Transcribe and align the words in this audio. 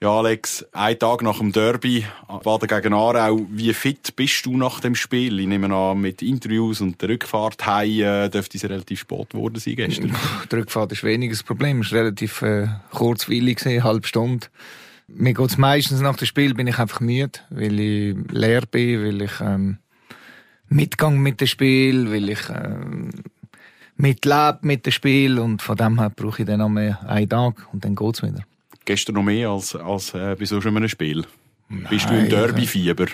Ja, 0.00 0.16
Alex, 0.16 0.64
ein 0.70 0.96
Tag 0.96 1.22
nach 1.22 1.38
dem 1.38 1.50
Derby, 1.50 2.06
Baden 2.44 2.68
gegen 2.68 2.94
Aarau. 2.94 3.44
Wie 3.50 3.74
fit 3.74 4.14
bist 4.14 4.46
du 4.46 4.56
nach 4.56 4.78
dem 4.78 4.94
Spiel? 4.94 5.40
Ich 5.40 5.48
nehme 5.48 5.74
an, 5.74 6.00
mit 6.00 6.22
Interviews 6.22 6.80
und 6.80 7.02
der 7.02 7.08
Rückfahrt 7.08 7.66
heim 7.66 7.90
äh, 7.90 8.28
dürfte 8.28 8.58
es 8.58 8.62
relativ 8.62 9.00
spät 9.00 9.30
geworden 9.30 9.58
sein 9.58 9.74
gestern. 9.74 10.14
Die 10.52 10.54
Rückfahrt 10.54 10.92
ist 10.92 11.02
weniger 11.02 11.32
das 11.32 11.42
Problem. 11.42 11.80
Es 11.80 11.90
war 11.90 11.98
relativ 11.98 12.42
äh, 12.42 12.68
kurzweilig, 12.92 13.66
eine 13.66 13.82
halbe 13.82 14.06
Stunde. 14.06 14.46
Mir 15.08 15.34
geht 15.34 15.50
es 15.50 15.58
meistens 15.58 16.00
nach 16.00 16.14
dem 16.14 16.26
Spiel, 16.26 16.54
bin 16.54 16.68
ich 16.68 16.78
einfach 16.78 17.00
müde, 17.00 17.40
weil 17.50 17.80
ich 17.80 18.16
leer 18.30 18.62
bin, 18.70 19.02
weil 19.04 19.22
ich 19.22 19.40
ähm, 19.40 19.78
mitgang 20.68 21.18
mit 21.18 21.40
dem 21.40 21.48
Spiel, 21.48 22.12
weil 22.12 22.28
ich 22.28 22.48
ähm, 22.50 23.10
mitlebe 23.96 24.60
mit 24.62 24.86
dem 24.86 24.92
Spiel 24.92 25.40
und 25.40 25.60
von 25.60 25.76
dem 25.76 25.98
her 25.98 26.12
brauche 26.14 26.42
ich 26.42 26.46
dann 26.46 26.60
noch 26.60 26.68
mehr 26.68 27.00
einen 27.08 27.28
Tag 27.28 27.66
und 27.72 27.84
dann 27.84 27.96
geht's 27.96 28.22
wieder 28.22 28.44
gestern 28.88 29.16
noch 29.16 29.22
mehr 29.22 29.50
als, 29.50 29.76
als 29.76 30.14
äh, 30.14 30.34
bei 30.36 30.46
so 30.46 30.58
einem 30.58 30.88
Spiel? 30.88 31.24
Nein, 31.68 31.86
Bist 31.90 32.08
du 32.08 32.14
im 32.18 32.28
Derby-Fieber? 32.28 33.06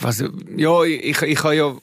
Was, 0.00 0.22
ja, 0.56 0.82
ich, 0.82 1.22
ich 1.22 1.44
habe 1.44 1.54
ja, 1.54 1.76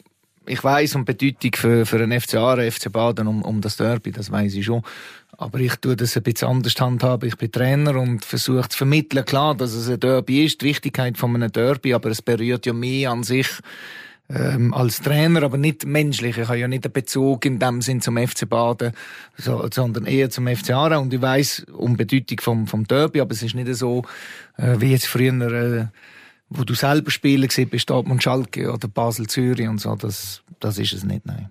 ich 0.45 0.63
weiss 0.63 0.93
um 0.95 1.05
die 1.05 1.13
Bedeutung 1.13 1.51
für, 1.55 1.85
für 1.85 2.03
einen 2.03 2.19
FC 2.19 2.35
Aare, 2.35 2.69
FC 2.69 2.91
Baden 2.91 3.27
um, 3.27 3.41
um 3.41 3.61
das 3.61 3.77
Derby, 3.77 4.11
das 4.11 4.29
weiss 4.29 4.53
ich 4.55 4.65
schon. 4.65 4.83
Aber 5.37 5.59
ich 5.59 5.75
tue 5.77 5.95
das 5.95 6.15
ein 6.17 6.23
bisschen 6.23 6.49
anders 6.49 6.75
handhaben. 6.79 7.27
Ich 7.27 7.37
bin 7.37 7.51
Trainer 7.51 7.95
und 7.95 8.23
versuche 8.25 8.67
zu 8.67 8.77
vermitteln, 8.77 9.25
klar, 9.25 9.55
dass 9.55 9.73
es 9.73 9.89
ein 9.89 9.99
Derby 9.99 10.45
ist, 10.45 10.61
die 10.61 10.65
Wichtigkeit 10.65 11.17
von 11.17 11.33
einem 11.33 11.51
Derby, 11.51 11.93
aber 11.93 12.09
es 12.09 12.21
berührt 12.21 12.65
ja 12.65 12.73
mehr 12.73 13.11
an 13.11 13.23
sich 13.23 13.47
ähm, 14.29 14.73
als 14.73 15.01
Trainer, 15.01 15.43
aber 15.43 15.57
nicht 15.57 15.85
menschlich. 15.85 16.37
Ich 16.37 16.47
habe 16.47 16.57
ja 16.57 16.67
nicht 16.67 16.85
einen 16.85 16.93
Bezug 16.93 17.45
in 17.45 17.59
dem 17.59 17.81
Sinn 17.81 18.01
zum 18.01 18.17
FC 18.17 18.47
Baden, 18.47 18.93
so, 19.37 19.67
sondern 19.71 20.05
eher 20.05 20.29
zum 20.29 20.47
FC 20.47 20.71
Aarau. 20.71 21.01
Und 21.01 21.13
ich 21.13 21.21
weiß 21.21 21.65
um 21.73 21.97
die 21.97 22.05
Bedeutung 22.05 22.39
vom, 22.41 22.67
vom 22.67 22.87
Derby, 22.87 23.21
aber 23.21 23.31
es 23.31 23.43
ist 23.43 23.55
nicht 23.55 23.73
so, 23.75 24.03
äh, 24.57 24.75
wie 24.79 24.91
jetzt 24.91 25.07
früher, 25.07 25.33
äh, 25.51 25.87
wo 26.49 26.63
du 26.63 26.73
selber 26.73 27.11
spielen 27.11 27.47
gesehen 27.47 27.69
bist, 27.69 27.89
Dortmund 27.89 28.23
Schalke 28.23 28.71
oder 28.71 28.87
Basel 28.87 29.27
Zürich 29.27 29.67
und 29.67 29.79
so. 29.79 29.95
Das, 29.95 30.41
das 30.59 30.77
ist 30.77 30.93
es 30.93 31.03
nicht, 31.03 31.25
nein. 31.25 31.49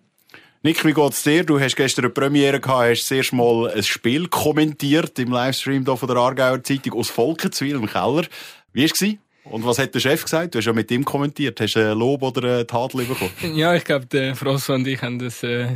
Nick, 0.64 0.84
wie 0.84 0.92
geht's 0.92 1.24
dir? 1.24 1.44
Du 1.44 1.58
hast 1.58 1.74
gestern 1.74 2.04
eine 2.04 2.14
Premiere 2.14 2.60
gehabt, 2.60 2.90
hast 2.90 3.10
das 3.10 3.32
Mal 3.32 3.72
ein 3.72 3.82
Spiel 3.82 4.28
kommentiert 4.28 5.18
im 5.18 5.32
Livestream 5.32 5.84
hier 5.84 5.96
von 5.96 6.06
der 6.06 6.16
Aargauer 6.18 6.62
Zeitung 6.62 6.92
aus 6.94 7.10
Volkenswil 7.10 7.74
im 7.74 7.86
Keller. 7.86 8.26
Wie 8.72 8.84
war 8.84 8.90
es? 8.92 9.16
Und 9.44 9.66
was 9.66 9.78
hat 9.78 9.94
der 9.94 10.00
Chef 10.00 10.22
gesagt? 10.22 10.54
Du 10.54 10.58
hast 10.58 10.66
ja 10.66 10.72
mit 10.72 10.90
ihm 10.90 11.04
kommentiert. 11.04 11.60
Hast 11.60 11.74
du 11.74 11.90
ein 11.90 11.98
Lob 11.98 12.22
oder 12.22 12.60
ein 12.60 12.66
Tadel 12.66 13.04
bekommen? 13.04 13.32
Ja, 13.54 13.74
ich 13.74 13.84
glaube, 13.84 14.06
der 14.06 14.36
François 14.36 14.74
und 14.74 14.86
ich 14.86 15.02
haben 15.02 15.18
das 15.18 15.42
äh, 15.42 15.66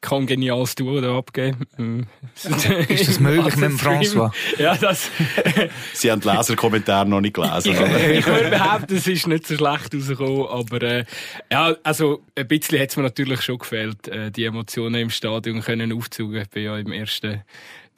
kongeniales 0.00 0.74
Duo 0.74 1.00
da 1.00 1.16
abgegeben. 1.18 1.66
Ähm, 1.78 2.06
ist 2.88 3.08
das 3.08 3.20
möglich 3.20 3.56
mit 3.56 3.70
dem 3.70 3.76
François? 3.78 4.32
Ja, 4.58 4.74
das... 4.74 5.10
Sie 5.92 6.10
haben 6.10 6.20
den 6.20 6.34
Leserkommentar 6.34 7.04
noch 7.04 7.20
nicht 7.20 7.34
gelesen. 7.34 7.72
ich 7.72 8.26
würde 8.26 8.50
behaupten, 8.50 8.96
es 8.96 9.06
ist 9.06 9.26
nicht 9.26 9.46
so 9.46 9.56
schlecht 9.56 9.94
rausgekommen, 9.94 10.46
aber 10.46 10.82
äh, 10.82 11.04
ja, 11.52 11.74
also 11.82 12.22
ein 12.34 12.48
bisschen 12.48 12.80
hat 12.80 12.88
es 12.88 12.96
mir 12.96 13.02
natürlich 13.02 13.42
schon 13.42 13.58
gefehlt, 13.58 14.08
äh, 14.08 14.30
die 14.30 14.44
Emotionen 14.44 15.02
im 15.02 15.10
Stadion 15.10 15.60
können 15.60 15.92
aufzugen. 15.92 16.40
Ich 16.40 16.48
bin 16.48 16.64
ja 16.64 16.78
im 16.78 16.92
ersten 16.92 17.42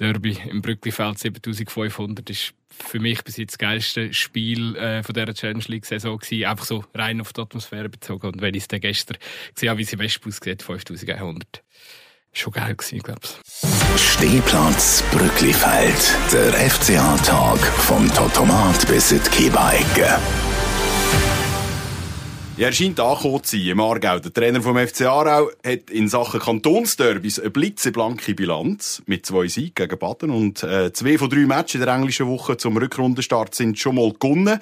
Derby 0.03 0.37
im 0.51 0.63
Brücklifeld 0.63 1.21
7500 1.21 2.29
ist 2.29 2.55
für 2.71 2.99
mich 2.99 3.23
bis 3.23 3.37
jetzt 3.37 3.53
das 3.53 3.59
geilste 3.59 4.13
Spiel 4.13 4.75
äh, 4.75 5.05
von 5.05 5.15
dieser 5.15 5.33
Challenge 5.33 5.63
League 5.69 5.87
Saison 5.87 6.19
gewesen. 6.19 6.45
Einfach 6.45 6.65
so 6.65 6.85
rein 6.93 7.21
auf 7.21 7.33
die 7.33 7.41
Atmosphäre 7.41 7.89
bezogen. 7.89 8.27
Und 8.27 8.41
wenn 8.41 8.55
ich 8.55 8.63
es 8.63 8.69
dann 8.69 8.81
gestern 8.81 9.17
gesehen 9.55 9.71
habe, 9.71 9.79
wie 9.79 9.85
sie 9.85 9.99
Wesp 9.99 10.27
aussieht, 10.27 10.63
5100. 10.63 11.63
Schon 12.33 12.53
geil 12.53 12.75
gewesen, 12.75 12.99
glaube 12.99 13.21
ich. 13.23 14.01
Stehplatz 14.01 15.05
Brücklifeld. 15.13 16.17
Der 16.33 16.53
FCA-Tag 16.71 17.61
vom 17.61 18.13
Totomat 18.13 18.89
bis 18.89 19.13
in 19.13 19.21
die 19.23 19.31
Kiebeicke. 19.31 20.19
Ja, 22.63 22.69
er 22.69 22.75
scheint 22.75 23.01
angekommen 23.01 23.43
zu 23.43 23.57
sein 23.57 23.67
im 23.67 23.81
Aargau. 23.81 24.21
Der 24.21 24.33
Trainer 24.33 24.63
vom 24.63 24.79
FC 24.79 25.01
Aarau 25.01 25.51
hat 25.67 25.91
in 25.91 26.09
Sachen 26.09 26.39
Kantonsderbys 26.39 27.41
eine 27.41 27.51
blitzeblanke 27.51 28.37
Bilanz 28.37 29.03
mit 29.07 29.27
zwei 29.27 29.49
Siegen 29.49 29.75
gegen 29.75 29.99
Baden 29.99 30.31
und 30.31 30.63
äh, 30.63 30.93
zwei 30.93 31.19
von 31.19 31.29
drei 31.29 31.45
Matches 31.45 31.75
in 31.75 31.81
der 31.81 31.93
englischen 31.93 32.29
Woche 32.29 32.57
zum 32.59 32.77
Rückrundenstart 32.77 33.57
sind 33.57 33.81
schon 33.81 33.97
mal 33.97 34.13
gewonnen. 34.13 34.61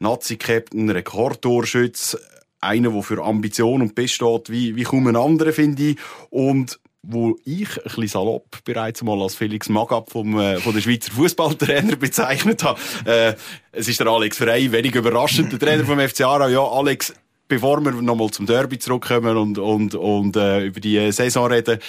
Nazi-Captain, 0.00 0.90
Rekordtorschütz, 0.90 2.18
einer, 2.60 2.90
der 2.90 3.02
für 3.04 3.22
Ambition 3.22 3.82
und 3.82 3.94
Best 3.94 4.14
steht, 4.14 4.50
wie, 4.50 4.74
wie 4.74 4.82
kaum 4.82 5.06
ein 5.06 5.14
anderer, 5.14 5.52
finde 5.52 5.90
ich. 5.90 5.98
Und 6.28 6.80
wo 7.02 7.36
ich 7.44 7.68
ein 7.78 7.82
bisschen 7.84 8.08
salopp 8.08 8.64
bereits 8.64 9.02
mal 9.02 9.20
als 9.20 9.34
Felix 9.34 9.68
Magath 9.68 10.10
vom, 10.10 10.38
äh, 10.38 10.58
von 10.58 10.72
der 10.72 10.80
Schweizer 10.80 11.12
Fußballtrainer 11.12 11.96
bezeichnet 12.00 12.62
habe. 12.62 12.80
Äh, 13.04 13.34
es 13.72 13.88
ist 13.88 13.98
der 13.98 14.06
Alex 14.06 14.38
Frey, 14.38 14.70
wenig 14.70 14.94
überraschend, 14.94 15.52
der 15.52 15.58
Trainer 15.58 15.84
vom 15.84 15.98
FC 15.98 16.22
Aarau. 16.22 16.48
Ja, 16.48 16.62
Alex, 16.62 17.12
bevor 17.48 17.80
wir 17.80 17.92
nochmal 17.92 18.30
zum 18.30 18.46
Derby 18.46 18.78
zurückkommen 18.78 19.36
und, 19.36 19.58
und, 19.58 19.94
und 19.94 20.36
äh, 20.36 20.66
über 20.66 20.80
die 20.80 21.10
Saison 21.10 21.46
reden, 21.50 21.80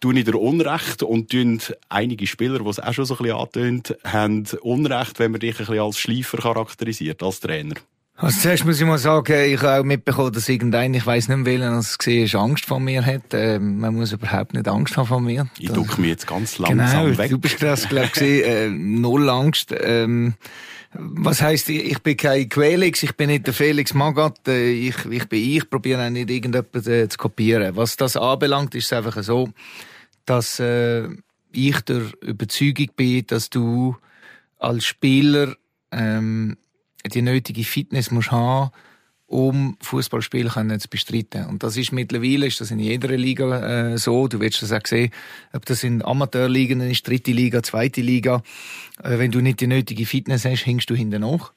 tun 0.00 0.16
ich 0.16 0.24
dir 0.24 0.38
Unrecht 0.38 1.02
und 1.02 1.30
tun 1.30 1.60
einige 1.88 2.26
Spieler, 2.26 2.58
die 2.58 2.68
es 2.68 2.80
auch 2.80 2.92
schon 2.92 3.04
so 3.04 3.14
ein 3.14 3.18
bisschen 3.18 3.38
antönt, 3.38 3.96
haben 4.04 4.46
Unrecht, 4.62 5.18
wenn 5.18 5.32
man 5.32 5.40
dich 5.40 5.54
ein 5.60 5.66
bisschen 5.66 5.80
als 5.80 5.98
Schleifer 5.98 6.38
charakterisiert, 6.38 7.22
als 7.22 7.40
Trainer. 7.40 7.74
Also 8.16 8.40
zuerst 8.40 8.64
muss 8.64 8.80
ich 8.80 8.86
mal 8.86 8.98
sagen, 8.98 9.32
ich 9.52 9.60
habe 9.62 9.80
auch 9.80 9.84
mitbekommen, 9.84 10.32
dass 10.32 10.48
irgendein, 10.48 10.94
ich 10.94 11.06
weiss 11.06 11.28
nicht 11.28 11.44
welchen, 11.44 11.64
als 11.64 11.90
es 11.90 11.98
gesehen 11.98 12.24
ist, 12.24 12.34
Angst 12.34 12.66
vor 12.66 12.78
mir 12.78 13.04
hat. 13.04 13.34
Äh, 13.34 13.58
man 13.58 13.94
muss 13.94 14.12
überhaupt 14.12 14.54
nicht 14.54 14.68
Angst 14.68 14.96
haben 14.96 15.06
vor 15.06 15.20
mir. 15.20 15.48
Ich 15.58 15.70
ducke 15.70 16.00
mich 16.00 16.10
jetzt 16.10 16.26
ganz 16.26 16.58
langsam 16.58 17.06
genau, 17.06 17.18
weg. 17.18 17.30
du 17.30 17.38
bist 17.38 17.62
das, 17.62 17.88
glaube 17.88 18.10
ich, 18.14 18.46
äh, 18.46 18.68
null 18.68 19.28
Angst. 19.28 19.74
Ähm, 19.76 20.34
was 20.94 21.40
heisst, 21.40 21.70
ich, 21.70 21.84
ich 21.84 21.98
bin 22.00 22.16
kein 22.16 22.48
Quelix, 22.48 23.02
ich 23.02 23.16
bin 23.16 23.28
nicht 23.28 23.46
der 23.46 23.54
Felix 23.54 23.94
Magath, 23.94 24.46
äh, 24.46 24.70
ich, 24.70 25.04
ich 25.06 25.28
bin 25.28 25.42
ich, 25.42 25.68
probiere 25.68 26.06
auch 26.06 26.10
nicht 26.10 26.30
irgendetwas 26.30 26.86
äh, 26.86 27.08
zu 27.08 27.16
kopieren. 27.16 27.76
Was 27.76 27.96
das 27.96 28.16
anbelangt, 28.16 28.74
ist 28.74 28.86
es 28.86 28.92
einfach 28.92 29.22
so, 29.22 29.48
dass 30.26 30.60
äh, 30.60 31.08
ich 31.50 31.80
der 31.80 32.02
Überzeugung 32.20 32.88
bin, 32.94 33.26
dass 33.26 33.50
du 33.50 33.96
als 34.58 34.84
Spieler 34.84 35.56
ähm, 35.90 36.56
die 37.06 37.22
nötige 37.22 37.64
Fitness 37.64 38.10
musst 38.10 38.30
haben, 38.30 38.70
um 39.32 39.78
Fußballspiel 39.80 40.50
zu 40.50 40.88
bestreiten. 40.90 41.46
Und 41.46 41.62
das 41.62 41.78
ist 41.78 41.90
mittlerweile, 41.90 42.46
ist 42.46 42.60
das 42.60 42.70
in 42.70 42.78
jeder 42.78 43.08
Liga 43.16 43.92
äh, 43.92 43.98
so. 43.98 44.28
Du 44.28 44.40
wirst 44.40 44.60
das 44.62 44.72
auch 44.72 44.86
sehen, 44.86 45.10
ob 45.54 45.64
das 45.64 45.84
in 45.84 46.04
Amateurligen 46.04 46.82
ist, 46.82 47.08
dritte 47.08 47.32
Liga, 47.32 47.62
zweite 47.62 48.02
Liga. 48.02 48.42
Äh, 49.02 49.18
wenn 49.18 49.30
du 49.30 49.40
nicht 49.40 49.60
die 49.60 49.66
nötige 49.66 50.04
Fitness 50.04 50.44
hast, 50.44 50.66
hängst 50.66 50.90
du 50.90 50.94
hinten 50.94 51.22
nach. 51.22 51.52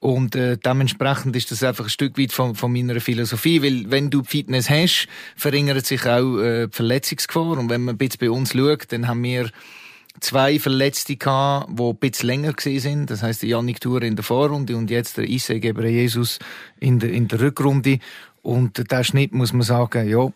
Und 0.00 0.34
äh, 0.34 0.58
dementsprechend 0.58 1.36
ist 1.36 1.52
das 1.52 1.62
einfach 1.62 1.84
ein 1.84 1.90
Stück 1.90 2.18
weit 2.18 2.32
von, 2.32 2.56
von 2.56 2.72
meiner 2.72 3.00
Philosophie, 3.00 3.62
weil 3.62 3.88
wenn 3.88 4.10
du 4.10 4.24
Fitness 4.24 4.68
hast, 4.68 5.06
verringert 5.36 5.86
sich 5.86 6.04
auch 6.04 6.38
äh, 6.38 6.66
die 6.66 6.74
Verletzungsgefahr. 6.74 7.56
Und 7.56 7.70
wenn 7.70 7.82
man 7.82 7.94
ein 7.94 7.98
bisschen 7.98 8.18
bei 8.18 8.30
uns 8.30 8.52
schaut, 8.52 8.90
dann 8.90 9.06
haben 9.06 9.22
wir 9.22 9.48
zwei 10.20 10.58
Verletzte 10.58 11.16
gehabt, 11.16 11.78
die 11.78 11.82
ein 11.82 11.96
bisschen 11.96 12.26
länger 12.28 12.54
sind. 12.58 13.10
Das 13.10 13.22
heisst, 13.22 13.42
der 13.42 13.50
Yannick 13.50 13.80
Tour 13.80 14.02
in 14.02 14.16
der 14.16 14.24
Vorrunde 14.24 14.76
und 14.76 14.90
jetzt 14.90 15.16
der 15.16 15.28
Isse 15.28 15.54
Jesus 15.54 16.38
in 16.80 16.98
der, 16.98 17.10
in 17.12 17.28
der 17.28 17.40
Rückrunde. 17.40 17.98
Und 18.42 18.90
der 18.90 19.04
Schnitt, 19.04 19.32
muss 19.32 19.52
man 19.52 19.62
sagen, 19.62 20.08
ja, 20.08 20.32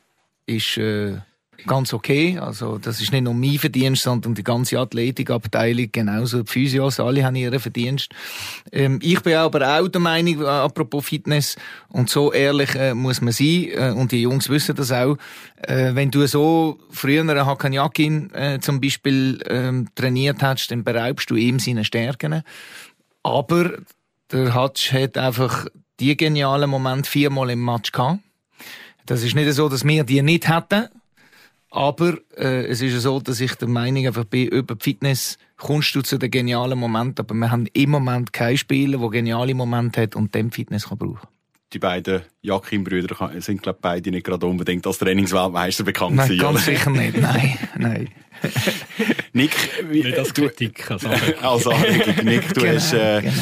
ist, 0.47 0.77
äh, 0.77 1.19
ganz 1.67 1.93
okay. 1.93 2.39
Also, 2.39 2.79
das 2.79 3.01
ist 3.01 3.13
nicht 3.13 3.23
nur 3.23 3.35
mein 3.35 3.59
Verdienst, 3.59 4.03
sondern 4.03 4.35
die 4.35 4.45
ganze 4.45 4.79
Athletikabteilung, 4.79 5.89
genauso 5.93 6.43
die 6.43 6.51
Physios, 6.51 7.01
alle 7.01 7.25
haben 7.25 7.37
ihren 7.37 7.59
Verdienst. 7.61 8.11
Ähm, 8.73 8.99
ich 9.03 9.21
bin 9.23 9.35
aber 9.35 9.79
auch 9.79 9.89
der 9.89 10.01
Meinung, 10.01 10.43
äh, 10.43 10.47
apropos 10.47 11.07
Fitness, 11.07 11.57
und 11.89 12.11
so 12.11 12.33
ehrlich 12.33 12.75
äh, 12.75 12.95
muss 12.95 13.21
man 13.21 13.33
sein, 13.33 13.69
äh, 13.73 13.95
und 13.97 14.13
die 14.13 14.23
Jungs 14.23 14.49
wissen 14.49 14.75
das 14.77 14.93
auch, 14.93 15.17
äh, 15.63 15.95
wenn 15.95 16.11
du 16.11 16.27
so 16.27 16.79
früher 16.91 17.21
einen 17.21 17.47
Hakan 17.47 17.73
Yakin 17.73 18.35
äh, 18.35 18.59
zum 18.61 18.81
Beispiel 18.81 19.43
ähm, 19.49 19.89
trainiert 19.95 20.43
hast, 20.43 20.71
dann 20.71 20.85
beraubst 20.85 21.31
du 21.31 21.37
ihm 21.37 21.59
seine 21.59 21.85
Stärken. 21.85 22.43
Aber 23.23 23.79
der 24.31 24.55
Hatsch 24.55 24.93
hat 24.93 25.19
einfach 25.19 25.67
die 26.01 26.17
genialen 26.17 26.71
Momente 26.71 27.11
viermal 27.11 27.51
im 27.51 27.65
Match 27.65 27.93
gehabt. 27.93 28.21
Das 29.07 29.23
ist 29.23 29.35
nicht 29.35 29.53
so, 29.53 29.69
dass 29.69 29.85
wir 29.85 30.05
die 30.05 30.21
nicht 30.23 30.49
hätten, 30.49 30.89
aber 31.71 32.19
äh, 32.37 32.67
es 32.67 32.81
ist 32.81 33.01
so, 33.03 33.21
dass 33.21 33.41
ich 33.41 33.55
der 33.55 33.69
Meinung 33.69 34.07
einfach 34.07 34.25
bin, 34.25 34.49
über 34.49 34.75
die 34.75 34.83
Fitness 34.83 35.39
kommst 35.57 35.95
du 35.95 36.03
zu 36.03 36.19
den 36.19 36.31
genialen 36.31 36.79
Momenten, 36.79 37.25
aber 37.25 37.35
wir 37.35 37.51
haben 37.51 37.67
im 37.73 37.91
Moment 37.91 38.33
keinen 38.33 38.57
Spieler, 38.57 38.99
der 38.99 39.11
geniale 39.11 39.55
Momente 39.55 40.03
hat 40.03 40.17
und 40.17 40.35
dem 40.35 40.53
Fitness 40.53 40.89
kann 40.89 40.99
brauchen 40.99 41.29
die 41.73 41.81
beiden 41.81 42.23
Jakin-Brüder 42.43 43.33
sind, 43.41 43.63
glaube 43.63 43.79
ich, 43.79 43.83
beide 43.83 44.11
nicht 44.11 44.25
gerade 44.25 44.47
unbedingt 44.47 44.87
als 44.87 44.99
Trainingsweltmeister 44.99 45.85
bekannt 45.85 46.17
Nein, 46.17 46.29
gewesen, 46.29 46.43
ganz 46.43 46.65
sicher 46.65 46.91
nicht. 46.91 47.17
Nein, 47.21 47.59
nein. 47.77 48.09
Nick, 49.33 49.53
wie, 49.91 50.03
nicht 50.03 50.19
als 50.19 50.33
Kritik, 50.33 50.91
als 51.43 51.67
Anregung. 51.67 52.25
Nick, 52.25 52.55
du 52.55 52.61
genau, 52.61 52.75
hast, 52.75 52.93
äh, 52.93 53.23
genau 53.23 53.33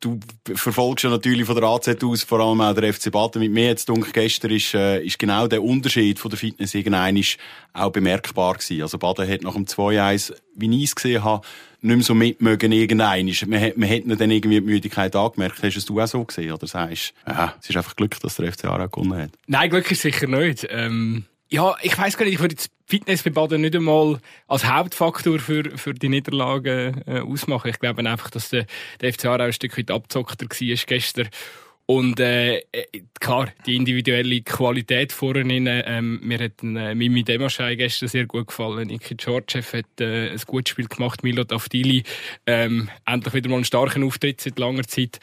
du 0.00 0.20
verfolgst 0.54 1.04
ja 1.04 1.10
natürlich 1.10 1.46
von 1.46 1.56
der 1.56 1.64
AZ 1.64 1.88
aus, 2.02 2.22
vor 2.22 2.40
allem 2.40 2.60
auch 2.60 2.74
der 2.74 2.92
FC 2.92 3.10
Baden. 3.10 3.40
Mit 3.40 3.52
mir 3.52 3.66
jetzt 3.66 3.88
dunkel 3.88 4.12
gestern 4.12 4.50
ist, 4.50 4.74
äh, 4.74 5.02
ist 5.02 5.18
genau 5.18 5.46
der 5.46 5.62
Unterschied 5.62 6.18
von 6.18 6.30
der 6.30 6.38
Fitness 6.38 6.74
irgendein 6.74 7.22
auch 7.72 7.90
bemerkbar 7.90 8.54
gewesen. 8.54 8.82
Also 8.82 8.98
Baden 8.98 9.28
hat 9.28 9.42
nach 9.42 9.54
dem 9.54 9.66
2-1, 9.66 10.34
wie 10.54 10.76
ich 10.76 10.84
es 10.84 10.94
gesehen 10.94 11.24
habe, 11.24 11.46
nicht 11.80 11.96
mehr 11.96 12.04
so 12.04 12.14
mitmögen 12.14 12.72
irgendein. 12.72 13.32
Man 13.46 13.60
hat, 13.60 13.76
man 13.76 13.88
hat 13.88 14.02
dann 14.20 14.30
irgendwie 14.30 14.60
die 14.60 14.66
Müdigkeit 14.66 15.14
angemerkt. 15.14 15.62
Hast 15.62 15.88
du 15.88 16.00
es 16.00 16.10
auch 16.10 16.12
so 16.12 16.24
gesehen? 16.24 16.52
Oder 16.52 16.66
sagst 16.66 17.14
du, 17.24 17.32
ja, 17.32 17.54
es 17.60 17.70
ist 17.70 17.76
einfach 17.76 17.96
Glück, 17.96 18.18
dass 18.20 18.36
der 18.36 18.52
FC 18.52 18.64
Aarau 18.64 18.88
gewonnen 18.88 19.22
hat? 19.22 19.30
Nein, 19.46 19.70
Glück 19.70 19.90
ist 19.90 20.02
sicher 20.02 20.26
nicht. 20.26 20.66
Ähm, 20.70 21.24
ja, 21.48 21.76
ich 21.82 21.96
weiss 21.96 22.16
gar 22.16 22.24
nicht, 22.24 22.34
ich 22.34 22.40
würde 22.40 22.54
jetzt 22.54 22.70
Fitness 22.88 23.22
bei 23.22 23.30
Baden 23.30 23.60
nicht 23.60 23.76
einmal 23.76 24.18
als 24.46 24.64
Hauptfaktor 24.64 25.38
für, 25.40 25.76
für 25.76 25.92
die 25.92 26.08
Niederlage 26.08 26.94
äh, 27.06 27.20
ausmachen. 27.20 27.68
Ich 27.68 27.78
glaube 27.78 28.08
einfach, 28.08 28.30
dass 28.30 28.48
der, 28.48 28.64
der 29.02 29.12
FC 29.12 29.26
Aarau 29.26 29.44
ein 29.44 29.52
Stück 29.52 29.76
weit 29.76 29.90
abgezockter 29.90 30.46
war 30.46 30.76
gestern. 30.86 31.28
Und 31.84 32.18
äh, 32.18 32.58
äh, 32.72 32.86
klar, 33.20 33.48
die 33.66 33.76
individuelle 33.76 34.40
Qualität 34.40 35.12
vorne, 35.12 35.42
ähm, 35.86 36.20
mir 36.22 36.38
hat 36.38 36.62
äh, 36.62 36.94
Mimi 36.94 37.24
Demaschei 37.24 37.74
gestern 37.74 38.08
sehr 38.08 38.26
gut 38.26 38.48
gefallen. 38.48 38.88
Niki 38.88 39.14
Georgiev 39.14 39.72
hat 39.74 40.00
äh, 40.00 40.30
ein 40.30 40.40
gutes 40.46 40.72
Spiel 40.72 40.86
gemacht, 40.86 41.22
Milo 41.22 41.44
Avdili 41.46 42.04
ähm, 42.46 42.88
endlich 43.04 43.34
wieder 43.34 43.50
mal 43.50 43.56
einen 43.56 43.64
starken 43.64 44.04
Auftritt 44.04 44.40
seit 44.40 44.58
langer 44.58 44.84
Zeit. 44.84 45.18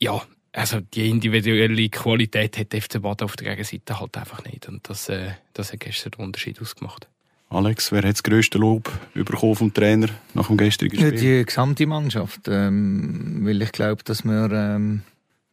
Ja, 0.00 0.22
also 0.56 0.80
die 0.80 1.10
individuelle 1.10 1.88
Qualität 1.90 2.56
hat 2.58 2.74
FC 2.74 3.00
Baden 3.00 3.26
auf 3.26 3.36
der 3.36 3.50
Gegenseite 3.50 4.00
halt 4.00 4.16
einfach 4.16 4.42
nicht. 4.44 4.68
Und 4.68 4.88
das, 4.88 5.08
äh, 5.08 5.32
das 5.52 5.72
hat 5.72 5.80
gestern 5.80 6.12
den 6.12 6.24
Unterschied 6.24 6.60
ausgemacht. 6.60 7.08
Alex, 7.50 7.92
wer 7.92 8.02
hat 8.02 8.14
das 8.14 8.22
grösste 8.22 8.58
Lob 8.58 8.90
bekommen 9.14 9.54
vom 9.54 9.74
Trainer 9.74 10.08
nach 10.34 10.48
dem 10.48 10.56
gestrigen 10.56 10.96
Spiel? 10.96 11.12
Die 11.12 11.44
gesamte 11.44 11.86
Mannschaft. 11.86 12.48
Ähm, 12.48 13.42
weil 13.44 13.60
ich 13.60 13.70
glaube, 13.70 14.02
dass 14.02 14.24
wir 14.24 14.50
ähm, 14.50 15.02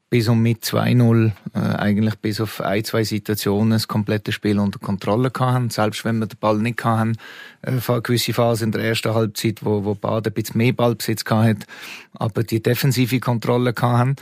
bis 0.10 0.30
um 0.30 0.42
mit 0.42 0.64
2-0 0.64 1.32
äh, 1.54 1.60
eigentlich 1.60 2.16
bis 2.16 2.40
auf 2.40 2.62
ein, 2.62 2.84
zwei 2.86 3.04
Situationen 3.04 3.72
das 3.72 3.88
komplette 3.88 4.32
Spiel 4.32 4.58
unter 4.58 4.80
Kontrolle 4.80 5.32
hatten. 5.38 5.70
Selbst 5.70 6.06
wenn 6.06 6.20
wir 6.20 6.28
den 6.28 6.40
Ball 6.40 6.58
nicht 6.60 6.84
hatten, 6.86 7.18
äh, 7.62 7.72
eine 7.72 8.02
gewisse 8.02 8.34
Phase 8.34 8.64
in 8.64 8.72
der 8.72 8.84
ersten 8.84 9.14
Halbzeit, 9.14 9.66
wo, 9.66 9.84
wo 9.84 9.96
Baden 9.96 10.32
ein 10.32 10.34
bisschen 10.34 10.60
mehr 10.60 10.74
Ballbesitz 10.74 11.26
hatte, 11.30 11.68
aber 12.14 12.44
die 12.44 12.64
defensive 12.64 13.20
Kontrolle 13.20 13.74
hatten. 13.80 14.16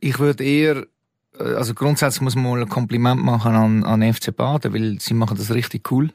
Ich 0.00 0.18
würde 0.18 0.44
eher 0.44 0.86
äh, 1.38 1.54
also 1.54 1.74
grundsätzlich 1.74 2.22
muss 2.22 2.34
man 2.34 2.44
mal 2.44 2.62
ein 2.62 2.68
Kompliment 2.68 3.22
machen 3.22 3.54
an, 3.54 3.84
an 3.84 4.14
FC 4.14 4.34
Baden, 4.34 4.72
weil 4.72 5.00
sie 5.00 5.14
machen 5.14 5.36
das 5.36 5.52
richtig 5.52 5.90
cool 5.90 6.10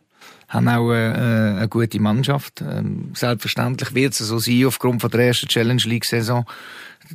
haben 0.47 0.69
auch 0.69 0.91
eine, 0.91 1.13
äh, 1.15 1.57
eine 1.57 1.67
gute 1.67 1.99
Mannschaft. 1.99 2.61
Ähm, 2.61 3.11
selbstverständlich 3.15 3.93
wird 3.95 4.13
es 4.13 4.19
so 4.19 4.37
sein, 4.39 4.65
aufgrund 4.65 5.01
von 5.01 5.09
der 5.09 5.27
ersten 5.27 5.47
Challenge 5.47 5.81
League-Saison, 5.83 6.45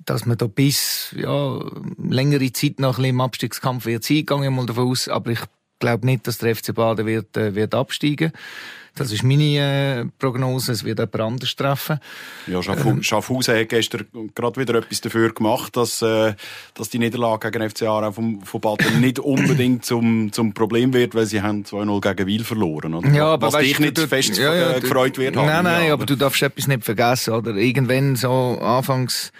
dass 0.04 0.26
man 0.26 0.36
da 0.36 0.46
bis 0.46 1.14
ja, 1.16 1.60
längere 2.02 2.52
Zeit 2.52 2.80
noch 2.80 2.98
ein 2.98 3.02
bisschen 3.02 3.10
im 3.10 3.20
Abstiegskampf 3.20 3.86
wird 3.86 4.04
sein, 4.04 4.26
gehe 4.26 4.44
ich 4.44 4.50
mal 4.50 4.66
davon 4.66 4.90
aus. 4.90 5.08
Aber 5.08 5.30
ich 5.30 5.40
glaube 5.78 6.06
nicht, 6.06 6.26
dass 6.26 6.38
der 6.38 6.54
FC 6.54 6.74
Baden 6.74 7.06
wird, 7.06 7.36
äh, 7.36 7.54
wird 7.54 7.74
absteigen 7.74 8.32
das 8.98 9.12
ist 9.12 9.22
meine 9.22 10.02
äh, 10.02 10.04
Prognose. 10.18 10.72
Es 10.72 10.84
wird 10.84 10.98
jemand 10.98 11.20
anders 11.20 11.56
treffen. 11.56 12.00
Ja, 12.46 12.60
ähm, 12.60 13.02
Schaffhausen 13.02 13.56
hat 13.56 13.68
gestern 13.68 14.06
gerade 14.34 14.60
wieder 14.60 14.74
etwas 14.74 15.00
dafür 15.00 15.32
gemacht, 15.32 15.76
dass, 15.76 16.02
äh, 16.02 16.34
dass 16.74 16.90
die 16.90 16.98
Niederlage 16.98 17.50
gegen 17.50 17.68
FC 17.70 17.82
Aarau 17.82 18.12
vom, 18.12 18.42
von 18.42 18.60
Baden 18.60 19.00
nicht 19.00 19.18
unbedingt 19.18 19.84
zum, 19.84 20.32
zum 20.32 20.54
Problem 20.54 20.92
wird, 20.92 21.14
weil 21.14 21.26
sie 21.26 21.42
haben 21.42 21.64
2-0 21.64 22.00
gegen 22.00 22.26
Wiel 22.26 22.44
verloren. 22.44 22.94
Oder? 22.94 23.08
Ja, 23.10 23.26
aber 23.34 23.48
Was 23.48 23.54
weißt, 23.54 23.66
dich 23.66 23.78
nicht 23.80 23.98
du, 23.98 24.08
fest 24.08 24.36
ja, 24.36 24.54
ja, 24.54 24.76
äh, 24.76 24.80
gefreut 24.80 25.18
wird. 25.18 25.36
Nein, 25.36 25.52
haben, 25.52 25.64
nein, 25.64 25.86
ja, 25.88 25.92
aber 25.92 26.06
du 26.06 26.16
darfst 26.16 26.42
etwas 26.42 26.66
nicht 26.66 26.84
vergessen. 26.84 27.34
Oder? 27.34 27.54
Irgendwann 27.54 28.16
so 28.16 28.58
anfangs, 28.60 29.32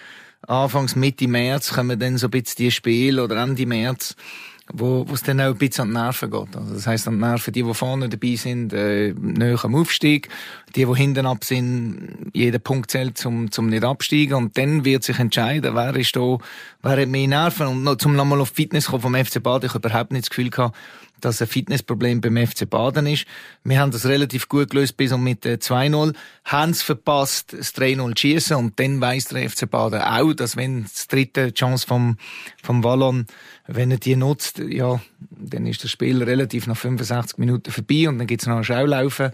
anfangs 0.46 0.96
Mitte 0.96 1.28
März 1.28 1.72
kommen 1.74 1.98
dann 1.98 2.18
so 2.18 2.26
ein 2.28 2.30
bisschen 2.30 2.56
die 2.58 2.70
Spiele 2.70 3.22
oder 3.22 3.42
Ende 3.42 3.66
März 3.66 4.16
wo 4.72 5.06
es 5.12 5.22
dann 5.22 5.40
auch 5.40 5.46
ein 5.46 5.56
bisschen 5.58 5.84
an 5.84 5.88
die 5.88 5.94
Nerven 5.94 6.30
geht. 6.30 6.56
Also 6.56 6.74
das 6.74 6.86
heisst, 6.86 7.08
an 7.08 7.14
die 7.14 7.20
Nerven, 7.20 7.52
die, 7.52 7.62
die 7.62 7.74
vorne 7.74 8.08
dabei 8.08 8.34
sind, 8.36 8.72
äh, 8.72 9.14
näher 9.14 9.64
am 9.64 9.74
Aufstieg, 9.74 10.28
die, 10.74 10.84
die 10.84 10.94
hinten 10.94 11.26
ab 11.26 11.44
sind, 11.44 12.30
jeder 12.32 12.58
Punkt 12.58 12.90
zählt 12.90 13.16
zum, 13.16 13.50
zum 13.50 13.68
nicht 13.68 13.84
absteigen. 13.84 14.34
Und 14.34 14.58
dann 14.58 14.84
wird 14.84 15.04
sich 15.04 15.18
entscheiden, 15.18 15.74
wer 15.74 15.96
ist 15.96 16.14
da, 16.16 16.38
wer 16.82 17.00
hat 17.00 17.08
mehr 17.08 17.28
Nerven. 17.28 17.66
Und 17.66 17.82
noch, 17.84 17.96
zum 17.96 18.14
nochmal 18.14 18.40
auf 18.40 18.50
Fitness 18.50 18.86
kommen 18.86 19.02
vom 19.02 19.14
FC 19.14 19.42
Bad, 19.42 19.64
ich 19.64 19.74
überhaupt 19.74 20.12
nicht 20.12 20.24
das 20.24 20.30
Gefühl 20.30 20.50
gehabt, 20.50 20.76
dass 21.20 21.40
ein 21.40 21.48
Fitnessproblem 21.48 22.20
beim 22.20 22.36
FC 22.46 22.68
Baden 22.68 23.06
ist. 23.06 23.26
Wir 23.64 23.80
haben 23.80 23.90
das 23.90 24.06
relativ 24.06 24.48
gut 24.48 24.70
gelöst 24.70 24.96
bis 24.96 25.12
um 25.12 25.22
mit 25.22 25.44
2-0. 25.44 26.14
Haben 26.44 26.70
es 26.70 26.82
verpasst, 26.82 27.52
das 27.52 27.74
3-0 27.74 28.14
zu 28.14 28.20
schiessen 28.20 28.56
und 28.56 28.78
dann 28.80 29.00
weiss 29.00 29.26
der 29.26 29.48
FC 29.48 29.70
Baden 29.70 30.00
auch, 30.00 30.32
dass 30.32 30.56
wenn 30.56 30.84
die 30.84 31.08
dritte 31.08 31.52
Chance 31.52 31.86
vom, 31.86 32.16
vom 32.62 32.84
Wallon 32.84 33.26
wenn 33.70 33.90
er 33.90 33.98
die 33.98 34.16
nutzt, 34.16 34.60
ja, 34.66 34.98
dann 35.30 35.66
ist 35.66 35.84
das 35.84 35.90
Spiel 35.90 36.22
relativ 36.22 36.66
nach 36.66 36.76
65 36.76 37.36
Minuten 37.36 37.70
vorbei 37.70 38.08
und 38.08 38.16
dann 38.16 38.26
gibt's 38.26 38.46
noch 38.46 38.56
ein 38.56 38.64
Schaulaufen. 38.64 39.30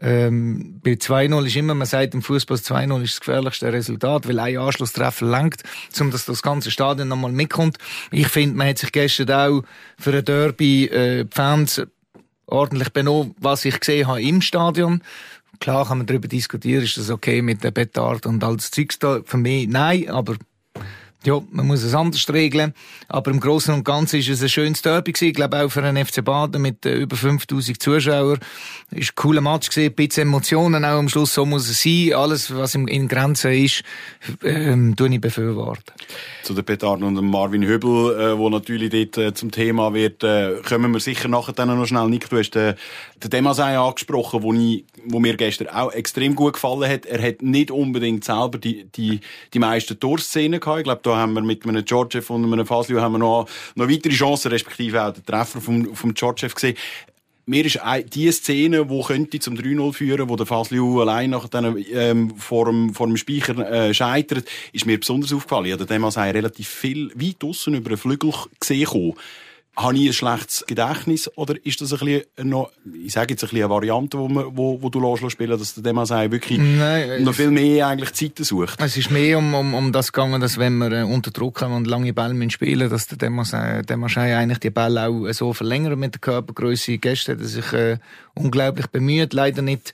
Ähm, 0.00 0.80
bei 0.82 0.92
2-0 0.94 1.46
ist 1.46 1.54
immer, 1.54 1.74
man 1.74 1.86
sagt 1.86 2.12
im 2.14 2.20
Fußball 2.20 2.56
2-0 2.56 3.02
ist 3.02 3.12
das 3.12 3.20
gefährlichste 3.20 3.72
Resultat, 3.72 4.26
weil 4.26 4.40
ein 4.40 4.58
Anschlusstreffer 4.58 5.24
langt, 5.24 5.62
um 6.00 6.10
dass 6.10 6.24
das 6.24 6.42
ganze 6.42 6.72
Stadion 6.72 7.06
nochmal 7.06 7.30
mitkommt. 7.30 7.78
Ich 8.10 8.26
finde, 8.26 8.56
man 8.56 8.66
hat 8.66 8.78
sich 8.78 8.90
gestern 8.90 9.30
auch 9.30 9.62
für 9.96 10.12
ein 10.12 10.24
Derby 10.24 10.86
äh, 10.86 11.25
die 11.26 11.34
Fans 11.34 11.82
ordentlich 12.46 12.92
benommen, 12.92 13.34
was 13.38 13.64
ich 13.64 13.78
gesehen 13.80 14.06
habe 14.06 14.22
im 14.22 14.40
Stadion. 14.40 15.02
Klar 15.58 15.86
kann 15.86 15.98
man 15.98 16.06
darüber 16.06 16.28
diskutieren, 16.28 16.84
ist 16.84 16.98
das 16.98 17.10
okay 17.10 17.42
mit 17.42 17.64
der 17.64 17.70
Betard 17.70 18.26
und 18.26 18.44
all 18.44 18.56
das 18.56 18.70
Zeugs 18.70 18.98
da. 18.98 19.20
Für 19.24 19.38
mich 19.38 19.68
nein, 19.68 20.08
aber 20.10 20.36
ja, 21.26 21.42
man 21.50 21.66
muss 21.66 21.82
es 21.82 21.94
anders 21.94 22.32
regeln. 22.32 22.72
Aber 23.08 23.30
im 23.30 23.40
Großen 23.40 23.74
und 23.74 23.84
Ganzen 23.84 24.20
ist 24.20 24.28
es 24.28 24.42
ein 24.42 24.48
schönes 24.48 24.82
Derby 24.82 25.12
gewesen. 25.12 25.28
Ich 25.28 25.34
glaube 25.34 25.60
auch 25.60 25.68
für 25.68 25.82
einen 25.82 26.04
FC 26.04 26.24
Baden 26.24 26.62
mit 26.62 26.86
äh, 26.86 26.94
über 26.94 27.16
5000 27.16 27.82
Zuschauern. 27.82 28.38
Ist 28.92 29.10
ein 29.10 29.14
cooler 29.16 29.40
Match 29.40 29.68
gewesen. 29.68 29.90
Ein 29.90 29.94
bisschen 29.94 30.22
Emotionen 30.22 30.84
auch 30.84 30.98
am 30.98 31.08
Schluss. 31.08 31.34
So 31.34 31.44
muss 31.44 31.68
es 31.68 31.82
sein. 31.82 32.12
Alles, 32.14 32.54
was 32.54 32.74
in 32.74 33.08
Grenzen 33.08 33.52
ist, 33.52 33.82
ähm, 34.44 34.96
tue 34.96 35.12
ich 35.12 35.20
befürworten. 35.20 35.94
Zu 36.42 36.54
den 36.54 36.64
Petarden 36.64 37.04
und 37.04 37.30
Marvin 37.30 37.62
Hübel, 37.62 38.18
äh, 38.18 38.38
wo 38.38 38.48
natürlich 38.48 38.90
dort 38.90 39.18
äh, 39.18 39.34
zum 39.34 39.50
Thema 39.50 39.92
wird, 39.92 40.22
äh, 40.22 40.62
kommen 40.66 40.92
wir 40.92 41.00
sicher 41.00 41.28
nachher 41.28 41.52
dann 41.52 41.68
noch 41.68 41.86
schnell. 41.86 42.08
Nick, 42.08 42.30
du 42.30 42.38
hast 42.38 42.54
äh, 42.56 42.74
den 43.22 43.30
Demasei 43.30 43.76
angesprochen, 43.78 44.42
wo, 44.42 44.52
ich, 44.52 44.84
wo 45.04 45.18
mir 45.18 45.36
gestern 45.36 45.68
auch 45.68 45.92
extrem 45.92 46.34
gut 46.34 46.54
gefallen 46.54 46.88
hat. 46.88 47.06
Er 47.06 47.20
hat 47.22 47.42
nicht 47.42 47.70
unbedingt 47.70 48.24
selber 48.24 48.58
die, 48.58 48.84
die, 48.84 49.20
die 49.52 49.58
meisten 49.58 49.98
Torszenen 49.98 50.60
gehabt. 50.60 50.78
Ich 50.78 50.84
glaube, 50.84 51.02
haben 51.16 51.34
wir 51.34 51.42
mit 51.42 51.66
einem 51.66 51.84
Georgiev 51.84 52.30
und 52.30 52.44
einem 52.44 52.66
Faslio 52.66 53.00
haben 53.00 53.12
wir 53.12 53.18
noch, 53.18 53.48
noch 53.74 53.88
weitere 53.88 54.14
Chancen, 54.14 54.50
respektive 54.50 55.02
auch 55.02 55.12
den 55.12 55.24
Treffer 55.24 55.60
vom, 55.60 55.94
vom 55.94 56.14
Georgiev 56.14 56.54
gesehen 56.54 56.76
mir 57.48 57.64
ist 57.64 57.80
die 58.12 58.30
Szene, 58.32 58.84
die 58.86 59.02
könnte 59.02 59.38
zum 59.38 59.54
3-0 59.54 59.92
führen, 59.92 60.28
wo 60.28 60.34
der 60.34 60.46
Fasliu 60.46 61.00
allein 61.00 61.30
nach 61.30 61.48
dem, 61.48 61.76
ähm, 61.92 62.36
vor, 62.36 62.66
dem, 62.66 62.92
vor 62.92 63.06
dem 63.06 63.16
Speicher 63.16 63.58
äh, 63.70 63.94
scheitert, 63.94 64.48
ist 64.72 64.84
mir 64.84 64.98
besonders 64.98 65.32
aufgefallen. 65.32 65.66
Ich 65.66 65.72
habe 65.72 65.86
den 65.86 66.02
relativ 66.04 66.68
viel 66.68 67.12
weit 67.14 67.44
aussen 67.44 67.74
über 67.74 67.90
den 67.90 67.98
Flügel 67.98 68.32
gesehen 68.58 69.14
habe 69.76 69.96
ich 69.98 70.08
ein 70.08 70.12
schlechtes 70.14 70.64
Gedächtnis 70.66 71.30
oder 71.36 71.54
ist 71.64 71.80
das 71.82 71.92
ein 71.92 71.98
bisschen 71.98 72.48
noch, 72.48 72.70
ich 73.04 73.12
sage 73.12 73.34
jetzt 73.34 73.44
ein 73.44 73.50
bisschen 73.50 73.64
eine 73.64 73.70
Variante, 73.70 74.18
wo, 74.18 74.26
man, 74.26 74.56
wo, 74.56 74.80
wo 74.80 74.88
du 74.88 75.00
lässt 75.00 75.30
spielen, 75.30 75.58
dass 75.58 75.74
der 75.74 75.82
Demasai 75.82 76.30
wirklich 76.30 76.58
Nein, 76.58 77.22
noch 77.22 77.34
viel 77.34 77.50
mehr 77.50 77.88
eigentlich 77.88 78.12
Zeiten 78.14 78.42
sucht? 78.42 78.80
Es 78.80 78.96
ist 78.96 79.10
mehr 79.10 79.36
um, 79.36 79.54
um, 79.54 79.74
um 79.74 79.92
das 79.92 80.12
gegangen, 80.12 80.40
dass 80.40 80.56
wenn 80.56 80.78
wir 80.78 80.92
äh, 80.92 81.02
unter 81.02 81.30
Druck 81.30 81.60
haben 81.60 81.74
und 81.74 81.86
lange 81.86 82.14
Bälle 82.14 82.50
spielen, 82.50 82.88
dass 82.88 83.06
der 83.06 83.18
Demasai, 83.18 83.82
Demasai 83.82 84.36
eigentlich 84.36 84.60
die 84.60 84.70
Bälle 84.70 85.08
auch 85.08 85.30
so 85.32 85.52
verlängert 85.52 85.98
mit 85.98 86.14
der 86.14 86.20
Körpergröße. 86.20 86.96
Gestern 86.96 87.36
hat 87.36 87.42
er 87.42 87.48
sich 87.48 87.72
äh, 87.74 87.98
unglaublich 88.34 88.86
bemüht, 88.86 89.34
leider 89.34 89.60
nicht 89.60 89.92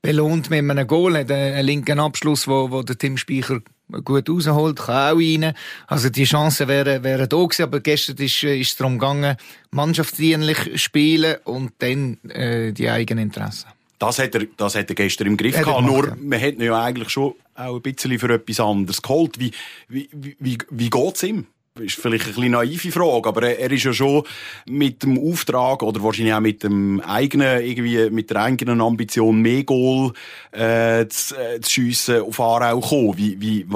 belohnt 0.00 0.48
mit 0.50 0.60
einem 0.60 0.86
Goal, 0.86 1.18
hat 1.18 1.30
einen 1.30 1.66
linken 1.66 2.00
Abschluss, 2.00 2.48
wo, 2.48 2.70
wo 2.70 2.82
der 2.82 2.96
Tim 2.96 3.18
Speicher 3.18 3.60
gut 4.04 4.28
rausholt, 4.28 4.76
kann 4.76 5.14
auch 5.14 5.18
rein. 5.18 5.54
Also 5.86 6.08
die 6.10 6.24
Chancen 6.24 6.68
wären, 6.68 7.02
wären 7.02 7.28
da 7.28 7.36
gewesen, 7.36 7.62
aber 7.62 7.80
gestern 7.80 8.16
ist, 8.16 8.42
äh, 8.42 8.58
ist 8.58 8.78
darum 8.80 8.98
gegangen, 8.98 9.36
mannschaftsdienlich 9.70 10.82
spielen 10.82 11.36
und 11.44 11.72
dann 11.78 12.18
äh, 12.30 12.72
die 12.72 12.90
eigenen 12.90 13.24
Interessen. 13.24 13.68
Das 13.98 14.18
hat 14.18 14.34
er, 14.34 14.46
das 14.56 14.74
hat 14.74 14.88
er 14.88 14.94
gestern 14.94 15.28
im 15.28 15.36
Griff 15.36 15.56
gehabt. 15.56 15.82
Nur, 15.82 16.16
man 16.20 16.40
hat 16.40 16.54
ihn 16.54 16.62
ja 16.62 16.82
eigentlich 16.82 17.10
schon 17.10 17.34
auch 17.54 17.76
ein 17.76 17.82
bisschen 17.82 18.18
für 18.18 18.32
etwas 18.34 18.60
anderes 18.60 19.00
geholt. 19.00 19.38
Wie, 19.38 19.52
wie, 19.88 20.08
wie, 20.12 20.58
wie 20.70 20.90
geht's 20.90 21.22
ihm? 21.22 21.46
Ist 21.80 21.96
vielleicht 21.96 22.36
eine 22.38 22.50
naive 22.50 22.92
Frage, 22.92 23.28
aber 23.28 23.42
er 23.58 23.70
ist 23.72 23.82
ja 23.82 23.92
schon 23.92 24.22
mit 24.64 25.02
dem 25.02 25.18
Auftrag 25.18 25.82
oder 25.82 26.00
wahrscheinlich 26.04 26.32
auch 26.32 26.38
mit 26.38 26.62
dem 26.62 27.00
eigenen, 27.00 27.64
irgendwie, 27.64 28.10
mit 28.10 28.30
der 28.30 28.42
eigenen 28.42 28.80
Ambition, 28.80 29.40
mehr 29.40 29.64
Goal, 29.64 30.12
äh, 30.52 31.06
zu, 31.08 31.34
äh, 31.34 31.60
zu 31.60 31.70
schiessen 31.72 32.20
auf 32.20 32.38
Aarau 32.38 32.78
kommen. 32.78 33.18
Wie, 33.18 33.40
wie, 33.40 33.66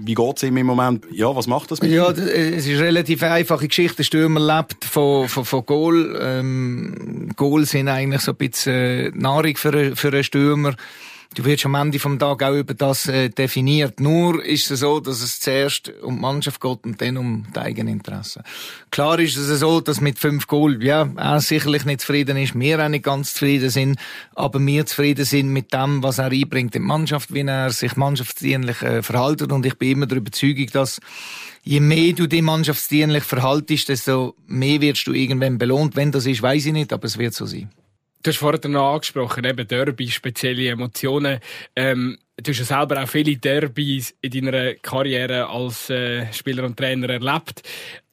wie 0.00 0.14
geht's 0.14 0.42
ihm 0.42 0.58
im 0.58 0.66
Moment? 0.66 1.06
Ja, 1.10 1.34
was 1.34 1.46
macht 1.46 1.70
das 1.70 1.80
mit 1.80 1.90
Ja, 1.92 2.10
ihm? 2.10 2.18
es 2.18 2.66
ist 2.66 2.74
eine 2.74 2.80
relativ 2.88 3.22
einfache 3.22 3.68
Geschichte. 3.68 3.96
Der 3.96 4.04
Stürmer 4.04 4.58
lebt 4.58 4.84
von, 4.84 5.26
von, 5.26 5.46
von 5.46 5.64
Goal. 5.64 6.18
Ähm, 6.20 7.30
Goal 7.36 7.64
sind 7.64 7.88
eigentlich 7.88 8.20
so 8.20 8.32
ein 8.32 8.36
bisschen 8.36 9.16
Nahrung 9.18 9.56
für, 9.56 9.96
für 9.96 10.08
einen 10.08 10.24
Stürmer. 10.24 10.74
Du 11.36 11.44
wirst 11.44 11.66
am 11.66 11.74
Ende 11.74 11.98
vom 11.98 12.18
Tag 12.18 12.42
auch 12.42 12.54
über 12.54 12.74
das 12.74 13.06
äh, 13.06 13.28
definiert. 13.28 14.00
Nur 14.00 14.42
ist 14.44 14.70
es 14.70 14.80
so, 14.80 15.00
dass 15.00 15.20
es 15.20 15.38
zuerst 15.38 15.92
um 16.02 16.16
die 16.16 16.20
Mannschaft 16.20 16.60
geht 16.60 16.84
und 16.84 17.00
dann 17.00 17.18
um 17.18 17.46
die 17.54 17.60
eigenen 17.60 17.94
Interessen. 17.94 18.42
Klar 18.90 19.18
ist 19.18 19.36
es 19.36 19.60
so, 19.60 19.80
dass 19.80 20.00
mit 20.00 20.18
fünf 20.18 20.46
Goal, 20.46 20.82
ja, 20.82 21.08
er 21.16 21.40
sicherlich 21.40 21.84
nicht 21.84 22.00
zufrieden 22.00 22.38
ist, 22.38 22.58
wir 22.58 22.82
auch 22.82 22.88
nicht 22.88 23.04
ganz 23.04 23.34
zufrieden 23.34 23.68
sind, 23.68 23.98
aber 24.34 24.64
wir 24.64 24.86
zufrieden 24.86 25.26
sind 25.26 25.52
mit 25.52 25.72
dem, 25.74 26.02
was 26.02 26.18
er 26.18 26.30
einbringt 26.30 26.74
in 26.74 26.82
die 26.82 26.88
Mannschaft, 26.88 27.32
wie 27.34 27.42
er 27.42 27.70
sich 27.70 27.96
mannschaftsdienlich 27.96 28.80
äh, 28.82 29.02
verhaltet 29.02 29.52
und 29.52 29.66
ich 29.66 29.76
bin 29.76 29.92
immer 29.92 30.06
der 30.06 30.18
Überzeugung, 30.18 30.68
dass 30.72 31.00
je 31.62 31.80
mehr 31.80 32.14
du 32.14 32.26
dich 32.26 32.42
mannschaftsdienlich 32.42 33.24
verhaltest, 33.24 33.90
desto 33.90 34.34
mehr 34.46 34.80
wirst 34.80 35.06
du 35.06 35.12
irgendwann 35.12 35.58
belohnt. 35.58 35.96
Wenn 35.96 36.12
das 36.12 36.24
ist, 36.24 36.40
weiß 36.40 36.66
ich 36.66 36.72
nicht, 36.72 36.92
aber 36.92 37.04
es 37.04 37.18
wird 37.18 37.34
so 37.34 37.44
sein. 37.44 37.70
Du 38.26 38.30
hast 38.32 38.38
vorhin 38.38 38.72
noch 38.72 38.94
angesprochen, 38.94 39.44
eben 39.44 39.68
Derby, 39.68 40.10
spezielle 40.10 40.70
Emotionen. 40.70 41.38
Ähm, 41.76 42.18
du 42.36 42.50
hast 42.50 42.58
ja 42.58 42.64
selber 42.64 43.00
auch 43.00 43.08
viele 43.08 43.36
Derbys 43.36 44.16
in 44.20 44.32
deiner 44.32 44.74
Karriere 44.74 45.48
als 45.48 45.90
äh, 45.90 46.26
Spieler 46.32 46.64
und 46.64 46.76
Trainer 46.76 47.08
erlebt. 47.08 47.62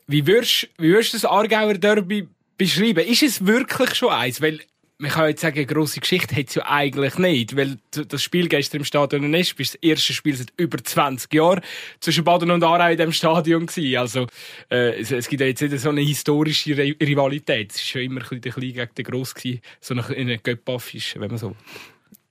Wie 0.06 0.28
würdest, 0.28 0.70
wie 0.78 0.90
würdest 0.90 1.14
du 1.14 1.18
das 1.18 1.26
Aargauer 1.26 1.74
Derby 1.74 2.28
beschreiben? 2.60 3.08
Ist 3.08 3.24
es 3.24 3.44
wirklich 3.44 3.96
schon 3.96 4.10
eins? 4.10 4.40
Weil 4.40 4.60
man 5.04 5.12
kann 5.12 5.28
jetzt 5.28 5.42
sagen, 5.42 5.58
eine 5.58 5.66
grosse 5.66 6.00
Geschichte 6.00 6.34
hat 6.34 6.48
es 6.48 6.56
ja 6.56 6.66
eigentlich 6.66 7.18
nicht, 7.18 7.58
weil 7.58 7.78
das 7.92 8.24
Spiel 8.24 8.48
gestern 8.48 8.80
im 8.80 8.86
Stadion 8.86 9.34
ist, 9.34 9.60
das 9.60 9.76
erste 9.76 10.14
Spiel 10.14 10.34
seit 10.34 10.54
über 10.56 10.82
20 10.82 11.32
Jahren 11.34 11.60
zwischen 12.00 12.24
Baden 12.24 12.52
und 12.52 12.64
Aarau 12.64 12.90
in 12.90 12.96
diesem 12.96 13.12
Stadion 13.12 13.66
gewesen. 13.66 13.98
Also, 13.98 14.28
äh, 14.72 15.02
es, 15.02 15.12
es, 15.12 15.28
gibt 15.28 15.42
ja 15.42 15.48
jetzt 15.48 15.62
nicht 15.62 15.78
so 15.78 15.90
eine 15.90 16.00
historische 16.00 16.78
Rivalität. 16.78 17.74
Es 17.74 17.94
war 17.94 18.02
ja 18.02 18.06
immer 18.06 18.22
ein 18.22 18.40
bisschen 18.40 18.62
gegen 18.62 18.90
den 18.98 19.04
Gross 19.04 19.36
gewesen, 19.36 19.60
so 19.82 19.94
eine, 19.94 20.06
eine 20.06 20.38
Göppaffisch, 20.38 21.16
wenn 21.18 21.30
man 21.30 21.38
so 21.38 21.56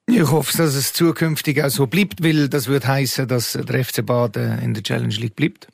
ich 0.07 0.31
hoffe, 0.31 0.57
dass 0.57 0.75
es 0.75 0.93
zukünftig 0.93 1.63
auch 1.63 1.71
so 1.71 1.87
bleibt, 1.87 2.25
weil 2.25 2.49
das 2.49 2.67
würde 2.67 2.89
heißen, 2.89 3.29
dass 3.29 3.53
der 3.53 3.85
FC 3.85 4.05
Baden 4.05 4.59
in 4.59 4.75
der 4.75 4.83
Challenge 4.83 5.15
League 5.15 5.37
bleibt. 5.37 5.69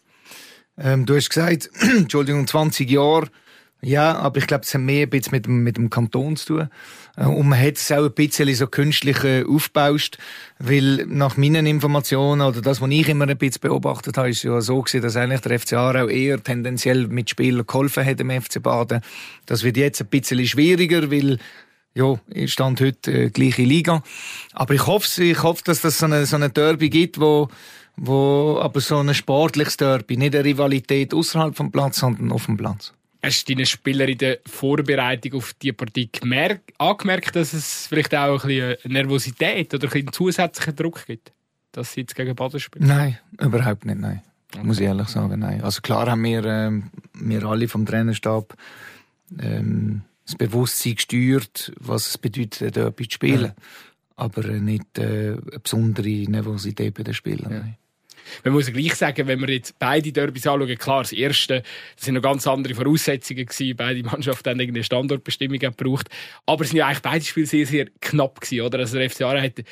Ähm, 0.76 1.06
du 1.06 1.16
hast 1.16 1.30
gesagt, 1.30 1.70
Entschuldigung, 1.80 2.46
20 2.46 2.90
Jahre 2.90 3.28
ja, 3.80 4.16
aber 4.16 4.38
ich 4.38 4.48
glaube, 4.48 4.64
es 4.64 4.74
hat 4.74 4.80
mehr 4.80 5.06
ein 5.06 5.10
bisschen 5.10 5.32
mit 5.32 5.46
dem, 5.46 5.62
mit 5.62 5.76
dem 5.76 5.88
Kanton 5.88 6.34
zu 6.34 6.46
tun. 6.46 6.68
Äh, 7.16 7.26
und 7.26 7.48
man 7.48 7.60
hat 7.60 7.76
es 7.76 7.92
auch 7.92 8.06
ein 8.06 8.12
bisschen 8.12 8.52
so 8.54 8.66
künstlich 8.66 9.22
äh, 9.22 9.44
aufgebaut, 9.44 10.18
weil 10.58 11.06
nach 11.06 11.36
meinen 11.36 11.64
Informationen 11.64 12.42
oder 12.42 12.60
das, 12.60 12.80
was 12.80 12.90
ich 12.90 13.08
immer 13.08 13.28
ein 13.28 13.38
bisschen 13.38 13.60
beobachtet 13.60 14.16
habe, 14.16 14.30
ist 14.30 14.42
ja 14.42 14.60
so 14.60 14.82
gewesen, 14.82 15.02
dass 15.02 15.16
eigentlich 15.16 15.42
der 15.42 15.60
FC 15.60 15.74
Aarau 15.74 16.08
eher 16.08 16.42
tendenziell 16.42 17.06
mit 17.06 17.30
Spielern 17.30 17.66
geholfen 17.66 18.04
hat 18.04 18.18
im 18.20 18.30
FC 18.30 18.60
Baden. 18.60 19.00
Das 19.46 19.62
wird 19.62 19.76
jetzt 19.76 20.00
ein 20.00 20.08
bisschen 20.08 20.44
schwieriger, 20.44 21.10
weil 21.12 21.38
ja, 21.94 22.14
ich 22.30 22.52
stand 22.52 22.80
heute 22.80 23.12
äh, 23.12 23.30
gleiche 23.30 23.62
Liga. 23.62 24.02
Aber 24.54 24.74
ich 24.74 24.86
hoffe, 24.88 25.22
ich 25.22 25.42
hoffe, 25.44 25.62
dass 25.64 25.82
das 25.82 25.98
so 25.98 26.06
eine, 26.06 26.26
so 26.26 26.34
eine 26.34 26.50
Derby 26.50 26.90
gibt, 26.90 27.20
wo, 27.20 27.48
wo 27.96 28.58
aber 28.60 28.80
so 28.80 28.98
ein 28.98 29.14
sportliches 29.14 29.76
Derby, 29.76 30.16
nicht 30.16 30.34
eine 30.34 30.44
Rivalität 30.44 31.14
außerhalb 31.14 31.56
vom 31.56 31.70
Platz, 31.70 31.98
sondern 31.98 32.32
auf 32.32 32.46
dem 32.46 32.56
Platz. 32.56 32.92
Hast 33.22 33.48
du 33.48 33.54
deinen 33.54 33.66
Spieler 33.66 34.08
in 34.08 34.18
der 34.18 34.38
Vorbereitung 34.46 35.34
auf 35.34 35.52
die 35.54 35.72
Partie 35.72 36.08
gemerkt, 36.10 36.72
angemerkt, 36.78 37.34
dass 37.34 37.52
es 37.52 37.86
vielleicht 37.88 38.14
auch 38.14 38.44
ein 38.44 38.48
bisschen 38.48 38.92
Nervosität 38.92 39.74
oder 39.74 39.92
ein 39.92 40.12
zusätzlichen 40.12 40.76
Druck 40.76 41.04
gibt, 41.06 41.32
dass 41.72 41.92
sie 41.92 42.02
jetzt 42.02 42.14
gegen 42.14 42.36
Baden 42.36 42.60
spielen? 42.60 42.86
Nein, 42.86 43.18
überhaupt 43.40 43.84
nicht, 43.84 43.98
nein. 43.98 44.22
Okay. 44.54 44.64
Muss 44.64 44.80
ich 44.80 44.86
ehrlich 44.86 45.08
sagen, 45.08 45.40
nein. 45.40 45.62
Also 45.62 45.80
klar 45.80 46.10
haben 46.10 46.24
wir, 46.24 46.44
ähm, 46.44 46.90
wir 47.12 47.44
alle 47.44 47.68
vom 47.68 47.84
Trainerstab 47.84 48.54
ähm, 49.40 50.02
das 50.24 50.36
Bewusstsein 50.36 50.94
gesteuert, 50.94 51.72
was 51.78 52.08
es 52.08 52.18
bedeutet, 52.18 52.76
dort 52.76 52.98
zu 52.98 53.04
spielen. 53.10 53.52
Ja. 53.56 53.62
Aber 54.16 54.44
äh, 54.44 54.60
nicht 54.60 54.98
äh, 54.98 55.32
eine 55.32 55.60
besondere 55.62 56.08
Nervosität 56.08 56.94
bei 56.94 57.02
den 57.02 57.14
Spielern. 57.14 57.52
Ja. 57.52 57.64
Man 58.44 58.54
muss 58.54 58.68
ja 58.68 58.72
gleich 58.72 58.94
sagen, 58.94 59.26
wenn 59.26 59.40
wir 59.40 59.48
jetzt 59.48 59.78
beide 59.78 60.12
Derbys 60.12 60.46
anschauen, 60.46 60.78
klar, 60.78 61.02
das 61.02 61.12
erste, 61.12 61.62
das 61.96 62.04
sind 62.04 62.14
noch 62.14 62.22
ganz 62.22 62.46
andere 62.46 62.74
Voraussetzungen 62.74 63.46
gewesen. 63.46 63.76
Beide 63.76 64.02
Mannschaften 64.02 64.50
haben 64.50 64.60
irgendeine 64.60 64.84
Standortbestimmung 64.84 65.58
gebraucht. 65.58 66.08
Aber 66.46 66.64
es 66.64 66.70
sind 66.70 66.78
ja 66.78 66.86
eigentlich 66.86 67.02
beide 67.02 67.24
Spiele 67.24 67.46
sehr, 67.46 67.66
sehr 67.66 67.86
knapp 68.00 68.40
gewesen, 68.40 68.62
oder? 68.62 68.78
Also 68.78 68.98
der 68.98 69.10
FC 69.10 69.22
Aarau 69.22 69.40
hat 69.40 69.64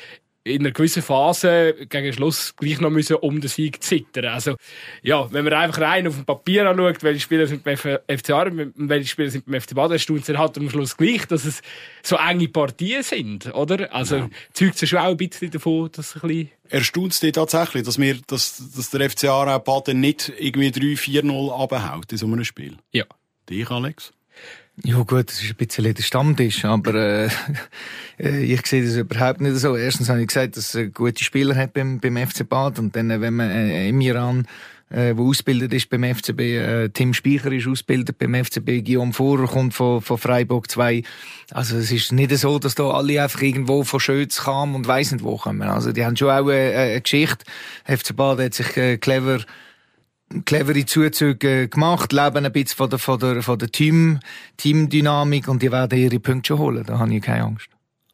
in 0.47 0.61
einer 0.61 0.71
gewissen 0.71 1.01
Phase 1.01 1.75
gegen 1.89 2.13
Schluss 2.13 2.55
gleich 2.55 2.79
noch 2.79 2.89
müssen 2.89 3.17
um 3.17 3.39
den 3.41 3.49
Sieg 3.49 3.83
zittern. 3.83 4.25
Also, 4.25 4.55
ja, 5.03 5.31
wenn 5.31 5.43
man 5.43 5.53
einfach 5.53 5.81
rein 5.81 6.07
auf 6.07 6.15
dem 6.15 6.25
Papier 6.25 6.69
anschaut, 6.69 7.03
welche 7.03 7.19
Spieler 7.19 7.47
sind 7.47 7.63
beim 7.63 7.77
FC 7.77 8.29
Aarau, 8.31 8.51
welche 8.75 9.09
Spieler 9.09 9.29
sind 9.29 9.45
beim 9.45 9.61
FC 9.61 9.75
Baden, 9.75 9.99
staunt 9.99 10.27
es 10.27 10.37
halt 10.37 10.57
am 10.57 10.69
Schluss 10.69 10.97
gleich, 10.97 11.25
dass 11.25 11.45
es 11.45 11.61
so 12.01 12.15
enge 12.15 12.47
Partien 12.47 13.03
sind, 13.03 13.53
oder? 13.53 13.93
Also, 13.93 14.17
ja. 14.17 14.29
zeugt 14.53 14.81
es 14.81 14.89
schon 14.89 14.99
auch 14.99 15.11
ein 15.11 15.17
bisschen 15.17 15.51
davon, 15.51 15.89
dass 15.91 16.15
es 16.15 16.23
ein 16.23 16.27
bisschen 16.27 16.51
Erstaunt 16.69 17.13
es 17.13 17.19
dich 17.21 17.31
tatsächlich, 17.31 17.83
dass, 17.83 17.97
wir, 17.97 18.17
dass, 18.27 18.61
dass 18.75 18.89
der 18.89 19.09
FC 19.09 19.25
Aarau 19.25 19.59
Baden 19.59 20.01
nicht 20.01 20.33
irgendwie 20.37 20.67
3-4-0 20.67 21.63
abhaut 21.63 22.11
in 22.11 22.17
so 22.17 22.25
einem 22.25 22.43
Spiel? 22.43 22.77
Ja. 22.91 23.05
Dich, 23.49 23.69
Alex? 23.69 24.11
Ja 24.83 24.97
gut, 24.99 25.29
das 25.29 25.41
ist 25.41 25.49
ein 25.49 25.55
bisschen 25.55 25.93
der 25.93 26.03
Stammtisch, 26.03 26.63
aber 26.63 26.93
äh, 26.93 27.29
äh, 28.19 28.43
ich 28.43 28.65
sehe 28.65 28.83
das 28.83 28.95
überhaupt 28.95 29.41
nicht 29.41 29.55
so. 29.57 29.75
Erstens 29.75 30.09
habe 30.09 30.21
ich 30.21 30.27
gesagt, 30.27 30.55
dass 30.55 30.75
er 30.75 30.87
gute 30.87 31.23
Spieler 31.23 31.55
hat 31.55 31.73
beim, 31.73 31.99
beim 31.99 32.15
FC 32.15 32.47
Bad 32.47 32.77
und 32.77 32.95
dann, 32.95 33.09
äh, 33.09 33.19
wenn 33.19 33.35
man 33.35 33.49
äh, 33.49 33.89
im 33.89 33.99
Iran 34.01 34.47
äh, 34.89 35.13
wo 35.17 35.29
ausgebildet 35.29 35.73
ist 35.73 35.89
beim 35.89 36.03
FCB. 36.03 36.39
Äh, 36.39 36.89
Tim 36.89 37.13
Speicher 37.13 37.51
ist 37.51 37.67
ausgebildet 37.67 38.17
beim 38.17 38.33
FCB. 38.33 38.85
Guillaume 38.85 39.13
Fahrer 39.13 39.47
kommt 39.47 39.73
von, 39.73 40.01
von 40.01 40.17
Freiburg 40.17 40.69
2. 40.69 41.03
Also 41.51 41.77
es 41.77 41.91
ist 41.91 42.11
nicht 42.11 42.31
so, 42.37 42.59
dass 42.59 42.75
da 42.75 42.89
alle 42.91 43.21
einfach 43.21 43.41
irgendwo 43.41 43.83
von 43.83 43.99
Schötz 43.99 44.43
kamen 44.43 44.75
und 44.75 44.87
weiss 44.87 45.11
nicht 45.11 45.23
wo 45.23 45.37
kommen. 45.37 45.67
Also 45.67 45.91
die 45.91 46.05
haben 46.05 46.15
schon 46.15 46.29
auch 46.29 46.47
eine, 46.47 46.77
eine 46.77 47.01
Geschichte. 47.01 47.45
FC 47.85 48.15
Bad 48.15 48.39
hat 48.39 48.53
sich 48.53 48.77
äh, 48.77 48.97
clever 48.97 49.39
clevere 50.45 50.85
Zuzüge 50.85 51.67
gemacht, 51.69 52.11
leben 52.11 52.45
ein 52.45 52.51
bisschen 52.51 52.77
von 52.77 52.89
der, 52.89 52.99
von 52.99 53.19
der, 53.19 53.41
von 53.43 53.59
der 53.59 53.71
Team, 53.71 54.19
Teamdynamik 54.57 55.47
und 55.47 55.61
die 55.61 55.71
werden 55.71 55.97
ihre 55.97 56.19
Punkte 56.19 56.49
schon 56.49 56.59
holen. 56.59 56.83
Da 56.85 56.99
habe 56.99 57.13
ich 57.13 57.21
keine 57.21 57.43
Angst. 57.43 57.67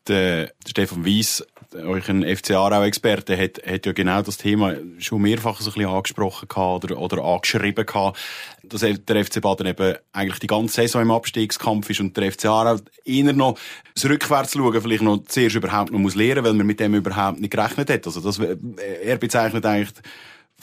Der 0.08 0.52
Stefan 0.68 1.06
Weiss, 1.06 1.46
euch 1.74 2.10
ein 2.10 2.24
FC 2.24 2.52
Aarau-Experte, 2.52 3.38
hat, 3.38 3.62
hat 3.66 3.86
ja 3.86 3.94
genau 3.94 4.22
das 4.22 4.38
Thema 4.38 4.76
schon 5.00 5.22
mehrfach 5.22 5.62
so 5.62 5.70
ein 5.70 5.74
bisschen 5.76 5.90
angesprochen 5.90 6.50
oder, 6.52 6.98
oder 6.98 7.24
angeschrieben 7.24 7.86
gehabt, 7.86 8.20
dass 8.64 8.82
der 8.82 9.26
FC 9.26 9.42
Baden 9.42 9.68
eben 9.68 9.96
eigentlich 10.12 10.40
die 10.40 10.48
ganze 10.48 10.74
Saison 10.76 11.04
im 11.04 11.12
Abstiegskampf 11.12 11.90
ist 11.90 12.02
und 12.02 12.18
der 12.18 12.34
FC 12.34 12.46
Aarau 12.46 12.80
eher 13.06 13.32
noch 13.32 13.58
das 13.96 14.06
Rückwärts 14.06 14.54
schauen, 14.54 14.82
vielleicht 14.82 15.04
noch 15.04 15.24
zuerst 15.26 15.56
überhaupt 15.56 15.94
noch 15.94 16.00
muss 16.00 16.16
lernen, 16.16 16.44
weil 16.44 16.54
man 16.54 16.68
mit 16.68 16.82
dem 16.82 16.96
überhaupt 16.96 17.40
nicht 17.40 17.52
gerechnet 17.52 17.90
hat. 17.90 18.06
Also 18.06 18.20
das, 18.20 18.40
er 18.40 19.18
bezeichnet 19.18 19.66
eigentlich 19.66 19.94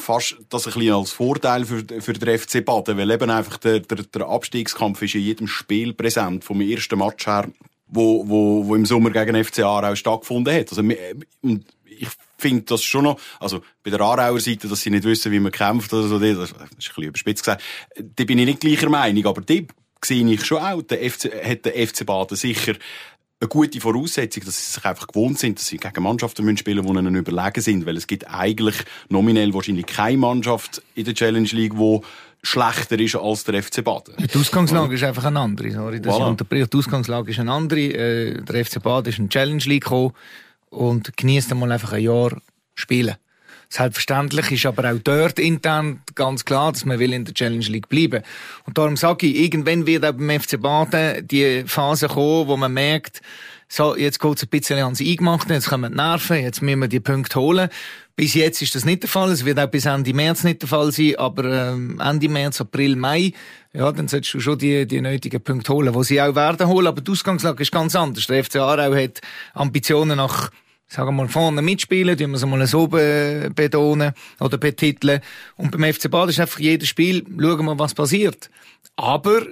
fast 0.00 0.36
das 0.48 0.66
ein 0.66 0.74
bisschen 0.74 0.94
als 0.94 1.12
Vorteil 1.12 1.64
für, 1.64 1.84
für 2.00 2.12
den 2.12 2.38
FC 2.38 2.64
Baden, 2.64 2.96
weil 2.98 3.10
eben 3.10 3.30
einfach 3.30 3.58
der, 3.58 3.80
der, 3.80 3.98
der 4.02 4.28
Abstiegskampf 4.28 5.02
ist 5.02 5.14
in 5.14 5.22
jedem 5.22 5.46
Spiel 5.46 5.94
präsent, 5.94 6.44
vom 6.44 6.60
ersten 6.60 6.98
Match 6.98 7.26
her, 7.26 7.48
wo, 7.86 8.26
wo, 8.28 8.66
wo 8.66 8.74
im 8.74 8.86
Sommer 8.86 9.10
gegen 9.10 9.42
FC 9.42 9.60
Aarau 9.60 9.94
stattgefunden 9.94 10.54
hat. 10.54 10.70
Also, 10.70 10.82
ich 12.00 12.08
finde 12.38 12.62
das 12.62 12.82
schon 12.82 13.04
noch, 13.04 13.20
also 13.38 13.60
bei 13.82 13.90
der 13.90 14.00
Aarauer 14.00 14.40
Seite, 14.40 14.68
dass 14.68 14.80
sie 14.80 14.90
nicht 14.90 15.04
wissen, 15.04 15.30
wie 15.32 15.40
man 15.40 15.52
kämpft 15.52 15.92
oder 15.92 16.08
so, 16.08 16.18
das 16.18 16.50
ist 16.50 16.58
ein 16.58 16.68
bisschen 16.76 17.04
überspitzt 17.04 17.44
gesagt, 17.44 17.62
da 17.96 18.24
bin 18.24 18.38
ich 18.38 18.46
nicht 18.46 18.60
gleicher 18.60 18.88
Meinung, 18.88 19.26
aber 19.26 19.42
die 19.42 19.66
sehe 20.02 20.26
ich 20.26 20.44
schon 20.44 20.58
auch, 20.58 20.82
der 20.82 20.98
FC, 21.10 21.30
hat 21.44 21.66
der 21.66 21.86
FC 21.86 22.06
Baden 22.06 22.36
sicher 22.36 22.74
eine 23.40 23.48
gute 23.48 23.80
Voraussetzung, 23.80 24.44
dass 24.44 24.56
sie 24.56 24.72
sich 24.74 24.84
einfach 24.84 25.06
gewohnt 25.06 25.38
sind, 25.38 25.58
dass 25.58 25.66
sie 25.66 25.78
gegen 25.78 26.02
Mannschaften 26.02 26.44
müssen 26.44 26.58
spielen 26.58 26.84
die 26.84 26.90
ihnen 26.90 27.14
überlegen 27.14 27.60
sind, 27.62 27.86
weil 27.86 27.96
es 27.96 28.06
gibt 28.06 28.28
eigentlich 28.28 28.76
nominell 29.08 29.54
wahrscheinlich 29.54 29.86
keine 29.86 30.18
Mannschaft 30.18 30.82
in 30.94 31.06
der 31.06 31.14
Challenge 31.14 31.48
League, 31.48 31.74
die 31.74 32.00
schlechter 32.42 32.98
ist 32.98 33.16
als 33.16 33.44
der 33.44 33.62
FC 33.62 33.82
Baden. 33.82 34.14
Die 34.18 34.38
Ausgangslage 34.38 34.94
ist 34.94 35.04
einfach 35.04 35.24
eine 35.24 35.40
andere, 35.40 35.70
sorry, 35.70 36.00
dass 36.00 36.14
voilà. 36.14 36.60
ich 36.60 36.68
Die 36.68 36.76
Ausgangslage 36.76 37.30
ist 37.30 37.38
eine 37.38 37.52
andere. 37.52 37.80
Äh, 37.80 38.42
der 38.42 38.64
FC 38.64 38.82
Baden 38.82 39.08
ist 39.10 39.18
in 39.18 39.28
die 39.28 39.30
Challenge 39.30 39.62
League 39.64 39.84
gekommen 39.84 40.12
und 40.68 41.16
genießt 41.16 41.52
einmal 41.52 41.72
einfach 41.72 41.92
ein 41.92 42.02
Jahr 42.02 42.36
spielen. 42.74 43.16
Selbstverständlich 43.72 44.50
ist 44.50 44.66
aber 44.66 44.90
auch 44.90 44.98
dort 45.02 45.38
intern 45.38 46.02
ganz 46.16 46.44
klar, 46.44 46.72
dass 46.72 46.84
man 46.84 46.98
will 46.98 47.12
in 47.12 47.24
der 47.24 47.34
Challenge 47.34 47.64
League 47.66 47.88
bleiben. 47.88 48.24
Und 48.66 48.76
darum 48.76 48.96
sage 48.96 49.28
ich, 49.28 49.36
irgendwann 49.36 49.86
wird 49.86 50.04
auch 50.04 50.12
beim 50.12 50.40
FC 50.40 50.60
Baden 50.60 51.26
die 51.28 51.62
Phase 51.66 52.08
kommen, 52.08 52.48
wo 52.48 52.56
man 52.56 52.72
merkt, 52.72 53.22
so, 53.68 53.96
jetzt 53.96 54.18
geht's 54.18 54.42
ein 54.42 54.48
bisschen 54.48 54.80
ans 54.80 55.00
Eingemachte, 55.00 55.54
jetzt 55.54 55.68
kommen 55.68 55.92
die 55.92 55.96
Nerven, 55.96 56.42
jetzt 56.42 56.60
müssen 56.60 56.80
wir 56.80 56.88
die 56.88 56.98
Punkte 56.98 57.38
holen. 57.38 57.68
Bis 58.16 58.34
jetzt 58.34 58.60
ist 58.60 58.74
das 58.74 58.84
nicht 58.84 59.04
der 59.04 59.08
Fall. 59.08 59.30
Es 59.30 59.44
wird 59.44 59.60
auch 59.60 59.68
bis 59.68 59.86
Ende 59.86 60.12
März 60.12 60.42
nicht 60.42 60.62
der 60.62 60.68
Fall 60.68 60.90
sein, 60.90 61.14
aber 61.16 61.44
ähm, 61.44 62.00
Ende 62.00 62.28
März, 62.28 62.60
April, 62.60 62.96
Mai, 62.96 63.32
ja, 63.72 63.92
dann 63.92 64.08
solltest 64.08 64.34
du 64.34 64.40
schon 64.40 64.58
die, 64.58 64.84
die 64.88 65.00
nötigen 65.00 65.40
Punkte 65.40 65.72
holen, 65.72 65.92
die 65.92 66.04
sie 66.04 66.20
auch 66.20 66.34
werden 66.34 66.66
holen. 66.66 66.88
Aber 66.88 67.00
die 67.00 67.12
Ausgangslage 67.12 67.62
ist 67.62 67.70
ganz 67.70 67.94
anders. 67.94 68.26
Der 68.26 68.42
FC 68.42 68.56
Aarau 68.56 68.92
hat 68.92 69.20
Ambitionen 69.54 70.16
nach 70.16 70.50
sagen 70.90 71.08
wir 71.08 71.12
mal, 71.12 71.28
vorne 71.28 71.62
mitspielen, 71.62 72.18
tun 72.18 72.30
wir 72.30 72.36
es 72.36 72.44
mal 72.44 72.66
so 72.66 72.88
betonen 72.88 74.12
oder 74.40 74.58
betiteln. 74.58 75.20
Und 75.56 75.70
beim 75.70 75.92
FC 75.92 76.10
Bad 76.10 76.30
ist 76.30 76.40
einfach 76.40 76.58
jedes 76.58 76.88
Spiel, 76.88 77.24
schauen 77.40 77.64
wir, 77.64 77.78
was 77.78 77.94
passiert. 77.94 78.50
Aber 78.96 79.42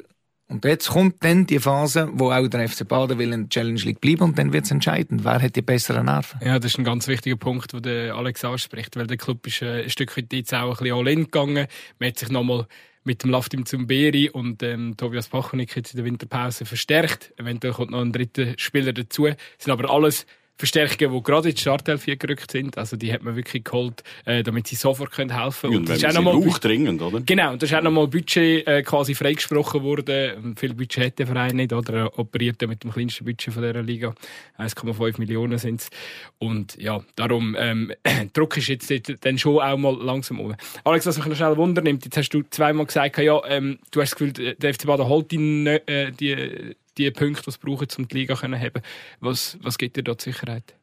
Und 0.50 0.64
jetzt 0.64 0.88
kommt 0.88 1.22
dann 1.22 1.46
die 1.46 1.58
Phase, 1.58 2.08
wo 2.14 2.32
auch 2.32 2.48
der 2.48 2.66
FC 2.68 2.88
Baden 2.88 3.18
will 3.18 3.34
in 3.34 3.42
der 3.42 3.48
Challenge 3.50 3.80
League 3.82 4.00
bleiben 4.00 4.22
und 4.22 4.38
dann 4.38 4.52
wird 4.52 4.64
es 4.64 4.70
entscheidend, 4.70 5.22
wer 5.22 5.42
hat 5.42 5.56
die 5.56 5.62
besseren 5.62 6.06
Nerven. 6.06 6.40
Ja, 6.42 6.58
das 6.58 6.72
ist 6.72 6.78
ein 6.78 6.84
ganz 6.84 7.06
wichtiger 7.06 7.36
Punkt, 7.36 7.72
den 7.84 8.12
Alex 8.12 8.44
anspricht, 8.46 8.96
weil 8.96 9.06
der 9.06 9.18
Club 9.18 9.46
ist 9.46 9.60
äh, 9.60 9.82
ein 9.82 9.90
Stück 9.90 10.16
weit 10.16 10.32
jetzt 10.32 10.54
auch 10.54 10.78
ein 10.78 10.82
bisschen 10.82 10.96
all-in 10.96 11.24
gegangen. 11.24 11.66
Man 11.98 12.08
hat 12.08 12.18
sich 12.18 12.30
nochmal 12.30 12.66
mit 13.04 13.22
dem 13.24 13.30
Laftim 13.30 13.66
Zumberi 13.66 14.30
und 14.30 14.62
ähm, 14.62 14.96
Tobias 14.96 15.28
Pachonik 15.28 15.76
jetzt 15.76 15.92
in 15.92 15.98
der 15.98 16.06
Winterpause 16.06 16.64
verstärkt. 16.64 17.32
Eventuell 17.36 17.74
kommt 17.74 17.90
noch 17.90 18.00
ein 18.00 18.12
dritter 18.12 18.54
Spieler 18.56 18.94
dazu. 18.94 19.26
Das 19.26 19.36
sind 19.58 19.72
aber 19.72 19.90
alles 19.90 20.26
Verstärkungen, 20.58 21.14
die 21.14 21.22
gerade 21.22 21.48
in 21.48 21.54
die 21.54 21.60
Startelf 21.60 22.04
gerückt 22.06 22.50
sind. 22.50 22.76
Also 22.76 22.96
die 22.96 23.12
hat 23.12 23.22
man 23.22 23.36
wirklich 23.36 23.62
geholt, 23.62 24.02
äh, 24.24 24.42
damit 24.42 24.66
sie 24.66 24.74
sofort 24.74 25.12
können 25.12 25.40
helfen 25.40 25.70
können. 25.70 25.74
Und, 25.74 25.80
und 25.82 25.88
das 25.88 25.98
ist 25.98 26.06
auch 26.06 26.22
nochmal 26.22 26.58
dringend, 26.60 27.00
oder? 27.00 27.20
Genau, 27.20 27.52
und 27.52 27.62
da 27.62 27.66
ist 27.66 27.74
auch 27.74 27.82
nochmal 27.82 28.08
Budget 28.08 28.66
äh, 28.66 28.82
quasi 28.82 29.14
freigesprochen 29.14 29.82
worden. 29.84 30.56
Viel 30.56 30.74
Budget 30.74 31.04
hat 31.04 31.18
der 31.20 31.28
Verein 31.28 31.56
nicht, 31.56 31.72
oder? 31.72 31.94
Er 31.94 32.18
operiert 32.18 32.60
mit 32.66 32.82
dem 32.82 32.92
kleinsten 32.92 33.24
Budget 33.24 33.54
von 33.54 33.62
dieser 33.62 33.82
Liga. 33.82 34.14
1,5 34.58 35.18
Millionen 35.18 35.58
sind 35.58 35.80
es. 35.80 35.90
Und 36.38 36.76
ja, 36.76 37.02
darum, 37.14 37.56
ähm, 37.56 37.92
Druck 38.32 38.56
ist 38.56 38.68
jetzt 38.68 38.92
dann 39.20 39.38
schon 39.38 39.60
auch 39.60 39.76
mal 39.76 39.96
langsam 39.96 40.40
um. 40.40 40.56
Alex, 40.82 41.06
was 41.06 41.18
mich 41.18 41.26
noch 41.26 41.36
schnell 41.36 41.56
wundernimmt, 41.56 42.04
jetzt 42.04 42.16
hast 42.16 42.30
du 42.30 42.42
zweimal 42.50 42.86
gesagt, 42.86 43.18
ja, 43.18 43.40
ähm, 43.46 43.78
du 43.92 44.00
hast 44.00 44.12
das 44.12 44.18
Gefühl, 44.18 44.54
der 44.54 44.74
FC 44.74 44.86
Baden 44.86 45.06
holt 45.06 45.30
die, 45.30 45.66
äh, 45.66 46.10
die 46.10 46.74
die 46.98 47.10
Punkte, 47.10 47.42
die 47.44 47.50
sie 47.52 47.58
brauchen, 47.58 47.88
um 47.96 48.08
die 48.08 48.16
Liga 48.16 48.36
zu 48.36 48.42
haben. 48.42 48.82
Was, 49.20 49.58
was 49.62 49.78
gibt 49.78 49.96
dir 49.96 50.02
da 50.02 50.14
die 50.14 50.24
Sicherheit? 50.24 50.74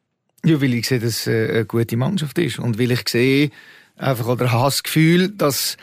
Ja, 0.44 0.60
weil 0.60 0.74
ich 0.74 0.86
sehe, 0.86 1.00
dass 1.00 1.26
es 1.26 1.28
eine 1.28 1.64
gute 1.64 1.96
Mannschaft 1.96 2.38
ist. 2.38 2.58
Und 2.58 2.78
weil 2.78 2.90
ich 2.90 3.08
sehe, 3.08 3.50
einfach 3.96 4.26
oder 4.26 4.52
habe 4.52 4.66
das 4.66 4.82
Gefühl, 4.82 5.30
dass 5.30 5.76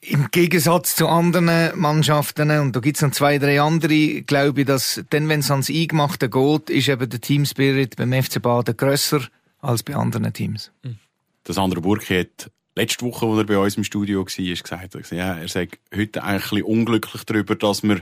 im 0.00 0.28
Gegensatz 0.30 0.96
zu 0.96 1.08
anderen 1.08 1.78
Mannschaften, 1.78 2.50
und 2.50 2.74
da 2.74 2.80
gibt 2.80 2.96
es 2.96 3.02
noch 3.02 3.12
zwei, 3.12 3.38
drei 3.38 3.60
andere, 3.60 4.22
glaube 4.22 4.62
ich, 4.62 4.66
dass 4.66 5.02
dann, 5.10 5.28
wenn 5.28 5.40
es 5.40 5.50
ans 5.50 5.70
Eingemachte 5.70 6.28
geht, 6.28 6.70
ist 6.70 6.88
eben 6.88 7.08
der 7.08 7.20
Team 7.20 7.44
Spirit 7.44 7.96
beim 7.96 8.12
FC 8.12 8.40
Baden 8.40 8.76
grösser 8.76 9.20
als 9.60 9.82
bei 9.82 9.94
anderen 9.94 10.32
Teams. 10.32 10.72
Das 11.44 11.58
andere 11.58 11.80
Burki 11.80 12.18
hat 12.18 12.50
letzte 12.76 13.04
Woche, 13.04 13.26
als 13.26 13.38
er 13.38 13.44
bei 13.44 13.58
uns 13.58 13.76
im 13.76 13.84
Studio 13.84 14.20
war, 14.20 14.24
gesagt, 14.24 15.12
ja, 15.12 15.34
er 15.34 15.48
sagt 15.48 15.78
heute 15.94 16.22
eigentlich 16.22 16.44
ein 16.44 16.50
bisschen 16.50 16.62
unglücklich 16.62 17.24
darüber, 17.24 17.54
dass 17.54 17.82
wir 17.82 18.00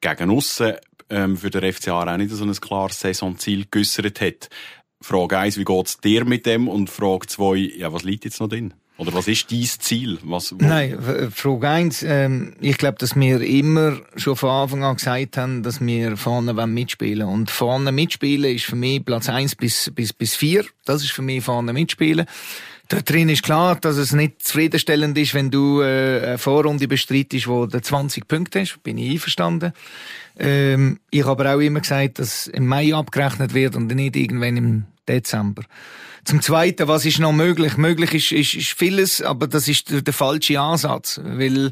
gegen 0.00 0.30
aussen 0.30 0.74
ähm, 1.10 1.36
für 1.36 1.50
den 1.50 1.72
FCA 1.72 2.02
auch 2.02 2.16
nicht 2.16 2.30
so 2.30 2.44
ein 2.44 2.52
klares 2.52 3.00
Saisonziel 3.00 3.66
geäussert 3.70 4.20
hat. 4.20 4.48
Frage 5.02 5.38
1, 5.38 5.56
wie 5.56 5.64
geht's 5.64 5.98
dir 5.98 6.24
mit 6.24 6.46
dem? 6.46 6.68
Und 6.68 6.90
Frage 6.90 7.26
2, 7.26 7.56
ja, 7.78 7.92
was 7.92 8.04
liegt 8.04 8.24
jetzt 8.24 8.40
noch 8.40 8.48
drin? 8.48 8.74
Oder 9.00 9.14
was 9.14 9.28
ist 9.28 9.50
dein 9.50 9.64
Ziel? 9.64 10.18
Was, 10.24 10.54
Nein, 10.58 10.98
Frage 11.32 11.68
1, 11.68 12.02
ähm, 12.02 12.54
ich 12.60 12.76
glaube, 12.76 12.98
dass 12.98 13.16
wir 13.16 13.40
immer 13.40 13.98
schon 14.16 14.36
von 14.36 14.50
Anfang 14.50 14.84
an 14.84 14.96
gesagt 14.96 15.38
haben, 15.38 15.62
dass 15.62 15.80
wir 15.80 16.18
vorne 16.18 16.52
mitspielen 16.66 17.26
wollen. 17.26 17.40
Und 17.40 17.50
vorne 17.50 17.92
mitspielen 17.92 18.54
ist 18.54 18.66
für 18.66 18.76
mich 18.76 19.02
Platz 19.02 19.30
1 19.30 19.56
bis, 19.56 19.90
bis, 19.94 20.12
bis 20.12 20.36
4. 20.36 20.66
Das 20.84 21.02
ist 21.02 21.12
für 21.12 21.22
mich 21.22 21.42
vorne 21.42 21.72
mitspielen. 21.72 22.26
Da 22.90 23.02
drin 23.02 23.28
ist 23.28 23.44
klar, 23.44 23.76
dass 23.76 23.96
es 23.96 24.12
nicht 24.12 24.42
zufriedenstellend 24.42 25.16
ist, 25.16 25.32
wenn 25.32 25.52
du 25.52 25.80
äh, 25.80 26.26
eine 26.26 26.38
Vorrunde 26.38 26.88
bestreitest, 26.88 27.46
wo 27.46 27.66
du 27.66 27.80
20 27.80 28.26
Punkte 28.26 28.62
hast. 28.62 28.82
Bin 28.82 28.98
ich 28.98 29.12
einverstanden. 29.12 29.72
Ähm, 30.36 30.98
ich 31.08 31.24
habe 31.24 31.44
aber 31.44 31.54
auch 31.54 31.60
immer 31.60 31.78
gesagt, 31.78 32.18
dass 32.18 32.48
im 32.48 32.66
Mai 32.66 32.92
abgerechnet 32.92 33.54
wird 33.54 33.76
und 33.76 33.94
nicht 33.94 34.16
irgendwann 34.16 34.56
im 34.56 34.84
Dezember. 35.06 35.62
Zum 36.24 36.42
Zweiten, 36.42 36.88
was 36.88 37.06
ist 37.06 37.20
noch 37.20 37.32
möglich? 37.32 37.76
Möglich 37.76 38.12
ist, 38.12 38.32
ist, 38.32 38.54
ist 38.54 38.76
vieles, 38.76 39.22
aber 39.22 39.46
das 39.46 39.68
ist 39.68 39.88
der, 39.92 40.02
der 40.02 40.12
falsche 40.12 40.58
Ansatz, 40.58 41.20
weil 41.22 41.70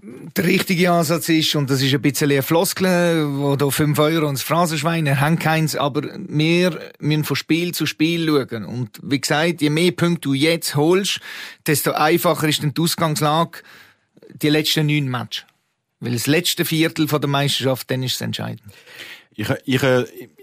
der 0.00 0.44
richtige 0.44 0.90
Ansatz 0.90 1.28
ist, 1.28 1.54
und 1.54 1.70
das 1.70 1.82
ist 1.82 1.94
ein 1.94 2.02
bisschen 2.02 2.30
eine 2.30 2.42
Floskel, 2.42 3.26
wo 3.38 3.56
da 3.56 3.68
5 3.70 3.98
Euro 3.98 4.28
ins 4.28 4.42
Phrasenschwein, 4.42 5.06
er 5.06 5.20
hat 5.20 5.40
keins, 5.40 5.76
aber 5.76 6.02
wir 6.16 6.92
müssen 6.98 7.24
von 7.24 7.36
Spiel 7.36 7.72
zu 7.72 7.86
Spiel 7.86 8.26
schauen. 8.26 8.64
Und 8.64 8.98
wie 9.02 9.20
gesagt, 9.20 9.60
je 9.60 9.70
mehr 9.70 9.92
Punkte 9.92 10.28
du 10.28 10.34
jetzt 10.34 10.74
holst, 10.74 11.20
desto 11.66 11.92
einfacher 11.92 12.48
ist 12.48 12.62
die 12.62 12.72
Ausgangslage 12.80 13.60
die 14.34 14.48
letzten 14.48 14.86
neun 14.86 15.08
Matches. 15.08 15.44
Weil 16.00 16.14
das 16.14 16.26
letzte 16.26 16.64
Viertel 16.64 17.06
der 17.06 17.28
Meisterschaft, 17.28 17.90
dann 17.90 18.02
ist 18.02 18.14
es 18.14 18.20
entscheidend. 18.20 18.62
Ich, 19.34 19.48
ich, 19.64 19.82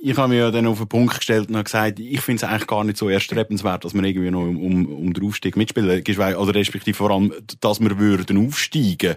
ich 0.02 0.18
habe 0.18 0.30
mir 0.30 0.40
ja 0.40 0.52
dann 0.52 0.66
auf 0.66 0.80
den 0.80 0.88
Punkt 0.88 1.18
gestellt 1.18 1.50
und 1.50 1.64
gesagt, 1.64 2.00
ich 2.00 2.22
finde 2.22 2.44
es 2.44 2.50
eigentlich 2.50 2.68
gar 2.68 2.84
nicht 2.84 2.98
so 2.98 3.08
erstrebenswert, 3.08 3.86
dass 3.86 3.94
wir 3.94 4.04
irgendwie 4.04 4.32
noch 4.32 4.42
um, 4.42 4.58
um, 4.58 4.86
um 4.88 5.14
den 5.14 5.28
Aufstieg 5.28 5.56
mitspielen. 5.56 6.04
Also 6.18 6.52
respektive 6.52 6.98
vor 6.98 7.12
allem, 7.12 7.34
dass 7.62 7.80
wir 7.80 7.98
würden 8.00 8.48
aufsteigen. 8.48 9.16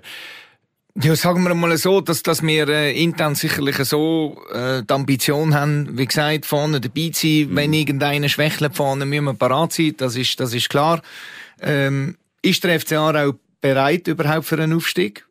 Ja, 1.00 1.17
sagen 1.17 1.43
wir 1.45 1.54
mal 1.54 1.75
so, 1.78 2.02
dass, 2.02 2.23
dass 2.23 2.43
wir 2.43 2.69
äh, 2.69 3.02
intern 3.02 3.35
sicherlich 3.35 3.76
so 3.76 4.37
äh, 4.52 4.82
die 4.82 4.93
Ambition 4.93 5.54
haben, 5.54 5.97
wie 5.97 6.06
gesagt, 6.06 6.45
vorne 6.45 6.82
dabei 6.82 7.08
zu 7.08 7.26
sein. 7.26 7.49
Mhm. 7.49 7.56
Wenn 7.56 7.73
irgendeiner 7.73 8.28
schwächelt 8.28 8.76
vorne, 8.76 9.06
müssen 9.06 9.25
wir 9.25 9.35
parat 9.35 9.73
sein. 9.73 9.95
Das 9.97 10.17
ist, 10.17 10.39
das 10.39 10.52
ist 10.52 10.69
klar. 10.69 11.00
Ähm, 11.63 12.17
ist 12.43 12.63
der 12.63 12.78
FCA 12.78 13.08
auch 13.08 13.35
bereit 13.63 14.06
überhaupt 14.06 14.45
für 14.45 14.63
einen 14.63 14.75
Aufstieg? 14.75 15.25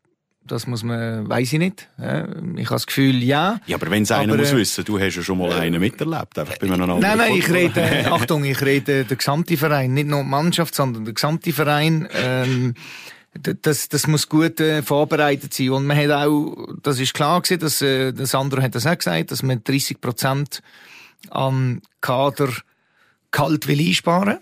Das 0.48 0.66
muss 0.66 0.84
man, 0.84 1.30
weiß 1.30 1.54
ich 1.54 1.60
nicht. 1.60 1.88
Ich 1.98 2.06
habe 2.06 2.66
das 2.70 2.88
Gefühl, 2.88 3.24
ja. 3.24 3.60
Ja, 3.68 3.78
aber 3.78 3.92
wenn 3.92 4.04
es 4.04 4.12
einer 4.12 4.36
muss 4.36 4.52
äh, 4.52 4.58
wissen, 4.58 4.84
du 4.84 5.00
hast 5.00 5.16
ja 5.16 5.22
schon 5.22 5.38
mal 5.38 5.52
einen 5.54 5.80
miterlebt, 5.80 6.38
einfach 6.38 6.58
bei 6.58 6.68
einem 6.68 7.00
Nein, 7.00 7.18
nein, 7.18 7.36
ich 7.36 7.50
rede, 7.50 8.06
Achtung, 8.12 8.44
ich 8.44 8.60
rede 8.62 9.06
der 9.06 9.18
gesamte 9.18 9.56
Verein, 9.56 9.94
nicht 9.94 10.08
nur 10.08 10.24
die 10.24 10.30
Mannschaft, 10.30 10.74
sondern 10.74 11.06
der 11.06 11.14
gesamte 11.14 11.54
Verein. 11.54 12.10
Ähm, 12.14 12.74
das, 13.34 13.88
das 13.88 14.08
muss 14.08 14.28
gut 14.28 14.60
äh, 14.60 14.82
vorbereitet 14.82 15.54
sein. 15.54 15.70
Und 15.70 15.86
man 15.86 15.98
hat 15.98 16.12
auch, 16.12 16.68
das 16.82 17.00
ist 17.00 17.14
klar 17.14 17.42
gewesen, 17.42 17.60
dass, 17.60 17.82
äh, 17.82 18.12
das 18.12 18.36
andere 18.36 18.62
hat 18.62 18.76
das 18.76 18.86
auch 18.86 18.98
gesagt, 18.98 19.32
dass 19.32 19.44
man 19.44 19.64
30 19.64 20.02
Prozent 20.02 20.62
am 21.30 21.82
Kader 22.02 22.50
kalt 23.32 23.68
will 23.68 23.80
einsparen. 23.80 24.40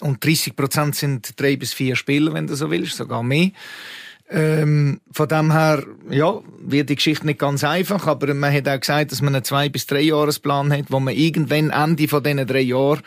Und 0.00 0.24
30 0.24 0.56
Prozent 0.56 0.96
sind 0.96 1.38
drei 1.38 1.56
bis 1.56 1.74
vier 1.74 1.96
Spieler, 1.96 2.32
wenn 2.32 2.46
du 2.46 2.54
so 2.54 2.70
willst, 2.70 2.96
sogar 2.96 3.22
mehr. 3.22 3.50
Ähm, 4.32 5.00
von 5.10 5.28
dem 5.28 5.52
her, 5.52 5.84
ja, 6.08 6.40
wird 6.60 6.88
die 6.88 6.94
Geschichte 6.94 7.26
nicht 7.26 7.40
ganz 7.40 7.64
einfach, 7.64 8.06
aber 8.06 8.32
man 8.32 8.54
hat 8.54 8.68
auch 8.68 8.78
gesagt, 8.78 9.10
dass 9.10 9.22
man 9.22 9.34
einen 9.34 9.44
zwei 9.44 9.68
bis 9.68 9.86
drei 9.86 10.02
Jahresplan 10.02 10.72
hat, 10.72 10.84
wo 10.88 11.00
man 11.00 11.14
irgendwann 11.14 11.70
Ende 11.70 12.06
von 12.06 12.22
diesen 12.22 12.46
drei 12.46 12.60
Jahren, 12.60 13.02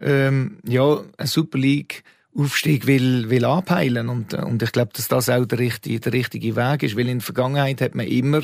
ähm, 0.00 0.58
ja, 0.64 1.00
eine 1.16 1.26
Super 1.26 1.58
League 1.58 2.04
Aufstieg 2.36 2.86
will, 2.86 3.28
will 3.30 3.44
anpeilen. 3.44 4.08
Und, 4.08 4.34
und 4.34 4.62
ich 4.62 4.70
glaube, 4.70 4.92
dass 4.94 5.08
das 5.08 5.28
auch 5.28 5.44
der 5.44 5.58
richtige, 5.58 5.98
der 5.98 6.12
richtige 6.12 6.54
Weg 6.54 6.84
ist, 6.84 6.96
weil 6.96 7.08
in 7.08 7.18
der 7.18 7.24
Vergangenheit 7.24 7.80
hat 7.80 7.96
man 7.96 8.06
immer 8.06 8.42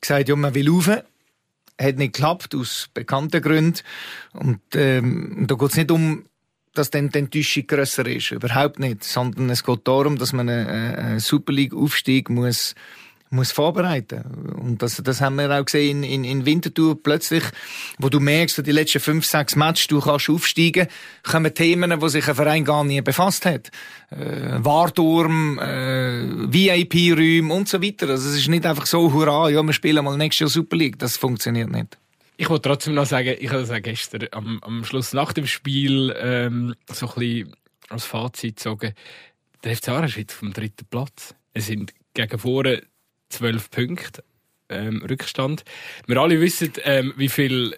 gesagt, 0.00 0.28
ja, 0.28 0.36
man 0.36 0.54
will 0.54 0.70
rauf, 0.70 0.88
hat 0.88 1.96
nicht 1.96 2.14
geklappt, 2.14 2.54
aus 2.54 2.88
bekannten 2.94 3.42
Gründen. 3.42 3.80
Und 4.32 4.60
ähm, 4.74 5.44
da 5.46 5.54
es 5.66 5.76
nicht 5.76 5.90
um 5.90 6.24
dass 6.78 6.90
dann 6.90 7.08
die 7.10 7.18
Enttäuschung 7.18 7.66
grösser 7.66 8.06
ist. 8.06 8.30
Überhaupt 8.30 8.78
nicht. 8.78 9.04
Sondern 9.04 9.50
es 9.50 9.64
geht 9.64 9.80
darum, 9.84 10.18
dass 10.18 10.32
man 10.32 10.48
einen, 10.48 11.20
Super 11.20 11.52
League-Aufstieg 11.52 12.30
muss, 12.30 12.74
muss 13.30 13.52
vorbereiten. 13.52 14.22
Und 14.56 14.82
das, 14.82 15.02
das 15.02 15.20
haben 15.20 15.36
wir 15.36 15.50
auch 15.50 15.64
gesehen 15.64 16.02
in, 16.02 16.24
in, 16.24 16.24
in 16.24 16.46
Winterthur. 16.46 17.02
Plötzlich, 17.02 17.42
wo 17.98 18.08
du 18.08 18.20
merkst, 18.20 18.64
die 18.66 18.72
letzten 18.72 19.00
fünf, 19.00 19.26
sechs 19.26 19.56
Matches, 19.56 19.88
du 19.88 20.00
kannst 20.00 20.30
aufsteigen, 20.30 20.86
kommen 21.22 21.52
Themen, 21.52 22.00
wo 22.00 22.08
sich 22.08 22.28
ein 22.28 22.34
Verein 22.34 22.64
gar 22.64 22.84
nie 22.84 23.00
befasst 23.00 23.44
hat. 23.44 23.70
Äh, 24.10 24.64
Warturm, 24.64 25.58
äh, 25.58 26.52
VIP-Räume 26.52 27.52
und 27.52 27.68
so 27.68 27.82
weiter. 27.82 28.08
Also 28.08 28.30
es 28.30 28.36
ist 28.36 28.48
nicht 28.48 28.64
einfach 28.64 28.86
so, 28.86 29.12
hurra, 29.12 29.50
ja, 29.50 29.62
wir 29.62 29.72
spielen 29.72 30.04
mal 30.04 30.16
nächstes 30.16 30.40
Jahr 30.40 30.50
Super 30.50 30.76
League. 30.76 30.98
Das 30.98 31.16
funktioniert 31.16 31.70
nicht. 31.70 31.98
Ich 32.40 32.48
wollte 32.48 32.68
trotzdem 32.68 32.94
noch 32.94 33.04
sagen, 33.04 33.34
ich 33.36 33.50
habe 33.50 33.66
das 33.66 33.82
gestern 33.82 34.28
am, 34.30 34.60
am 34.62 34.84
Schluss 34.84 35.12
nach 35.12 35.32
dem 35.32 35.48
Spiel 35.48 36.14
ähm, 36.16 36.76
so 36.86 37.08
ein 37.08 37.14
bisschen 37.16 37.56
als 37.88 38.04
Fazit 38.04 38.54
gezogen. 38.54 38.94
Der 39.64 39.76
FC 39.76 39.88
Aarau 39.88 40.04
ist 40.04 40.16
jetzt 40.16 40.34
vom 40.34 40.52
dritten 40.52 40.86
Platz. 40.88 41.34
Es 41.52 41.66
sind 41.66 41.92
gegen 42.14 42.38
vorne 42.38 42.84
zwölf 43.28 43.72
Punkte 43.72 44.22
ähm, 44.68 45.02
Rückstand. 45.02 45.64
Wir 46.06 46.18
alle 46.18 46.40
wissen, 46.40 46.74
ähm, 46.84 47.12
wie 47.16 47.28
viel 47.28 47.74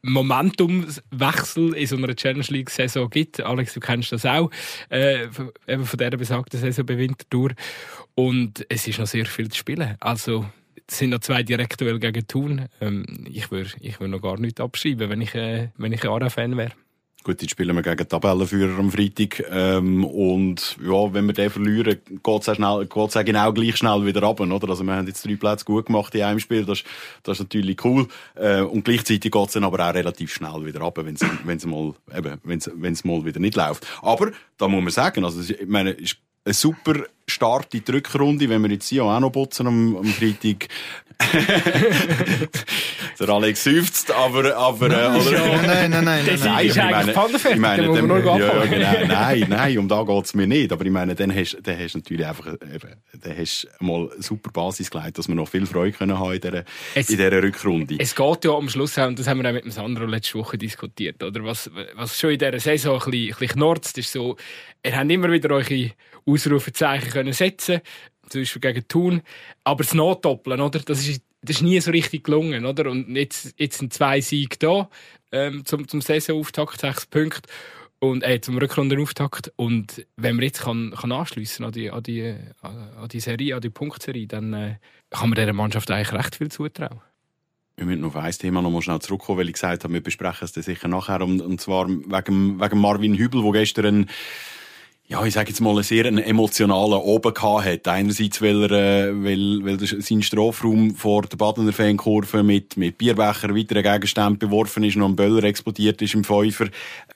Momentumwechsel 0.00 1.74
in 1.74 1.86
so 1.86 1.96
einer 1.96 2.16
Challenge 2.16 2.46
League 2.48 2.70
Saison 2.70 3.10
gibt. 3.10 3.40
Alex, 3.40 3.74
du 3.74 3.80
kennst 3.80 4.12
das 4.12 4.24
auch, 4.24 4.50
äh, 4.88 5.24
eben 5.66 5.84
von 5.84 5.98
dieser 5.98 6.16
besagten 6.16 6.58
Saison 6.58 6.86
bei 6.86 6.96
Winterthur. 6.96 7.50
Und 8.14 8.64
es 8.70 8.88
ist 8.88 9.00
noch 9.00 9.06
sehr 9.06 9.26
viel 9.26 9.50
zu 9.50 9.58
spielen. 9.58 9.96
Also 10.00 10.46
es 10.86 10.98
sind 10.98 11.10
noch 11.10 11.20
zwei 11.20 11.42
Direktuell 11.42 11.98
gegen 11.98 12.26
Thun. 12.26 12.66
Ähm, 12.80 13.26
ich 13.30 13.50
würde 13.50 13.70
ich 13.80 14.00
würd 14.00 14.10
noch 14.10 14.22
gar 14.22 14.38
nichts 14.38 14.60
abschreiben, 14.60 15.10
wenn 15.10 15.20
ich, 15.20 15.34
äh, 15.34 15.68
wenn 15.76 15.92
ich 15.92 16.02
ein 16.02 16.10
ARA-Fan 16.10 16.56
wäre. 16.56 16.72
Gut, 17.24 17.42
jetzt 17.42 17.50
spielen 17.50 17.74
wir 17.74 17.82
gegen 17.82 18.08
Tabellenführer 18.08 18.78
am 18.78 18.90
Freitag. 18.90 19.44
Ähm, 19.50 20.04
und 20.04 20.76
ja, 20.80 21.12
wenn 21.12 21.26
wir 21.26 21.34
den 21.34 21.50
verlieren, 21.50 21.98
geht 22.22 22.48
es 22.48 22.56
schnell, 22.56 22.88
auch 22.88 23.24
genau 23.24 23.52
gleich 23.52 23.76
schnell 23.76 24.06
wieder 24.06 24.22
runter, 24.22 24.44
oder? 24.44 24.70
Also 24.70 24.84
wir 24.84 24.94
haben 24.94 25.06
jetzt 25.06 25.26
drei 25.26 25.34
Plätze 25.34 25.64
gut 25.64 25.86
gemacht 25.86 26.14
in 26.14 26.22
einem 26.22 26.38
Spiel, 26.38 26.64
das, 26.64 26.84
das 27.24 27.38
ist 27.38 27.44
natürlich 27.44 27.84
cool. 27.84 28.06
Äh, 28.36 28.62
und 28.62 28.84
gleichzeitig 28.84 29.32
geht 29.32 29.46
es 29.46 29.52
dann 29.52 29.64
aber 29.64 29.86
auch 29.86 29.94
relativ 29.94 30.32
schnell 30.32 30.64
wieder 30.64 30.80
runter, 30.80 31.04
wenn 31.04 31.16
es 31.56 31.66
mal, 31.66 31.94
wenn's, 32.44 32.70
wenn's 32.74 33.04
mal 33.04 33.24
wieder 33.24 33.40
nicht 33.40 33.56
läuft. 33.56 33.86
Aber, 34.00 34.30
da 34.56 34.68
muss 34.68 34.82
man 34.82 34.92
sagen, 34.92 35.24
also 35.24 35.40
ich 35.40 35.66
meine, 35.66 35.90
ist 35.90 36.18
eine 36.44 36.54
super 36.54 37.04
Start 37.28 37.74
in 37.74 37.84
die 37.84 37.92
Rückrunde, 37.92 38.48
wenn 38.48 38.62
wir 38.62 38.70
jetzt 38.70 38.88
hier 38.88 39.04
auch 39.04 39.20
noch 39.20 39.30
putzen 39.30 39.66
am, 39.66 39.96
am 39.96 40.04
Freitag. 40.04 40.68
der 43.18 43.28
Alex 43.28 43.64
seufzt, 43.64 44.12
aber, 44.12 44.56
aber, 44.56 44.88
nein, 44.88 45.14
äh, 45.14 45.18
oder? 45.18 45.32
Ja, 45.32 45.62
nein, 45.62 45.90
nein, 45.90 46.04
nein, 46.04 46.26
Das 46.26 46.44
nein. 46.44 46.66
ist 46.66 46.76
ich 46.76 46.82
eigentlich 46.82 46.96
meine, 46.96 47.12
Pfandenfertig, 47.12 47.56
ich 47.56 47.60
meine, 47.60 47.82
dann- 47.92 48.06
nur 48.06 48.18
ja, 48.24 48.38
ja, 48.38 48.64
genau, 48.66 49.06
nein, 49.14 49.46
nein, 49.48 49.78
um 49.78 49.88
da 49.88 50.02
geht's 50.04 50.34
mir 50.34 50.46
nicht. 50.46 50.70
Aber 50.72 50.84
ich 50.84 50.90
meine, 50.92 51.14
dann 51.16 51.34
hast, 51.34 51.58
dann 51.62 51.78
hast 51.78 51.94
du 51.94 51.98
natürlich 51.98 52.26
einfach, 52.26 52.46
eben, 52.46 52.94
dann 53.20 53.36
hast 53.36 53.68
mal 53.80 54.08
super 54.18 54.50
Basis 54.52 54.90
gelegt, 54.90 55.18
dass 55.18 55.26
wir 55.28 55.34
noch 55.34 55.48
viel 55.48 55.66
Freude 55.66 55.92
können 55.96 56.18
haben 56.18 56.34
in 56.34 56.40
dieser, 56.40 56.64
Es- 56.94 57.10
in 57.10 57.16
dieser 57.16 57.42
Rückrunde. 57.42 57.96
Es 57.98 58.14
geht 58.14 58.44
ja 58.44 58.52
am 58.52 58.68
Schluss 58.68 58.98
auch, 58.98 59.08
und 59.08 59.18
das 59.18 59.26
haben 59.26 59.42
wir 59.42 59.48
auch 59.48 59.54
mit 59.54 59.64
dem 59.64 59.72
Sandro 59.72 60.04
letzte 60.06 60.38
Woche 60.38 60.56
diskutiert, 60.56 61.20
oder? 61.22 61.42
Was, 61.44 61.68
was 61.96 62.16
schon 62.18 62.30
in 62.30 62.38
dieser 62.38 62.60
Saison 62.60 62.94
ein 63.02 63.10
bisschen, 63.10 63.32
ein 63.34 63.38
bisschen 63.40 63.48
knorzt, 63.56 63.98
ist 63.98 64.12
so, 64.12 64.36
ihr 64.88 64.96
habt 64.96 65.10
immer 65.10 65.30
wieder 65.30 65.50
eure 65.54 65.90
Ausrufezeichen 66.26 67.10
können 67.10 67.32
setzen, 67.32 67.80
zum 68.28 68.40
Beispiel 68.40 68.60
gegen 68.60 68.88
Thun, 68.88 69.22
aber 69.64 69.84
das 69.84 69.94
Notdoppeln, 69.94 70.60
oder? 70.60 70.80
Das 70.80 71.06
ist, 71.06 71.22
das 71.42 71.56
ist 71.56 71.62
nie 71.62 71.80
so 71.80 71.90
richtig 71.90 72.24
gelungen, 72.24 72.66
oder? 72.66 72.90
Und 72.90 73.14
jetzt, 73.14 73.54
jetzt 73.58 73.78
sind 73.78 73.92
zwei 73.92 74.20
Siege 74.20 74.56
da, 74.58 74.88
ähm, 75.32 75.64
zum, 75.64 75.86
zum 75.88 76.00
Saisonauftakt, 76.00 76.80
sechs 76.80 77.06
Punkte. 77.06 77.48
Und, 78.00 78.22
äh, 78.22 78.40
zum 78.40 78.56
Rückrundenauftakt. 78.58 79.52
Und 79.56 80.06
wenn 80.14 80.36
man 80.36 80.44
jetzt 80.44 80.60
kann, 80.60 80.94
kann 80.96 81.10
anschliessen 81.10 81.64
an 81.64 81.72
die, 81.72 81.90
an 81.90 82.00
die, 82.00 82.32
an 82.62 83.08
die 83.10 83.18
Serie, 83.18 83.56
an 83.56 83.60
die 83.60 83.70
Punktserie, 83.70 84.28
dann, 84.28 84.52
äh, 84.52 84.76
kann 85.10 85.30
man 85.30 85.36
dieser 85.36 85.52
Mannschaft 85.52 85.90
eigentlich 85.90 86.12
recht 86.12 86.36
viel 86.36 86.48
zutrauen. 86.48 87.00
Wir 87.76 87.86
müssen 87.86 88.00
noch 88.00 88.14
auf 88.14 88.16
ein 88.16 88.32
Thema 88.32 88.62
noch 88.62 88.70
mal 88.70 88.82
schnell 88.82 89.00
zurückkommen, 89.00 89.38
weil 89.38 89.48
ich 89.48 89.54
gesagt 89.54 89.84
habe, 89.84 89.94
wir 89.94 90.02
besprechen 90.02 90.44
es 90.44 90.52
dann 90.52 90.64
sicher 90.64 90.88
nachher. 90.88 91.22
Und, 91.22 91.40
und 91.40 91.60
zwar 91.60 91.88
wegen, 91.88 92.60
wegen 92.60 92.80
Marvin 92.80 93.16
Hübel, 93.16 93.42
der 93.42 93.52
gestern 93.52 94.08
ja, 95.10 95.24
ich 95.24 95.32
sage 95.32 95.48
jetzt 95.48 95.60
mal, 95.60 95.70
einen 95.70 95.82
sehr 95.82 96.04
emotionalen 96.04 97.00
Oben 97.00 97.32
gehabt 97.32 97.64
hat. 97.64 97.88
Einerseits, 97.88 98.42
weil 98.42 98.64
er, 98.64 99.08
äh, 99.08 99.24
weil, 99.24 99.60
weil 99.64 100.02
sein 100.02 100.22
Strafraum 100.22 100.94
vor 100.96 101.22
der 101.22 101.38
Badener 101.38 101.72
Fankurve 101.72 102.42
mit, 102.42 102.76
mit 102.76 102.98
Bierbecher 102.98 103.56
weiteren 103.56 103.82
Gegenständen 103.82 104.38
beworfen 104.38 104.84
ist 104.84 104.96
und 104.96 105.04
ein 105.04 105.16
Böller 105.16 105.44
explodiert 105.44 106.02
ist 106.02 106.12
im 106.12 106.24
Pfeifer. 106.24 106.66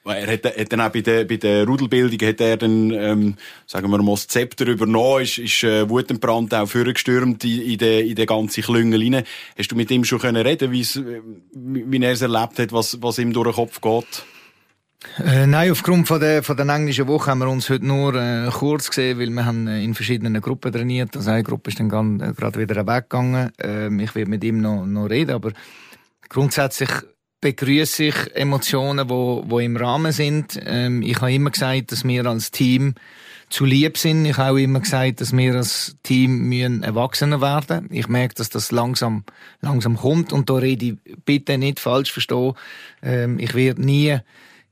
Er 0.07 0.27
hat, 0.27 0.45
hat 0.47 0.73
dann 0.73 0.81
auch 0.81 0.89
bei 0.89 1.03
der, 1.03 1.25
bei 1.27 1.37
der 1.37 1.67
Rudelbildung 1.67 2.27
hat 2.27 2.41
er 2.41 2.57
dann, 2.57 2.93
ähm, 2.93 3.37
sagen 3.67 3.91
wir 3.91 4.03
mal, 4.03 4.13
das 4.13 4.27
Zepter 4.27 4.67
übernommen, 4.69 5.23
ist, 5.23 5.37
ist, 5.37 5.63
äh, 5.63 5.87
wutentbrannt 5.87 6.55
auch 6.55 6.67
vorgestürmt 6.67 7.45
in, 7.45 7.61
in 7.61 7.77
den, 7.77 8.09
in 8.09 8.15
den 8.15 8.27
ganzen 8.27 8.63
Klüngel 8.63 9.03
rein. 9.03 9.25
Hast 9.59 9.71
du 9.71 9.77
mit 9.77 9.91
ihm 9.91 10.05
schon 10.05 10.19
können 10.19 10.47
reden, 10.47 10.73
äh, 10.73 11.21
wie 11.53 12.03
er 12.03 12.13
es 12.13 12.23
erlebt 12.23 12.59
hat, 12.59 12.73
was, 12.73 13.03
was 13.03 13.19
ihm 13.19 13.35
durch 13.35 13.49
den 13.49 13.55
Kopf 13.55 13.83
geht? 13.83 14.25
Äh, 15.19 15.47
nein, 15.47 15.71
aufgrund 15.71 16.09
von 16.09 16.21
der, 16.21 16.43
von 16.43 16.57
der 16.57 16.67
englischen 16.69 17.07
Woche 17.07 17.31
haben 17.31 17.41
wir 17.41 17.49
uns 17.49 17.69
heute 17.69 17.85
nur 17.85 18.15
äh, 18.15 18.49
kurz 18.51 18.89
gesehen, 18.89 19.19
weil 19.19 19.31
wir 19.31 19.45
haben 19.45 19.67
äh, 19.67 19.83
in 19.83 19.95
verschiedenen 19.95 20.41
Gruppen 20.41 20.73
trainiert. 20.73 21.17
Also 21.17 21.31
eine 21.31 21.43
Gruppe 21.43 21.71
ist 21.71 21.81
dann 21.81 22.21
äh, 22.21 22.33
gerade 22.33 22.59
wieder 22.59 22.87
weggegangen. 22.87 23.53
Ähm, 23.59 24.01
ich 24.01 24.15
werde 24.15 24.31
mit 24.31 24.43
ihm 24.45 24.61
noch, 24.61 24.87
noch 24.87 25.07
reden, 25.07 25.33
aber 25.33 25.53
grundsätzlich 26.29 26.89
begrüße 27.41 28.05
ich 28.05 28.37
Emotionen, 28.37 29.11
wo, 29.11 29.45
wo 29.47 29.59
im 29.59 29.77
Rahmen 29.77 30.13
sind. 30.13 30.59
Ähm, 30.65 31.03
ich 31.03 31.21
habe 31.21 31.33
immer 31.33 31.51
gesagt, 31.51 31.93
dass 31.93 32.05
wir 32.05 32.25
als 32.25 32.51
Team 32.53 32.95
zu 33.51 33.67
lieb 33.67 33.99
sind. 33.99 34.25
Ich 34.25 34.39
habe 34.39 34.53
auch 34.53 34.57
immer 34.57 34.81
gesagt, 34.81 35.21
dass 35.21 35.37
wir 35.37 35.57
als 35.57 35.97
Team 36.03 36.49
müssen 36.49 36.83
erwachsener 36.85 37.41
werden. 37.43 37.89
Ich 37.91 38.09
merke, 38.09 38.35
dass 38.35 38.49
das 38.49 38.71
langsam, 38.71 39.25
langsam 39.61 39.97
kommt 39.97 40.33
und 40.33 40.49
da 40.49 40.55
rede 40.55 40.87
ich 40.87 40.95
bitte 41.25 41.59
nicht 41.59 41.81
falsch 41.81 42.13
verstehen. 42.13 42.55
Ähm, 43.03 43.39
ich 43.39 43.55
werde 43.55 43.83
nie 43.83 44.19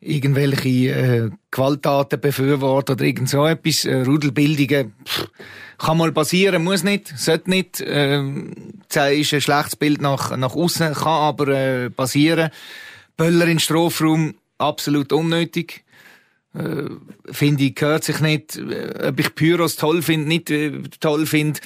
irgendwelche 0.00 0.68
äh, 0.68 1.30
Gewalttaten 1.50 2.20
befürworten 2.20 2.94
oder 2.94 3.04
irgend 3.04 3.28
so 3.28 3.46
etwas. 3.46 3.84
Äh, 3.84 4.02
Rudelbildungen 4.02 4.94
pff, 5.04 5.28
kann 5.78 5.98
mal 5.98 6.12
passieren, 6.12 6.64
muss 6.64 6.82
nicht, 6.82 7.08
sollte 7.16 7.50
nicht. 7.50 7.82
Ähm, 7.86 8.52
das 8.88 9.12
ist 9.12 9.34
ein 9.34 9.40
schlechtes 9.40 9.76
Bild 9.76 10.00
nach, 10.00 10.36
nach 10.36 10.54
außen, 10.54 10.94
kann 10.94 11.06
aber 11.06 11.48
äh, 11.48 11.90
passieren. 11.90 12.50
Böller 13.16 13.46
in 13.46 13.58
Strafraum, 13.58 14.34
absolut 14.58 15.12
unnötig. 15.12 15.84
Äh, 16.54 16.84
finde 17.30 17.64
ich, 17.64 17.74
gehört 17.74 18.04
sich 18.04 18.20
nicht. 18.20 18.56
Äh, 18.56 19.08
Ob 19.08 19.20
ich 19.20 19.34
Pyros 19.34 19.76
toll 19.76 20.02
finde, 20.02 20.28
nicht 20.28 20.50
äh, 20.50 20.82
toll 20.98 21.26
finde. 21.26 21.60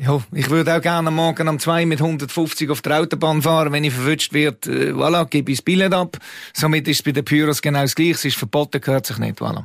Ja, 0.00 0.22
ich 0.32 0.48
würde 0.48 0.76
auch 0.76 0.80
gerne 0.80 1.10
morgen 1.10 1.48
am 1.48 1.58
2 1.58 1.86
mit 1.86 2.00
150 2.00 2.70
auf 2.70 2.82
der 2.82 3.00
Autobahn 3.00 3.42
fahren. 3.42 3.72
Wenn 3.72 3.84
ich 3.84 3.92
verwünscht 3.92 4.32
wird, 4.32 4.66
äh, 4.66 4.92
voilà, 4.92 5.28
gebe 5.28 5.50
ich 5.50 5.58
das 5.58 5.64
Billett 5.64 5.92
ab. 5.92 6.18
Somit 6.52 6.86
ist 6.86 6.98
es 6.98 7.02
bei 7.02 7.12
den 7.12 7.24
Pyros 7.24 7.60
genau 7.60 7.80
das 7.80 7.94
Gleiche. 7.94 8.12
Es 8.12 8.24
ist 8.24 8.36
verboten, 8.36 8.80
gehört 8.80 9.06
sich 9.06 9.18
nicht, 9.18 9.40
voilà. 9.40 9.64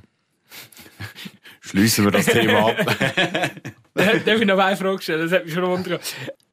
Schliessen 1.62 2.06
wir 2.06 2.12
das 2.12 2.26
Thema 2.26 2.70
ab. 2.70 2.78
Darf 3.94 4.40
ich 4.40 4.46
noch 4.46 4.58
eine 4.58 4.76
Frage 4.76 5.02
stellen? 5.02 5.22
Das 5.22 5.32
hat 5.32 5.46
mich 5.46 5.54
schon 5.54 5.64
wundern. 5.68 6.00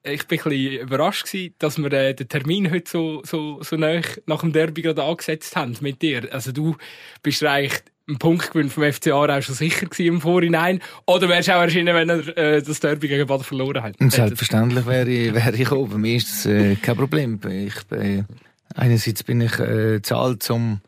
Ich 0.03 0.27
bin 0.27 0.39
ein 0.39 0.45
bisschen 0.45 0.81
überrascht 0.81 1.25
gewesen, 1.25 1.55
dass 1.59 1.79
wir 1.79 1.93
äh, 1.93 2.15
den 2.15 2.29
Termin 2.29 2.71
heute 2.71 2.91
so, 2.91 3.23
so, 3.25 3.63
so 3.63 3.77
nah 3.77 4.01
nach 4.27 4.41
dem 4.41 4.53
Derby 4.53 4.83
gerade 4.83 5.03
angesetzt 5.03 5.57
haben 5.57 5.77
mit 5.81 6.03
dir. 6.03 6.29
Also 6.33 6.53
du 6.53 6.77
bist 7.23 7.43
eigentlich 7.45 7.83
ein 8.09 8.19
Punktgewinn 8.19 8.71
vom 8.71 8.91
FCA 8.93 9.15
auch 9.15 9.43
schon 9.43 9.55
sicher 9.55 9.87
gewesen 9.87 10.15
im 10.15 10.21
Vorhinein. 10.21 10.81
Oder 11.07 11.29
wärst 11.29 11.49
du 11.49 11.57
auch 11.57 11.63
erschienen, 11.63 11.95
wenn 11.95 12.09
er 12.09 12.37
äh, 12.37 12.63
das 12.63 12.81
Derby 12.81 13.09
gegen 13.09 13.27
Baden 13.27 13.45
verloren? 13.45 13.95
Und 14.01 14.13
selbstverständlich 14.13 14.87
wäre 14.87 15.09
ich, 15.09 15.35
wäre 15.35 15.57
ich 15.57 15.71
oben. 15.71 16.01
Mir 16.01 16.17
ist 16.17 16.31
das 16.31 16.47
äh, 16.47 16.77
kein 16.77 16.97
Problem. 16.97 17.39
Ich 17.49 17.85
bin, 17.85 18.27
einerseits 18.75 19.23
bin 19.23 19.41
ich 19.41 19.59
äh, 19.59 20.03
zahlt 20.03 20.43
zum, 20.43 20.81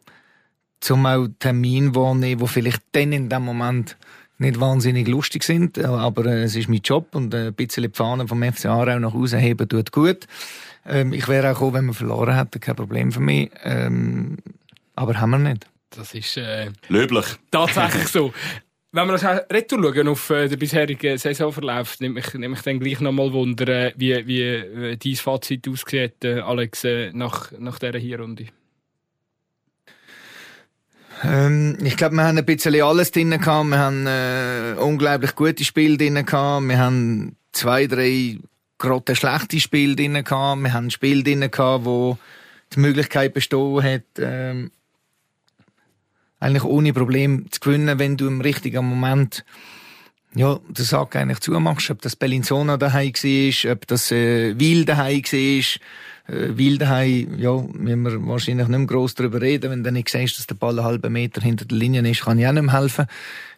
zum 0.80 1.06
auch 1.06 1.28
Termin 1.38 1.94
wahrnehmen, 1.94 2.40
wo 2.40 2.46
vielleicht 2.46 2.82
dann 2.92 3.12
in 3.12 3.28
dem 3.28 3.42
Moment 3.42 3.96
nicht 4.38 4.60
wahnsinnig 4.60 5.08
lustig 5.08 5.44
sind, 5.44 5.78
aber 5.78 6.26
äh, 6.26 6.42
es 6.42 6.56
ist 6.56 6.68
mein 6.68 6.80
Job 6.82 7.14
und 7.14 7.32
äh, 7.32 7.48
ein 7.48 7.54
bisschen 7.54 7.84
die 7.84 7.96
Fahnen 7.96 8.28
vom 8.28 8.42
FC 8.42 8.66
Aarau 8.66 8.98
nach 8.98 9.14
außen 9.14 9.38
heben 9.38 9.68
tut 9.68 9.92
gut. 9.92 10.26
Ähm, 10.84 11.12
ich 11.12 11.28
wäre 11.28 11.50
auch 11.50 11.54
gekommen, 11.54 11.74
wenn 11.74 11.86
wir 11.86 11.94
verloren 11.94 12.36
hätten, 12.36 12.60
kein 12.60 12.76
Problem 12.76 13.12
für 13.12 13.20
mich. 13.20 13.50
Ähm, 13.64 14.38
aber 14.96 15.20
haben 15.20 15.30
wir 15.30 15.38
nicht. 15.38 15.66
Das 15.96 16.14
ist 16.14 16.36
äh, 16.36 16.70
Löblich. 16.88 17.26
tatsächlich 17.50 18.08
so. 18.08 18.32
Wenn 18.94 19.06
wir 19.06 19.12
das 19.12 19.24
retour 19.50 19.94
schauen 19.94 20.08
auf 20.08 20.28
äh, 20.28 20.48
den 20.48 20.58
bisherigen 20.58 21.16
Saisonverlauf, 21.16 21.98
nimmt 22.00 22.16
mich, 22.16 22.34
nimmt 22.34 22.50
mich 22.54 22.62
dann 22.62 22.78
gleich 22.78 23.00
nochmal 23.00 23.32
Wunder, 23.32 23.66
äh, 23.68 23.92
wie, 23.96 24.26
wie 24.26 24.42
äh, 24.42 24.96
dein 24.96 25.16
Fazit 25.16 25.66
aussieht, 25.66 26.24
Alex, 26.24 26.86
nach, 27.12 27.52
nach 27.58 27.78
dieser 27.78 27.98
hier 27.98 28.20
Runde. 28.20 28.48
Ähm, 31.24 31.78
ich 31.82 31.96
glaube, 31.96 32.16
wir 32.16 32.24
haben 32.24 32.38
ein 32.38 32.44
bisschen 32.44 32.82
alles 32.82 33.12
drin 33.12 33.30
gehabt. 33.30 33.68
Wir 33.68 33.78
haben 33.78 34.06
äh, 34.06 34.74
unglaublich 34.78 35.34
gute 35.34 35.64
Spiele 35.64 35.96
drin 35.96 36.24
gehabt. 36.26 36.68
Wir 36.68 36.78
haben 36.78 37.36
zwei, 37.52 37.86
drei 37.86 38.38
grotte 38.78 39.14
schlechte 39.14 39.60
Spiele 39.60 39.94
drin 39.94 40.22
gehabt. 40.24 40.62
Wir 40.62 40.72
haben 40.72 40.90
Spiele 40.90 41.22
drin 41.22 41.50
gehabt, 41.50 41.84
wo 41.84 42.18
die 42.74 42.80
Möglichkeit 42.80 43.34
bestehen 43.34 43.82
hat, 43.82 44.02
ähm, 44.18 44.70
eigentlich 46.42 46.64
ohne 46.64 46.92
Problem 46.92 47.46
zu 47.50 47.60
gewinnen, 47.60 47.98
wenn 47.98 48.16
du 48.16 48.26
im 48.26 48.40
richtigen 48.40 48.84
Moment 48.84 49.44
ja, 50.34 50.58
den 50.68 50.84
Sack 50.84 51.16
eigentlich 51.16 51.40
zumachst. 51.40 51.90
Ob 51.90 52.02
das 52.02 52.16
Bellinzona 52.16 52.76
daheim 52.76 53.12
war, 53.12 53.72
ob 53.72 53.86
das 53.86 54.10
äh, 54.10 54.58
Wil 54.58 54.84
daheim 54.84 55.22
war. 55.22 56.34
Äh, 56.34 56.56
Wil 56.56 56.78
daheim, 56.78 57.38
ja, 57.38 57.56
müssen 57.72 58.02
wir 58.02 58.26
wahrscheinlich 58.26 58.66
nicht 58.66 58.78
mehr 58.78 58.86
gross 58.86 59.14
darüber 59.14 59.40
reden. 59.40 59.70
Wenn 59.70 59.84
du 59.84 59.92
nicht 59.92 60.08
siehst, 60.08 60.38
dass 60.38 60.46
der 60.46 60.54
Ball 60.54 60.78
einen 60.78 60.86
halben 60.86 61.12
Meter 61.12 61.40
hinter 61.42 61.64
der 61.64 61.78
Linie 61.78 62.08
ist, 62.10 62.22
kann 62.22 62.38
ich 62.38 62.46
auch 62.46 62.52
nicht 62.52 62.62
mehr 62.62 62.80
helfen. 62.80 63.06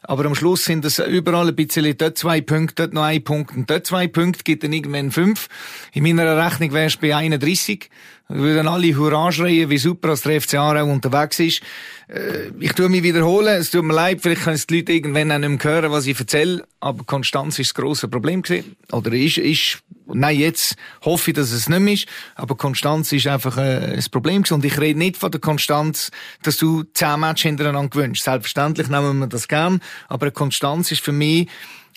Aber 0.06 0.26
am 0.26 0.34
Schluss 0.34 0.64
sind 0.64 0.84
es 0.84 0.98
überall 0.98 1.48
ein 1.48 1.56
bisschen 1.56 1.96
dort 1.96 2.18
zwei 2.18 2.40
Punkte, 2.40 2.74
dort 2.74 2.94
noch 2.94 3.02
ein 3.02 3.24
Punkt 3.24 3.56
und 3.56 3.70
dort 3.70 3.86
zwei 3.86 4.06
Punkte, 4.06 4.44
gibt 4.44 4.62
dann 4.62 4.72
irgendwann 4.72 5.10
fünf. 5.10 5.48
In 5.92 6.04
meiner 6.04 6.36
Rechnung 6.36 6.72
wärst 6.72 6.96
du 6.96 7.00
bei 7.00 7.16
31. 7.16 7.90
Wir 8.28 8.38
würden 8.38 8.68
alle 8.68 8.96
Hurra 8.96 9.30
schreien, 9.32 9.68
wie 9.68 9.76
super, 9.76 10.08
dass 10.08 10.22
der 10.22 10.40
FC 10.40 10.54
Aarau 10.54 10.86
unterwegs 10.86 11.38
ist. 11.40 11.60
Äh, 12.08 12.50
ich 12.58 12.72
tue 12.72 12.88
mich 12.88 13.02
wiederholen, 13.02 13.60
es 13.60 13.70
tut 13.70 13.84
mir 13.84 13.92
leid, 13.92 14.20
vielleicht 14.22 14.44
können 14.44 14.60
die 14.68 14.76
Leute 14.76 14.92
irgendwann 14.92 15.30
auch 15.30 15.38
nicht 15.38 15.64
mehr 15.64 15.72
hören, 15.72 15.92
was 15.92 16.06
ich 16.06 16.18
erzähle, 16.18 16.64
aber 16.80 17.04
Konstanz 17.04 17.58
ist 17.58 17.70
das 17.70 17.74
grosse 17.74 18.08
Problem 18.08 18.42
gewesen. 18.42 18.76
Oder 18.92 19.12
ist, 19.12 19.36
ist, 19.36 19.78
nein, 20.06 20.38
jetzt 20.38 20.76
hoffe 21.04 21.30
ich, 21.30 21.36
dass 21.36 21.52
es 21.52 21.68
nicht 21.68 21.80
mehr 21.80 21.94
ist, 21.94 22.06
aber 22.34 22.56
Konstanz 22.56 23.12
ist 23.12 23.26
einfach 23.26 23.58
äh, 23.58 23.94
ein 23.94 24.04
Problem 24.10 24.42
gewesen. 24.42 24.54
Und 24.54 24.64
ich 24.64 24.80
rede 24.80 24.98
nicht 24.98 25.18
von 25.18 25.30
der 25.30 25.40
Konstanz, 25.40 26.10
dass 26.42 26.56
du 26.56 26.82
zehn 26.94 27.20
Matches 27.20 27.42
hintereinander 27.42 27.90
gewünscht. 27.90 28.22
Selbstverständlich 28.22 28.88
nehmen 28.88 29.18
wir 29.18 29.26
das 29.26 29.48
gern, 29.48 29.80
aber 30.08 30.26
eine 30.26 30.32
Konstanz 30.32 30.92
ist 30.92 31.02
für 31.02 31.12
mich, 31.12 31.48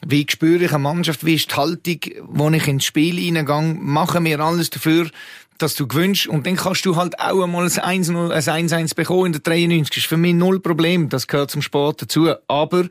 wie 0.05 0.25
spüre 0.29 0.65
ich 0.65 0.71
eine 0.71 0.79
Mannschaft, 0.79 1.25
wie 1.25 1.35
ist 1.35 1.51
die 1.51 1.55
Haltung, 1.55 1.99
wo 2.27 2.49
ich 2.49 2.67
ins 2.67 2.85
Spiel 2.85 3.17
hineingehe, 3.17 3.75
machen 3.79 4.25
wir 4.25 4.39
alles 4.39 4.69
dafür, 4.69 5.09
dass 5.57 5.75
du 5.75 5.87
gewünscht 5.87 6.27
und 6.27 6.45
dann 6.45 6.55
kannst 6.55 6.85
du 6.85 6.95
halt 6.95 7.19
auch 7.19 7.41
einmal 7.41 7.63
ein 7.63 8.03
1-0, 8.03 8.31
ein 8.31 8.67
1-1 8.67 8.95
bekommen 8.95 9.27
in 9.27 9.31
der 9.33 9.41
93. 9.41 9.89
Das 9.89 9.97
ist 9.97 10.07
für 10.07 10.17
mich 10.17 10.35
null 10.35 10.59
Problem. 10.59 11.09
Das 11.09 11.27
gehört 11.27 11.51
zum 11.51 11.61
Sport 11.61 12.01
dazu. 12.03 12.31
Aber 12.47 12.87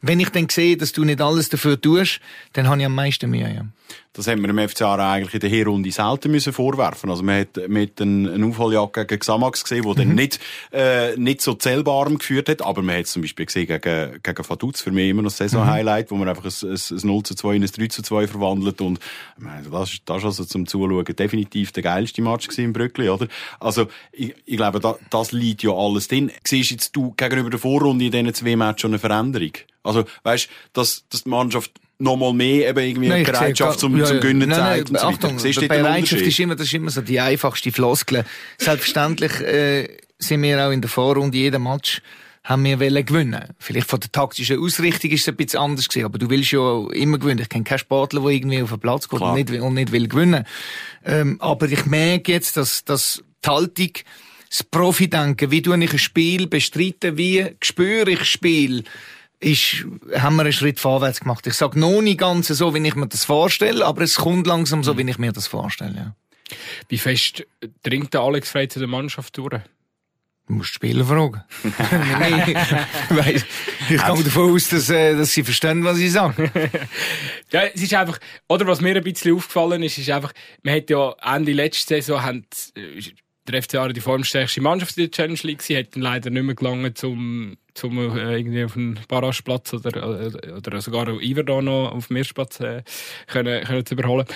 wenn 0.00 0.20
ich 0.20 0.30
dann 0.30 0.48
sehe, 0.48 0.76
dass 0.76 0.92
du 0.92 1.04
nicht 1.04 1.20
alles 1.20 1.48
dafür 1.48 1.80
tust, 1.80 2.20
dann 2.54 2.68
habe 2.68 2.80
ich 2.80 2.86
am 2.86 2.94
meisten 2.94 3.30
Mühe. 3.30 3.54
Ja. 3.54 3.64
Das 4.12 4.26
haben 4.26 4.42
wir 4.42 4.48
im 4.48 4.68
FCA 4.68 4.94
eigentlich 4.94 5.34
in 5.34 5.40
der 5.40 5.50
Hinrunde 5.50 5.92
selten 5.92 6.30
müssen 6.30 6.52
vorwerfen. 6.52 7.10
Also 7.10 7.22
man 7.22 7.40
hat 7.40 7.68
mit 7.68 8.00
einem 8.00 8.50
Aufholjagd 8.50 8.94
gegen 8.94 9.18
Xamax 9.18 9.62
gesehen, 9.62 9.84
wo 9.84 9.92
mhm. 9.92 9.96
dann 9.96 10.14
nicht, 10.14 10.40
äh, 10.72 11.16
nicht 11.16 11.40
so 11.40 11.54
zählbarem 11.54 12.18
geführt 12.18 12.48
hat, 12.48 12.62
aber 12.62 12.82
man 12.82 12.96
hat 12.96 13.04
es 13.04 13.12
zum 13.12 13.22
Beispiel 13.22 13.46
gesehen 13.46 13.66
gegen, 13.66 14.20
gegen 14.22 14.48
Vaduz, 14.48 14.80
für 14.80 14.90
mich 14.90 15.10
immer 15.10 15.22
noch 15.22 15.30
Saison-Highlight, 15.30 16.10
mhm. 16.10 16.14
wo 16.14 16.18
man 16.18 16.28
einfach 16.28 16.44
ein, 16.44 16.68
ein, 16.68 16.98
ein 16.98 17.06
0 17.06 17.22
zu 17.22 17.34
2 17.34 17.54
in 17.54 17.62
ein 17.62 17.70
3 17.70 17.86
zu 17.86 18.02
2 18.02 18.26
verwandelt 18.26 18.80
und 18.80 18.98
ich 19.36 19.44
meine, 19.44 19.68
das, 19.68 19.96
das 20.04 20.18
ist 20.18 20.24
also 20.24 20.44
zum 20.44 20.66
Zuschauen 20.66 21.04
definitiv 21.04 21.72
der 21.72 21.82
geilste 21.82 22.22
Match 22.22 22.48
im 22.58 22.72
Brückli, 22.72 23.08
oder? 23.08 23.28
Also 23.60 23.86
ich, 24.12 24.34
ich 24.44 24.56
glaube, 24.56 24.80
da, 24.80 24.96
das 25.10 25.32
liegt 25.32 25.62
ja 25.62 25.72
alles 25.72 26.08
drin. 26.08 26.30
Siehst 26.44 26.70
jetzt 26.70 26.96
du 26.96 27.12
gegenüber 27.16 27.50
der 27.50 27.58
Vorrunde 27.58 28.04
in 28.04 28.10
diesen 28.10 28.34
zwei 28.34 28.56
Matches 28.56 28.82
schon 28.82 28.90
eine 28.92 28.98
Veränderung? 28.98 29.52
Also 29.82 30.04
weißt, 30.22 30.48
dass, 30.72 31.04
dass 31.08 31.24
die 31.24 31.28
Mannschaft 31.28 31.72
nochmal 31.98 32.32
mehr 32.32 32.70
eben 32.70 32.78
irgendwie 32.78 33.08
nein, 33.08 33.24
Bereitschaft 33.24 33.80
zum, 33.80 33.96
ja, 33.96 34.04
zum 34.04 34.20
Gönnen 34.20 34.50
zeigt. 34.52 34.90
Nein, 34.92 35.02
Achtung, 35.02 35.38
so 35.38 35.48
Bereitschaft 35.66 36.22
ist 36.22 36.38
immer, 36.38 36.54
das 36.54 36.68
ist 36.68 36.74
immer 36.74 36.90
so 36.90 37.00
die 37.00 37.20
einfachste 37.20 37.72
Floskel. 37.72 38.24
Selbstverständlich 38.56 39.40
äh, 39.40 39.88
sind 40.18 40.42
wir 40.42 40.66
auch 40.66 40.70
in 40.70 40.80
der 40.80 40.90
Vorrunde 40.90 41.36
jeden 41.36 41.62
Match 41.62 42.00
haben 42.48 42.64
wir 42.64 42.80
wollen 42.80 43.04
gewinnen. 43.04 43.44
Vielleicht 43.58 43.88
von 43.88 44.00
der 44.00 44.10
taktischen 44.10 44.58
Ausrichtung 44.58 45.10
ist 45.10 45.20
es 45.20 45.28
ein 45.28 45.36
bisschen 45.36 45.60
anders 45.60 45.86
gewesen, 45.86 46.06
aber 46.06 46.16
du 46.16 46.30
willst 46.30 46.52
ja 46.52 46.86
immer 46.92 47.18
gewinnen. 47.18 47.40
Ich 47.40 47.48
kenne 47.50 47.64
keinen 47.64 47.78
Sportler, 47.78 48.22
der 48.22 48.30
irgendwie 48.30 48.62
auf 48.62 48.70
den 48.70 48.80
Platz 48.80 49.06
geht 49.06 49.20
und 49.20 49.34
nicht, 49.34 49.50
und 49.50 49.74
nicht 49.74 49.92
will 49.92 50.08
gewinnen. 50.08 50.46
Ähm, 51.04 51.36
aber 51.40 51.68
ich 51.68 51.84
merke 51.84 52.32
jetzt, 52.32 52.56
dass, 52.56 52.86
dass 52.86 53.22
die 53.44 53.50
Haltung, 53.50 53.90
das 54.48 54.62
Profi-Denken, 54.62 55.50
wie 55.50 55.60
du 55.60 55.74
ich 55.74 55.92
ein 55.92 55.98
Spiel 55.98 56.46
bestreiten, 56.46 57.18
wie 57.18 57.54
spüre 57.62 58.12
ich 58.12 58.24
Spiel, 58.24 58.84
ist, 59.40 59.86
haben 60.16 60.36
wir 60.36 60.42
einen 60.42 60.52
Schritt 60.52 60.80
vorwärts 60.80 61.20
gemacht. 61.20 61.46
Ich 61.46 61.54
sage 61.54 61.78
noch 61.78 62.00
nicht 62.00 62.18
ganz 62.18 62.48
so, 62.48 62.74
wie 62.74 62.86
ich 62.86 62.94
mir 62.94 63.06
das 63.06 63.24
vorstelle, 63.24 63.84
aber 63.84 64.02
es 64.02 64.16
kommt 64.16 64.46
langsam 64.46 64.82
so, 64.82 64.98
wie 64.98 65.08
ich 65.08 65.18
mir 65.18 65.32
das 65.32 65.46
vorstelle. 65.46 65.94
Ja. 65.96 66.56
Wie 66.88 66.98
fest 66.98 67.46
dringt 67.82 68.14
der 68.14 68.22
Alex 68.22 68.50
Frey 68.50 68.68
zu 68.68 68.78
der 68.78 68.88
Mannschaft 68.88 69.36
durch? 69.36 69.60
Du 70.48 70.54
musst 70.54 70.72
Spieler 70.72 71.04
fragen. 71.04 71.44
Nein, 71.90 72.42
ich, 72.46 73.44
ich 73.80 73.88
gehe 73.88 73.98
davon 73.98 74.54
aus, 74.54 74.68
dass, 74.68 74.88
äh, 74.88 75.14
dass 75.14 75.32
sie 75.32 75.44
verstehen, 75.44 75.84
was 75.84 75.98
ich 75.98 76.10
sage. 76.10 76.50
ja, 77.52 77.64
es 77.64 77.82
ist 77.82 77.92
einfach, 77.92 78.18
oder 78.48 78.66
was 78.66 78.80
mir 78.80 78.96
ein 78.96 79.04
bisschen 79.04 79.36
aufgefallen 79.36 79.82
ist, 79.82 79.98
ist 79.98 80.08
einfach, 80.08 80.32
man 80.62 80.76
hat 80.76 80.88
ja 80.88 81.14
Ende 81.22 81.52
letzte 81.52 81.96
Saison, 81.96 82.22
haben, 82.22 82.46
äh, 83.48 83.52
der 83.52 83.62
FCA 83.62 83.88
die 83.88 84.00
formstärkste 84.00 84.60
Mannschaft 84.60 84.96
in 84.96 85.04
der 85.04 85.10
Challenge 85.10 85.38
League 85.42 85.62
sie 85.62 85.76
hat 85.76 85.94
dann 85.94 86.02
leider 86.02 86.30
nicht 86.30 86.42
mehr 86.42 86.54
gelangt, 86.54 86.98
zum, 86.98 87.56
zum 87.74 87.98
äh, 87.98 88.38
irgendwie 88.38 88.64
auf 88.64 88.74
den 88.74 88.98
Barrageplatz 89.08 89.74
oder, 89.74 90.08
oder, 90.08 90.56
oder 90.56 90.80
sogar 90.80 91.08
Iverdon 91.20 91.64
noch 91.64 91.92
auf 91.92 92.08
dem 92.08 92.16
Erstplatz 92.16 92.60
äh, 92.60 92.82
können, 93.26 93.64
können 93.64 93.86
zu 93.86 93.94
überholen. 93.94 94.26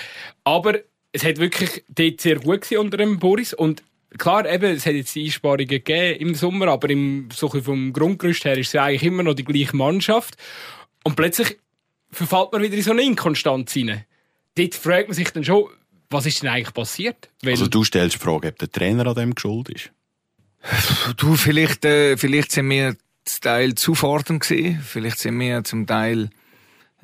Aber 0.43 0.79
es 1.11 1.23
hat 1.23 1.37
wirklich 1.37 1.83
dort 1.89 2.21
sehr 2.21 2.39
gut 2.39 2.61
gewesen 2.61 2.79
unter 2.79 2.97
dem 2.97 3.19
Boris 3.19 3.53
und 3.53 3.83
klar, 4.17 4.49
eben, 4.49 4.75
es 4.75 4.85
hat 4.85 4.93
jetzt 4.93 5.15
Einsparungen 5.15 5.67
gegeben 5.67 6.19
im 6.19 6.35
Sommer, 6.35 6.67
aber 6.67 6.89
im, 6.89 7.29
so 7.33 7.49
vom 7.49 7.93
Grundgerüst 7.93 8.45
her 8.45 8.57
ist 8.57 8.69
es 8.69 8.75
eigentlich 8.75 9.03
immer 9.03 9.23
noch 9.23 9.33
die 9.33 9.43
gleiche 9.43 9.75
Mannschaft. 9.75 10.35
Und 11.03 11.15
plötzlich 11.15 11.57
verfällt 12.11 12.51
man 12.51 12.61
wieder 12.61 12.75
in 12.75 12.83
so 12.83 12.91
eine 12.91 13.03
Inkonstanz 13.03 13.75
rein. 13.75 14.05
Dort 14.55 14.75
fragt 14.75 15.07
man 15.07 15.15
sich 15.15 15.29
dann 15.31 15.43
schon, 15.43 15.69
was 16.13 16.25
ist 16.25 16.41
denn 16.41 16.49
eigentlich 16.49 16.73
passiert? 16.73 17.29
Weil 17.41 17.53
also 17.53 17.67
du 17.67 17.83
stellst 17.83 18.15
die 18.15 18.19
Frage, 18.19 18.49
ob 18.49 18.59
der 18.59 18.71
Trainer 18.71 19.07
an 19.07 19.15
dem 19.15 19.35
geschuld 19.35 19.69
ist? 19.69 19.91
Du, 21.17 21.35
vielleicht, 21.35 21.83
äh, 21.83 22.15
vielleicht 22.17 22.51
sind 22.51 22.69
wir 22.69 22.95
zum 23.25 23.41
Teil 23.41 23.75
zu 23.75 23.95
fordernd 23.95 24.41
gewesen. 24.41 24.81
Vielleicht 24.81 25.19
sind 25.19 25.39
wir 25.39 25.63
zum 25.63 25.85
Teil 25.87 26.29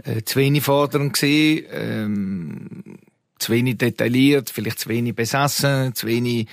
äh, 0.03 0.21
zu 0.23 0.39
wenig 0.39 0.63
fordernd 0.63 1.13
gewesen. 1.13 1.65
Ähm, 1.71 2.99
zu 3.39 3.53
wenig 3.53 3.77
detailliert, 3.77 4.49
vielleicht 4.49 4.79
zu 4.79 4.89
wenig 4.89 5.15
besessen, 5.15 5.95
zu 5.95 6.07
wenig 6.07 6.47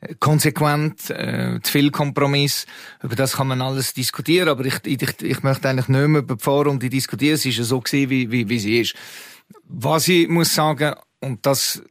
äh, 0.00 0.14
konsequent, 0.18 1.10
äh, 1.10 1.60
zu 1.62 1.72
viel 1.72 1.90
Kompromiss. 1.90 2.66
Über 3.02 3.16
das 3.16 3.34
kann 3.34 3.48
man 3.48 3.62
alles 3.62 3.94
diskutieren, 3.94 4.48
aber 4.48 4.64
ich, 4.66 4.84
ich, 4.84 5.22
ich 5.22 5.42
möchte 5.42 5.68
eigentlich 5.68 5.88
nicht 5.88 6.08
mehr 6.08 6.20
über 6.20 6.36
die 6.36 6.42
Vorrunde 6.42 6.90
diskutieren. 6.90 7.34
Es 7.34 7.46
ist 7.46 7.58
ja 7.58 7.64
so 7.64 7.80
gewesen, 7.80 8.10
wie, 8.10 8.30
wie, 8.30 8.48
wie 8.48 8.58
sie 8.58 8.80
ist. 8.80 8.94
Was 9.64 10.08
ich 10.08 10.28
muss 10.28 10.54
sagen, 10.54 10.94
und 11.20 11.46
das 11.46 11.82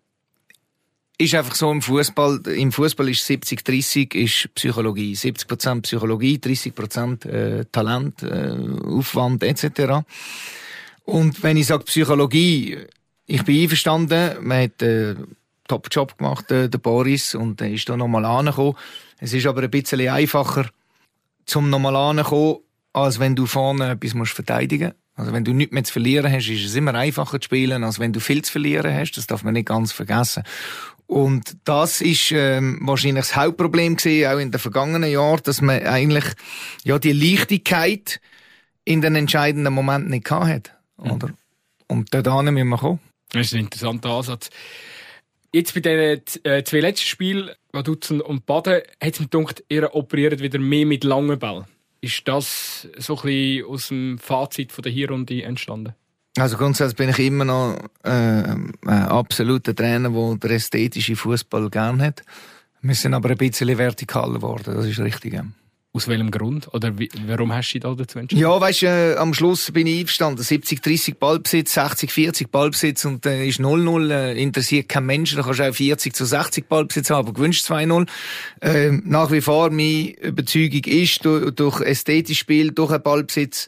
ist 1.17 1.35
einfach 1.35 1.55
so 1.55 1.71
im 1.71 1.81
Fußball. 1.81 2.41
Im 2.47 2.71
Fußball 2.71 3.09
ist 3.09 3.25
70 3.25 3.63
30 3.63 4.15
ist 4.15 4.55
Psychologie, 4.55 5.13
70% 5.13 5.81
Psychologie, 5.81 6.37
30% 6.37 7.25
äh, 7.27 7.65
Talent, 7.71 8.23
äh, 8.23 8.55
Aufwand 8.85 9.43
etc. 9.43 10.03
Und 11.05 11.43
wenn 11.43 11.57
ich 11.57 11.67
sage 11.67 11.83
Psychologie, 11.83 12.77
ich 13.27 13.43
bin 13.43 13.61
einverstanden. 13.61 14.37
Man 14.41 14.63
hat 14.63 14.81
äh, 14.81 15.15
Top-Job 15.67 16.17
gemacht, 16.17 16.51
äh, 16.51 16.69
der 16.69 16.79
Boris, 16.79 17.35
und 17.35 17.61
er 17.61 17.71
ist 17.71 17.87
da 17.87 17.95
nochmal 17.95 18.25
angekommen. 18.25 18.75
Es 19.19 19.33
ist 19.33 19.45
aber 19.45 19.61
ein 19.63 19.71
bisschen 19.71 20.07
einfacher, 20.09 20.69
zum 21.45 21.69
nochmal 21.69 21.95
anzukommen, 21.95 22.57
als 22.93 23.19
wenn 23.19 23.35
du 23.35 23.45
vorne 23.45 23.91
etwas 23.91 24.13
musst 24.13 24.33
verteidigen 24.33 24.87
musst. 24.87 24.95
Also 25.15 25.33
wenn 25.33 25.43
du 25.43 25.53
nichts 25.53 25.73
mehr 25.73 25.83
zu 25.83 25.93
verlieren 25.93 26.31
hast, 26.31 26.49
ist 26.49 26.65
es 26.65 26.75
immer 26.75 26.95
einfacher 26.95 27.39
zu 27.39 27.45
spielen, 27.45 27.83
als 27.83 27.99
wenn 27.99 28.13
du 28.13 28.19
viel 28.19 28.43
zu 28.43 28.51
verlieren 28.51 28.93
hast. 28.93 29.11
Das 29.13 29.27
darf 29.27 29.43
man 29.43 29.53
nicht 29.53 29.67
ganz 29.67 29.91
vergessen. 29.91 30.43
Und 31.05 31.57
das 31.65 31.99
ist 31.99 32.31
ähm, 32.31 32.79
wahrscheinlich 32.81 33.25
das 33.25 33.35
Hauptproblem 33.35 33.97
gewesen, 33.97 34.27
auch 34.27 34.39
in 34.39 34.51
den 34.51 34.59
vergangenen 34.59 35.11
Jahren, 35.11 35.41
dass 35.43 35.61
man 35.61 35.85
eigentlich 35.85 36.23
ja 36.85 36.97
die 36.99 37.11
Leichtigkeit 37.11 38.21
in 38.85 39.01
den 39.01 39.15
entscheidenden 39.15 39.73
Momenten 39.73 40.09
nicht 40.11 40.25
gehabt 40.25 40.47
hat. 40.47 40.71
Mhm. 40.97 41.11
Oder? 41.11 41.29
Und 41.87 42.13
dort 42.13 42.45
müssen 42.45 42.69
wir 42.69 42.77
kommen. 42.77 42.99
Das 43.33 43.47
ist 43.47 43.53
ein 43.53 43.61
interessanter 43.61 44.09
Ansatz. 44.09 44.49
Jetzt 45.53 45.73
bei 45.73 45.81
den 45.81 46.21
äh, 46.43 46.63
zwei 46.63 46.79
letzten 46.79 47.07
Spielen, 47.07 47.49
Vaduz 47.73 48.09
und 48.09 48.45
Baden, 48.45 48.81
hat 49.03 49.13
es 49.13 49.19
mir 49.19 49.27
gedacht, 49.27 49.63
ihr 49.67 49.93
operiert 49.93 50.39
wieder 50.39 50.59
mehr 50.59 50.85
mit 50.85 51.03
langen 51.03 51.37
Bällen. 51.37 51.65
Ist 52.01 52.27
das 52.27 52.87
so 52.97 53.15
ein 53.17 53.21
bisschen 53.21 53.65
aus 53.65 53.87
dem 53.89 54.17
Fazit 54.17 54.71
von 54.71 54.81
der 54.81 54.91
Hinrunde 54.91 55.43
entstanden? 55.43 55.93
Also 56.37 56.57
grundsätzlich 56.57 56.95
bin 56.95 57.09
ich 57.09 57.19
immer 57.19 57.45
noch 57.45 57.77
äh, 58.03 58.09
ein 58.09 58.73
absoluter 58.87 59.75
Trainer, 59.75 60.09
der 60.09 60.35
den 60.37 60.51
ästhetischen 60.51 61.15
Fußball 61.15 61.69
gern 61.69 62.01
hat. 62.01 62.23
Wir 62.81 62.95
sind 62.95 63.13
aber 63.13 63.29
ein 63.29 63.37
bisschen 63.37 63.75
vertikaler 63.75 64.35
geworden, 64.35 64.73
das 64.75 64.85
ist 64.85 64.99
richtig. 64.99 65.39
Aus 65.93 66.07
welchem 66.07 66.31
Grund? 66.31 66.73
Oder 66.73 66.97
wie, 66.97 67.09
warum 67.27 67.51
hast 67.53 67.69
du 67.69 67.73
dich 67.73 67.81
da 67.81 67.93
dazu 67.93 68.17
entschieden? 68.17 68.41
Ja, 68.41 68.61
weißt 68.61 68.83
du, 68.83 68.85
äh, 68.85 69.15
am 69.17 69.33
Schluss 69.33 69.71
bin 69.71 69.87
ich 69.87 69.99
einverstanden. 69.99 70.41
70-30 70.41 71.15
Ballbesitz, 71.15 71.77
60-40 71.77 72.47
Ballbesitz 72.49 73.03
und 73.03 73.25
dann 73.25 73.33
äh, 73.33 73.47
ist 73.47 73.59
0-0. 73.59 74.09
Äh, 74.09 74.41
interessiert 74.41 74.87
kein 74.87 75.05
Mensch. 75.05 75.35
Da 75.35 75.41
kannst 75.41 75.59
du 75.59 75.69
auch 75.69 75.75
40 75.75 76.15
zu 76.15 76.23
60 76.23 76.69
Ballbesitz 76.69 77.09
haben, 77.09 77.27
aber 77.27 77.33
gewünscht 77.33 77.69
2-0. 77.69 78.07
Ähm, 78.61 79.03
nach 79.05 79.31
wie 79.31 79.41
vor, 79.41 79.69
meine 79.69 80.11
Überzeugung 80.21 80.85
ist, 80.85 81.25
durch, 81.25 81.51
durch 81.55 81.81
ästhetisch 81.81 82.39
Spiel, 82.39 82.71
durch 82.71 82.91
einen 82.91 83.03
Ballbesitz, 83.03 83.67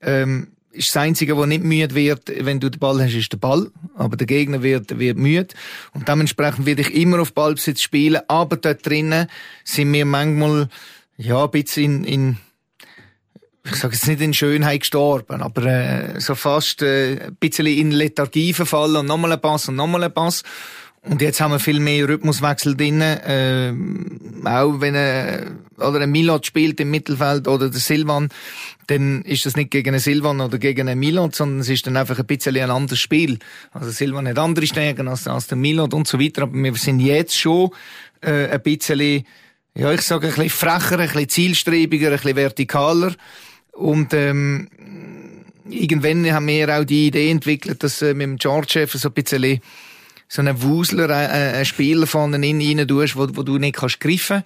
ähm, 0.00 0.48
ist 0.72 0.94
das 0.94 1.02
Einzige, 1.02 1.36
was 1.36 1.48
nicht 1.48 1.64
müde 1.64 1.94
wird, 1.94 2.32
wenn 2.46 2.60
du 2.60 2.70
den 2.70 2.78
Ball 2.78 3.02
hast, 3.02 3.14
ist 3.14 3.32
der 3.32 3.38
Ball. 3.38 3.70
Aber 3.94 4.16
der 4.16 4.26
Gegner 4.26 4.62
wird, 4.62 4.98
wird 4.98 5.18
müde. 5.18 5.48
Und 5.92 6.08
dementsprechend 6.08 6.64
werde 6.64 6.80
ich 6.80 6.94
immer 6.94 7.20
auf 7.20 7.34
Ballbesitz 7.34 7.82
spielen. 7.82 8.22
Aber 8.28 8.56
dort 8.56 8.86
drinnen 8.86 9.28
sind 9.64 9.92
wir 9.92 10.06
manchmal, 10.06 10.68
ja, 11.18 11.44
ein 11.44 11.50
bisschen 11.50 12.04
in, 12.04 12.04
in 12.04 12.36
ich 13.64 13.76
sage 13.76 13.94
jetzt 13.94 14.06
nicht 14.06 14.22
in 14.22 14.32
Schönheit 14.32 14.80
gestorben, 14.80 15.42
aber 15.42 15.64
äh, 15.66 16.20
so 16.20 16.34
fast 16.34 16.80
äh, 16.80 17.26
ein 17.26 17.36
bisschen 17.36 17.66
in 17.66 17.90
Lethargie 17.90 18.54
verfallen 18.54 18.96
und 18.96 19.06
nochmal 19.06 19.32
ein 19.32 19.40
Pass 19.40 19.68
und 19.68 19.76
nochmal 19.76 20.04
ein 20.04 20.14
Pass. 20.14 20.42
Und 21.02 21.22
jetzt 21.22 21.40
haben 21.40 21.52
wir 21.52 21.60
viel 21.60 21.80
mehr 21.80 22.08
Rhythmuswechsel 22.08 22.76
drin. 22.76 23.00
Äh, 23.00 23.72
auch 24.44 24.80
wenn 24.80 24.94
äh, 24.94 25.46
oder 25.76 26.00
ein 26.00 26.10
Milot 26.10 26.46
spielt 26.46 26.80
im 26.80 26.90
Mittelfeld 26.90 27.46
oder 27.46 27.70
der 27.70 27.80
Silvan, 27.80 28.30
dann 28.88 29.22
ist 29.22 29.46
das 29.46 29.54
nicht 29.54 29.70
gegen 29.70 29.90
einen 29.90 30.00
Silvan 30.00 30.40
oder 30.40 30.58
gegen 30.58 30.88
einen 30.88 30.98
Milot, 30.98 31.34
sondern 31.34 31.60
es 31.60 31.68
ist 31.68 31.86
dann 31.86 31.96
einfach 31.96 32.18
ein 32.18 32.26
bisschen 32.26 32.56
ein 32.56 32.70
anderes 32.70 33.00
Spiel. 33.00 33.38
Also 33.72 33.90
Silvan 33.90 34.26
hat 34.26 34.38
andere 34.38 34.66
Stärken 34.66 35.08
als, 35.08 35.28
als 35.28 35.46
der 35.46 35.56
Milot 35.56 35.94
und 35.94 36.08
so 36.08 36.18
weiter. 36.18 36.42
Aber 36.42 36.54
wir 36.54 36.74
sind 36.74 37.00
jetzt 37.00 37.38
schon 37.38 37.70
äh, 38.20 38.48
ein 38.48 38.62
bisschen, 38.62 39.24
ja, 39.78 39.92
ich 39.92 40.02
sage 40.02 40.26
ein 40.26 40.34
bisschen 40.34 40.50
frecher, 40.50 40.98
ein 40.98 41.06
bisschen 41.06 41.28
zielstrebiger, 41.28 42.08
ein 42.08 42.16
bisschen 42.16 42.34
vertikaler. 42.34 43.14
Und 43.72 44.12
ähm, 44.12 44.68
irgendwann 45.70 46.30
haben 46.32 46.48
wir 46.48 46.76
auch 46.76 46.84
die 46.84 47.06
Idee 47.06 47.30
entwickelt, 47.30 47.84
dass 47.84 48.02
äh, 48.02 48.12
mit 48.12 48.24
dem 48.24 48.36
George 48.38 48.88
so 48.92 49.08
ein 49.08 49.14
bisschen 49.14 49.60
so 50.26 50.42
einen 50.42 50.60
Wusler, 50.62 51.08
äh, 51.08 51.54
einen 51.54 51.64
Spieler 51.64 52.08
vorne 52.08 52.38
rein, 52.38 52.60
rein 52.60 52.88
tust, 52.88 53.16
wo, 53.16 53.28
wo 53.34 53.44
du 53.44 53.58
nicht 53.58 53.76
kannst 53.76 54.00
greifen 54.00 54.42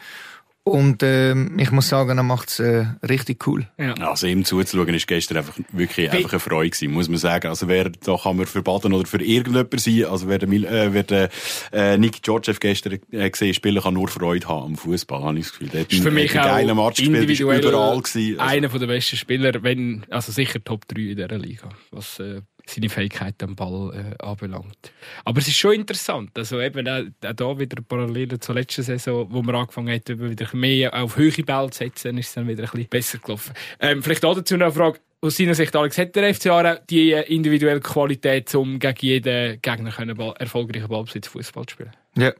Und 0.64 1.02
ähm, 1.02 1.58
ich 1.58 1.72
muss 1.72 1.88
sagen, 1.88 2.16
er 2.16 2.22
macht 2.22 2.50
es 2.50 2.60
äh, 2.60 2.86
richtig 3.08 3.48
cool. 3.48 3.66
Ja. 3.78 3.94
Also 3.94 4.28
ihm 4.28 4.44
zuzuschauen 4.44 4.94
ist 4.94 5.08
gestern 5.08 5.38
einfach 5.38 5.58
wirklich 5.72 6.08
einfach 6.08 6.34
eine 6.34 6.40
Freude 6.40 6.70
gewesen, 6.70 6.92
muss 6.92 7.08
man 7.08 7.18
sagen. 7.18 7.48
Also 7.48 7.66
wer, 7.66 7.90
da 7.90 8.16
kann 8.16 8.36
man 8.36 8.46
für 8.46 8.62
Baden 8.62 8.92
oder 8.92 9.06
für 9.08 9.20
irgendjemand 9.20 9.80
sein. 9.80 10.04
Also 10.04 10.28
wer, 10.28 10.38
der, 10.38 10.48
äh, 10.48 10.92
wer 10.92 11.02
der, 11.02 11.30
äh, 11.72 11.98
Nick 11.98 12.22
Georgiev 12.22 12.60
gestern 12.60 13.00
äh, 13.10 13.28
gesehen 13.28 13.54
spielen 13.54 13.82
kann 13.82 13.94
nur 13.94 14.06
Freude 14.06 14.46
haben 14.46 14.66
am 14.66 14.76
Fußball, 14.76 15.22
habe 15.22 15.38
ich 15.38 15.46
das 15.46 15.52
Gefühl. 15.52 15.68
Der 15.70 15.90
ist 15.90 16.00
für 16.00 16.12
mich 16.12 16.38
einen 16.38 16.70
auch 16.70 16.86
Match 16.86 16.98
gespielt, 16.98 17.28
ist 17.28 17.40
überall 17.40 18.00
gewesen. 18.00 18.38
Also. 18.38 18.54
Einer 18.54 18.68
der 18.68 18.86
besten 18.86 19.16
Spieler, 19.16 19.62
wenn, 19.64 20.06
also 20.10 20.30
sicher 20.30 20.62
Top 20.62 20.86
3 20.86 21.00
in 21.00 21.16
dieser 21.16 21.38
Liga, 21.38 21.70
was 21.90 22.20
äh, 22.20 22.42
seine 22.66 22.88
Fähigkeiten 22.88 23.44
am 23.44 23.56
Ball 23.56 24.14
äh, 24.18 24.22
anbelangt. 24.22 24.92
Aber 25.24 25.40
es 25.40 25.48
ist 25.48 25.56
schon 25.56 25.74
interessant, 25.74 26.30
also 26.36 26.60
eben 26.60 26.86
auch, 26.88 27.28
auch 27.28 27.32
da 27.32 27.58
wieder 27.58 27.82
Parallelen 27.82 28.40
zur 28.40 28.54
letzten 28.54 28.82
Saison, 28.82 29.26
wo 29.30 29.42
man 29.42 29.54
angefangen 29.54 29.94
hat, 29.94 30.08
wieder 30.08 30.48
mehr 30.54 30.94
auf 30.94 31.16
höhere 31.16 31.42
Bälle 31.42 31.70
zu 31.70 31.78
setzen, 31.78 32.18
ist 32.18 32.28
es 32.28 32.34
dann 32.34 32.48
wieder 32.48 32.62
ein 32.62 32.70
bisschen 32.70 32.88
besser 32.88 33.18
gelaufen. 33.18 33.54
Ähm, 33.80 34.02
vielleicht 34.02 34.24
auch 34.24 34.34
dazu 34.34 34.56
noch 34.56 34.66
eine 34.66 34.74
Frage, 34.74 35.00
aus 35.24 35.36
seiner 35.36 35.54
Sicht, 35.54 35.74
Alex, 35.76 35.98
hat 35.98 36.16
der 36.16 36.34
FCA 36.34 36.74
die 36.90 37.12
individuelle 37.12 37.80
Qualität, 37.80 38.52
um 38.56 38.78
gegen 38.80 38.96
jeden 39.00 39.62
Gegner 39.62 39.92
können 39.92 40.16
Ball, 40.16 40.34
erfolgreichen 40.38 40.88
Ballbesitz 40.88 41.28
Fußball 41.28 41.64
zu 41.66 41.74
spielen? 41.74 41.92
Ja, 42.16 42.32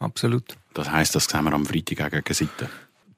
absolut. 0.00 0.56
Das 0.74 0.90
heisst, 0.90 1.14
das 1.14 1.26
sehen 1.26 1.44
wir 1.44 1.52
am 1.52 1.64
Freitag 1.64 2.10
gegen 2.10 2.34
Seite. 2.34 2.68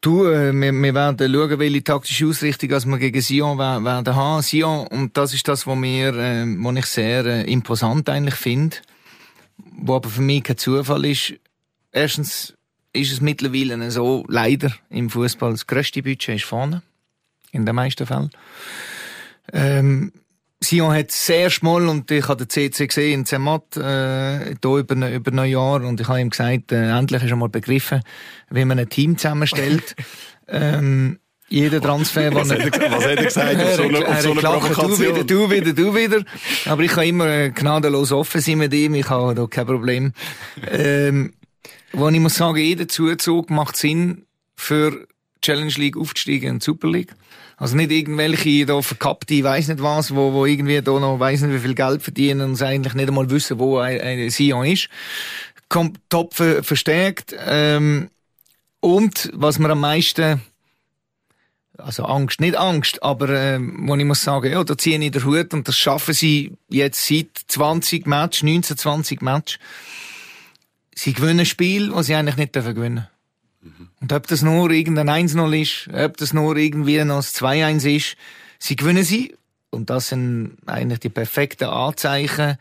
Du, 0.02 0.24
äh, 0.24 0.52
wir, 0.54 0.72
wir 0.72 0.94
werden 0.94 1.34
schauen, 1.34 1.58
welche 1.58 1.84
taktische 1.84 2.26
Ausrichtung 2.26 2.70
wir 2.70 2.98
gegen 2.98 3.20
Sion 3.20 3.58
werden 3.58 4.16
haben. 4.16 4.42
Sion, 4.42 4.86
und 4.86 5.14
das 5.14 5.34
ist 5.34 5.46
das, 5.46 5.66
was 5.66 5.76
mir, 5.76 6.14
äh, 6.14 6.46
was 6.46 6.76
ich 6.76 6.86
sehr 6.86 7.26
äh, 7.26 7.52
imposant 7.52 8.08
eigentlich 8.08 8.36
finde, 8.36 8.78
wo 9.58 9.96
aber 9.96 10.08
für 10.08 10.22
mich 10.22 10.44
kein 10.44 10.56
Zufall 10.56 11.04
ist. 11.04 11.34
Erstens 11.92 12.54
ist 12.94 13.12
es 13.12 13.20
mittlerweile 13.20 13.90
so, 13.90 14.24
leider 14.26 14.72
im 14.88 15.10
Fußball, 15.10 15.50
das 15.50 15.66
grösste 15.66 16.02
Budget 16.02 16.36
ist 16.36 16.44
vorne. 16.44 16.82
In 17.52 17.66
den 17.66 17.74
meisten 17.74 18.06
Fällen. 18.06 18.30
Ähm, 19.52 20.12
Sion 20.62 20.92
hat 20.92 21.10
sehr 21.10 21.48
schmal 21.48 21.88
und 21.88 22.10
ich 22.10 22.28
habe 22.28 22.44
den 22.44 22.50
CC 22.50 22.86
gesehen 22.86 23.20
in 23.20 23.26
Zermatt 23.26 23.76
äh, 23.76 24.54
hier 24.62 24.76
über, 24.76 25.10
über 25.10 25.30
Neujahr 25.30 25.82
und 25.82 26.00
ich 26.00 26.08
habe 26.08 26.20
ihm 26.20 26.30
gesagt, 26.30 26.72
äh, 26.72 26.90
endlich 26.90 27.22
ist 27.22 27.30
er 27.30 27.36
mal 27.36 27.48
begriffen, 27.48 28.02
wie 28.50 28.64
man 28.66 28.78
ein 28.78 28.88
Team 28.88 29.16
zusammenstellt. 29.16 29.96
ähm, 30.48 31.18
jeder 31.48 31.80
Transfer, 31.80 32.32
was, 32.34 32.50
er, 32.50 32.64
hat 32.64 32.78
er, 32.78 32.92
was 32.92 33.04
hat 33.04 33.18
er 33.18 33.24
gesagt 33.24 33.62
auf 33.62 33.74
so 33.76 33.82
eine, 33.82 34.06
auf 34.06 34.20
so 34.20 34.30
eine 34.32 34.40
Provokation? 34.40 34.90
Du 34.90 35.00
wieder, 35.00 35.24
du 35.24 35.50
wieder, 35.50 35.72
du 35.72 35.94
wieder. 35.96 36.24
Aber 36.66 36.82
ich 36.82 36.92
kann 36.92 37.04
immer 37.04 37.26
äh, 37.26 37.50
gnadenlos 37.50 38.12
offen 38.12 38.40
sein 38.40 38.58
mit 38.58 38.72
ihm, 38.74 38.94
ich 38.94 39.08
habe 39.08 39.34
da 39.34 39.46
kein 39.46 39.66
Problem. 39.66 40.12
ähm, 40.70 41.32
wo 41.92 42.08
ich 42.08 42.20
muss 42.20 42.36
sagen, 42.36 42.58
jeder 42.58 42.86
Zuzug 42.86 43.50
macht 43.50 43.76
Sinn 43.76 44.26
für 44.56 45.06
Challenge 45.42 45.72
League 45.76 45.96
aufzusteigen 45.96 46.50
und 46.52 46.62
Super 46.62 46.88
League. 46.88 47.14
Also 47.60 47.76
nicht 47.76 47.90
irgendwelche 47.90 48.64
da 48.64 48.80
verkappte, 48.80 49.34
ich 49.34 49.44
weiss 49.44 49.68
nicht 49.68 49.82
was, 49.82 50.14
wo, 50.14 50.32
wo 50.32 50.46
irgendwie 50.46 50.80
da 50.80 50.98
noch 50.98 51.20
weiss 51.20 51.42
nicht 51.42 51.54
wie 51.54 51.58
viel 51.58 51.74
Geld 51.74 52.02
verdienen 52.02 52.40
und 52.40 52.62
eigentlich 52.62 52.94
nicht 52.94 53.08
einmal 53.08 53.28
wissen, 53.28 53.58
wo 53.58 53.76
ein, 53.76 54.00
ein 54.00 54.30
Sion 54.30 54.64
ist. 54.64 54.88
Kommt 55.68 56.00
top 56.08 56.34
ver 56.34 56.64
verstärkt. 56.64 57.36
Ähm, 57.46 58.08
und 58.80 59.30
was 59.34 59.58
mir 59.58 59.68
am 59.68 59.80
meisten 59.80 60.40
also 61.76 62.04
Angst, 62.04 62.40
nicht 62.40 62.56
Angst, 62.56 63.02
aber 63.02 63.28
ähm, 63.28 63.86
wo 63.86 63.94
ich 63.94 64.04
muss 64.06 64.22
sagen, 64.22 64.52
ja, 64.52 64.64
da 64.64 64.76
ziehe 64.76 64.98
ich 64.98 65.10
den 65.10 65.24
Hut 65.24 65.52
und 65.52 65.68
das 65.68 65.76
schaffen 65.76 66.14
sie 66.14 66.56
jetzt 66.68 67.06
seit 67.06 67.28
20 67.46 68.06
Match, 68.06 68.42
19, 68.42 68.78
20 68.78 69.20
Match. 69.20 69.58
Sie 70.94 71.12
gewinnen 71.12 71.40
ein 71.40 71.46
Spiel, 71.46 71.90
das 71.90 72.06
sie 72.06 72.14
eigentlich 72.14 72.36
nicht 72.36 72.54
dürfen 72.54 72.74
gewinnen. 72.74 73.08
Und 74.00 74.12
ob 74.12 74.26
das 74.26 74.42
nur 74.42 74.70
irgendein 74.70 75.28
1-0 75.28 75.60
ist, 75.60 75.88
ob 75.92 76.16
das 76.16 76.32
nur 76.32 76.56
irgendwie 76.56 77.02
noch 77.04 77.16
ein 77.16 77.22
2-1 77.22 77.96
ist, 77.96 78.16
sie 78.58 78.76
gewinnen 78.76 79.04
sie. 79.04 79.36
Und 79.70 79.90
das 79.90 80.08
sind 80.08 80.56
eigentlich 80.66 81.00
die 81.00 81.10
perfekten 81.10 81.68
Anzeichen 81.68 82.56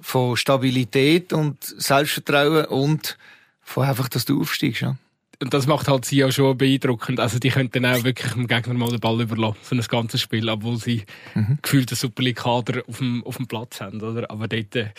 von 0.00 0.36
Stabilität 0.36 1.32
und 1.32 1.62
Selbstvertrauen 1.62 2.64
und 2.66 3.18
von 3.60 3.86
einfach, 3.86 4.08
dass 4.08 4.24
du 4.24 4.40
aufsteigst. 4.40 4.80
Ja 4.80 4.96
und 5.42 5.54
das 5.54 5.66
macht 5.66 5.88
halt 5.88 6.04
sie 6.04 6.22
auch 6.24 6.30
schon 6.30 6.56
beeindruckend. 6.56 7.18
Also 7.18 7.38
die 7.38 7.48
könnten 7.48 7.86
auch 7.86 8.04
wirklich 8.04 8.32
dem 8.32 8.46
Gegner 8.46 8.74
mal 8.74 8.90
den 8.90 9.00
Ball 9.00 9.20
überlassen, 9.22 9.58
so 9.62 9.74
ein 9.74 9.82
ganzes 9.88 10.20
Spiel, 10.20 10.48
obwohl 10.48 10.76
sie 10.76 11.04
mhm. 11.34 11.58
gefühlt 11.62 11.90
einen 11.90 11.96
Super 11.96 12.22
League-Kader 12.22 12.82
auf 12.86 12.98
dem, 12.98 13.24
auf 13.24 13.36
dem 13.38 13.46
Platz 13.46 13.80
haben, 13.80 14.02
oder? 14.02 14.30
Aber 14.30 14.48
dort 14.48 14.76
äh, 14.76 14.90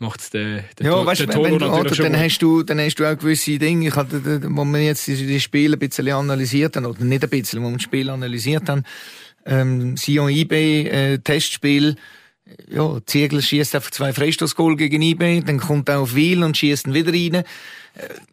macht 0.00 0.20
es 0.20 0.30
den, 0.30 0.64
den, 0.78 0.86
ja, 0.86 1.04
weißt, 1.04 1.20
den 1.20 1.28
wenn, 1.28 1.58
natürlich 1.58 2.00
oder, 2.00 2.10
dann 2.10 2.18
hast 2.18 2.38
du, 2.38 2.62
dann 2.62 2.80
hast 2.80 2.96
du 2.96 3.04
auch 3.04 3.16
gewisse 3.16 3.58
Dinge, 3.58 3.88
ich 3.88 3.96
hatte, 3.96 4.42
wo 4.44 4.64
man 4.64 4.82
jetzt 4.82 5.06
die, 5.06 5.40
Spiele 5.40 5.76
ein 5.76 5.78
bisschen 5.78 6.08
analysiert 6.08 6.76
haben, 6.76 6.86
oder 6.86 7.04
nicht 7.04 7.22
ein 7.22 7.30
bisschen, 7.30 7.60
wo 7.60 7.64
man 7.64 7.74
das 7.74 7.82
Spiel 7.82 8.10
analysiert 8.10 8.68
haben, 8.68 8.84
ähm, 9.46 9.96
Sion 9.96 10.30
IB, 10.30 10.88
äh, 10.88 11.18
Testspiel, 11.18 11.96
ja, 12.68 12.98
Ziegler 13.06 13.42
schießt 13.42 13.74
einfach 13.74 13.90
zwei 13.90 14.12
Freistoßgoal 14.12 14.76
gegen 14.76 15.02
IB, 15.02 15.42
dann 15.42 15.60
kommt 15.60 15.88
er 15.88 16.00
auf 16.00 16.14
Wiel 16.14 16.42
und 16.42 16.56
schießt 16.56 16.86
ihn 16.86 16.94
wieder 16.94 17.12
rein. 17.12 17.44
Äh, 17.44 17.44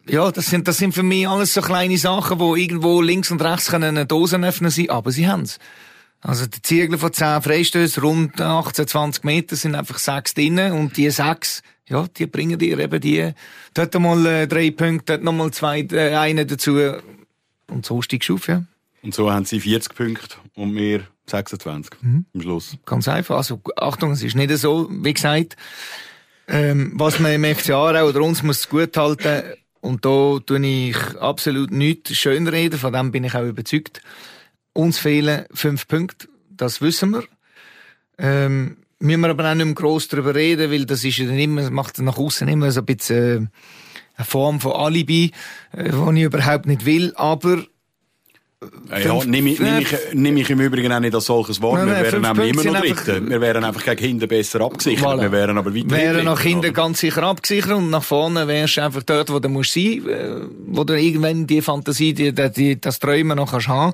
ja, 0.10 0.32
das 0.32 0.48
sind, 0.48 0.68
das 0.68 0.78
sind 0.78 0.94
für 0.94 1.04
mich 1.04 1.28
alles 1.28 1.54
so 1.54 1.62
kleine 1.62 1.98
Sachen, 1.98 2.40
wo 2.40 2.56
irgendwo 2.56 3.02
links 3.02 3.32
und 3.32 3.42
rechts 3.42 3.74
eine 3.74 4.06
Dose 4.06 4.38
öffnen 4.38 4.72
sein, 4.72 4.90
aber 4.90 5.12
sie 5.12 5.28
haben's. 5.28 5.60
Also 6.22 6.48
die 6.48 6.62
Ziegler 6.62 6.98
von 6.98 7.14
10 7.14 7.42
Freistößen, 7.42 8.04
rund 8.04 8.42
18, 8.42 8.88
20 8.88 9.24
Meter, 9.24 9.56
sind 9.56 9.76
einfach 9.76 10.00
sechs 10.00 10.34
drinnen 10.34 10.74
und 10.74 10.98
die 10.98 11.10
sechs, 11.12 11.62
ja, 11.88 12.08
die 12.08 12.26
bringen 12.26 12.58
dir 12.58 12.80
eben 12.80 13.00
die, 13.00 13.34
dort 13.74 14.00
mal 14.00 14.26
äh, 14.26 14.48
drei 14.48 14.72
Punkte, 14.72 15.14
dort 15.14 15.24
nochmal 15.24 15.52
zwei, 15.52 15.82
äh, 15.82 16.16
einen 16.16 16.48
dazu 16.48 16.80
und 17.70 17.86
so 17.86 18.02
steigst 18.02 18.30
du 18.30 18.36
auf, 18.36 18.48
ja. 18.48 18.64
Und 19.04 19.14
so 19.14 19.32
haben 19.32 19.46
sie 19.46 19.60
40 19.60 19.96
Punkte 19.96 20.38
und 20.56 20.76
wir 20.76 21.08
26 21.28 22.02
mhm. 22.02 22.26
am 22.34 22.42
Schluss. 22.42 22.78
Ganz 22.86 23.08
einfach. 23.08 23.38
Also, 23.38 23.62
Achtung, 23.76 24.12
es 24.12 24.24
ist 24.24 24.36
nicht 24.36 24.52
so, 24.58 24.90
wie 24.90 25.14
gesagt. 25.14 25.56
Ähm, 26.48 26.94
was 26.96 27.20
man 27.20 27.34
im 27.34 27.56
FCA 27.56 28.04
oder 28.04 28.22
uns 28.22 28.42
muss 28.42 28.70
gut 28.70 28.96
halten, 28.96 29.44
und 29.82 30.04
da 30.06 30.40
tue 30.46 30.66
ich 30.66 30.98
absolut 31.20 31.72
nichts 31.72 32.16
schönreden, 32.16 32.80
von 32.80 32.94
dem 32.94 33.12
bin 33.12 33.24
ich 33.24 33.36
auch 33.36 33.46
überzeugt. 33.46 34.02
Uns 34.78 35.00
fehlen 35.00 35.46
fünf 35.56 35.88
Punkte, 35.88 36.28
das 36.52 36.82
wissen 36.82 37.10
wir. 37.10 37.24
Ähm, 38.20 38.78
müssen 39.00 39.22
wir 39.22 39.30
aber 39.32 39.50
auch 39.50 39.56
nicht 39.56 39.66
mehr 39.66 39.74
gross 39.74 40.08
darüber 40.08 40.36
reden, 40.36 40.70
weil 40.72 40.86
das 40.86 41.04
ist 41.04 41.18
ja 41.18 41.26
dann 41.26 41.40
immer, 41.40 41.68
macht 41.72 41.98
nach 41.98 42.20
außen 42.20 42.48
immer 42.48 42.70
so 42.70 42.82
ein 42.82 42.86
bisschen 42.86 43.46
äh, 43.46 43.48
eine 44.18 44.26
Form 44.26 44.62
von 44.62 44.74
Alibi, 44.74 45.32
äh, 45.72 45.90
die 45.90 46.20
ich 46.20 46.26
überhaupt 46.26 46.68
nicht 46.68 46.86
will, 46.86 47.12
aber 47.16 47.64
ja, 48.90 49.24
nehme 49.24 49.52
ich, 49.52 49.60
nehm 49.60 49.78
ich, 49.78 49.96
nehm 50.14 50.38
ich 50.38 50.50
im 50.50 50.60
Übrigen 50.60 50.92
auch 50.92 51.00
nicht 51.00 51.14
als 51.14 51.26
solches 51.26 51.62
Wort. 51.62 51.78
Nein, 51.78 51.90
nein, 51.90 52.04
wir 52.04 52.12
wären 52.12 52.22
nämlich 52.24 52.50
immer 52.50 52.64
noch 52.64 52.82
Dritte. 52.82 53.30
Wir 53.30 53.40
wären 53.40 53.64
einfach 53.64 53.84
gegen 53.84 54.04
hinten 54.04 54.28
besser 54.28 54.62
abgesichert. 54.62 55.06
Voilà. 55.06 55.22
Wir 55.22 55.32
wären 55.32 55.60
aber 55.60 55.76
weiter 55.76 55.92
wären 55.92 56.26
nach 56.26 56.42
hinten 56.42 56.74
ganz 56.74 57.00
sicher 57.00 57.22
abgesichert 57.22 57.74
und 57.74 57.92
nach 57.92 58.02
vorne 58.02 58.48
wärst 58.48 58.78
du 58.78 58.82
einfach 58.82 59.04
dort, 59.04 59.32
wo 59.32 59.38
du 59.38 59.48
musst 59.48 59.74
sein, 59.74 60.08
äh, 60.08 60.42
wo 60.66 60.84
du 60.84 61.00
irgendwann 61.00 61.46
die 61.46 61.62
Fantasie, 61.62 62.16
die, 62.16 62.34
die, 62.34 62.82
das 62.82 62.98
Träumen 62.98 63.38
noch 63.38 63.52
kannst 63.52 63.68
haben. 63.68 63.94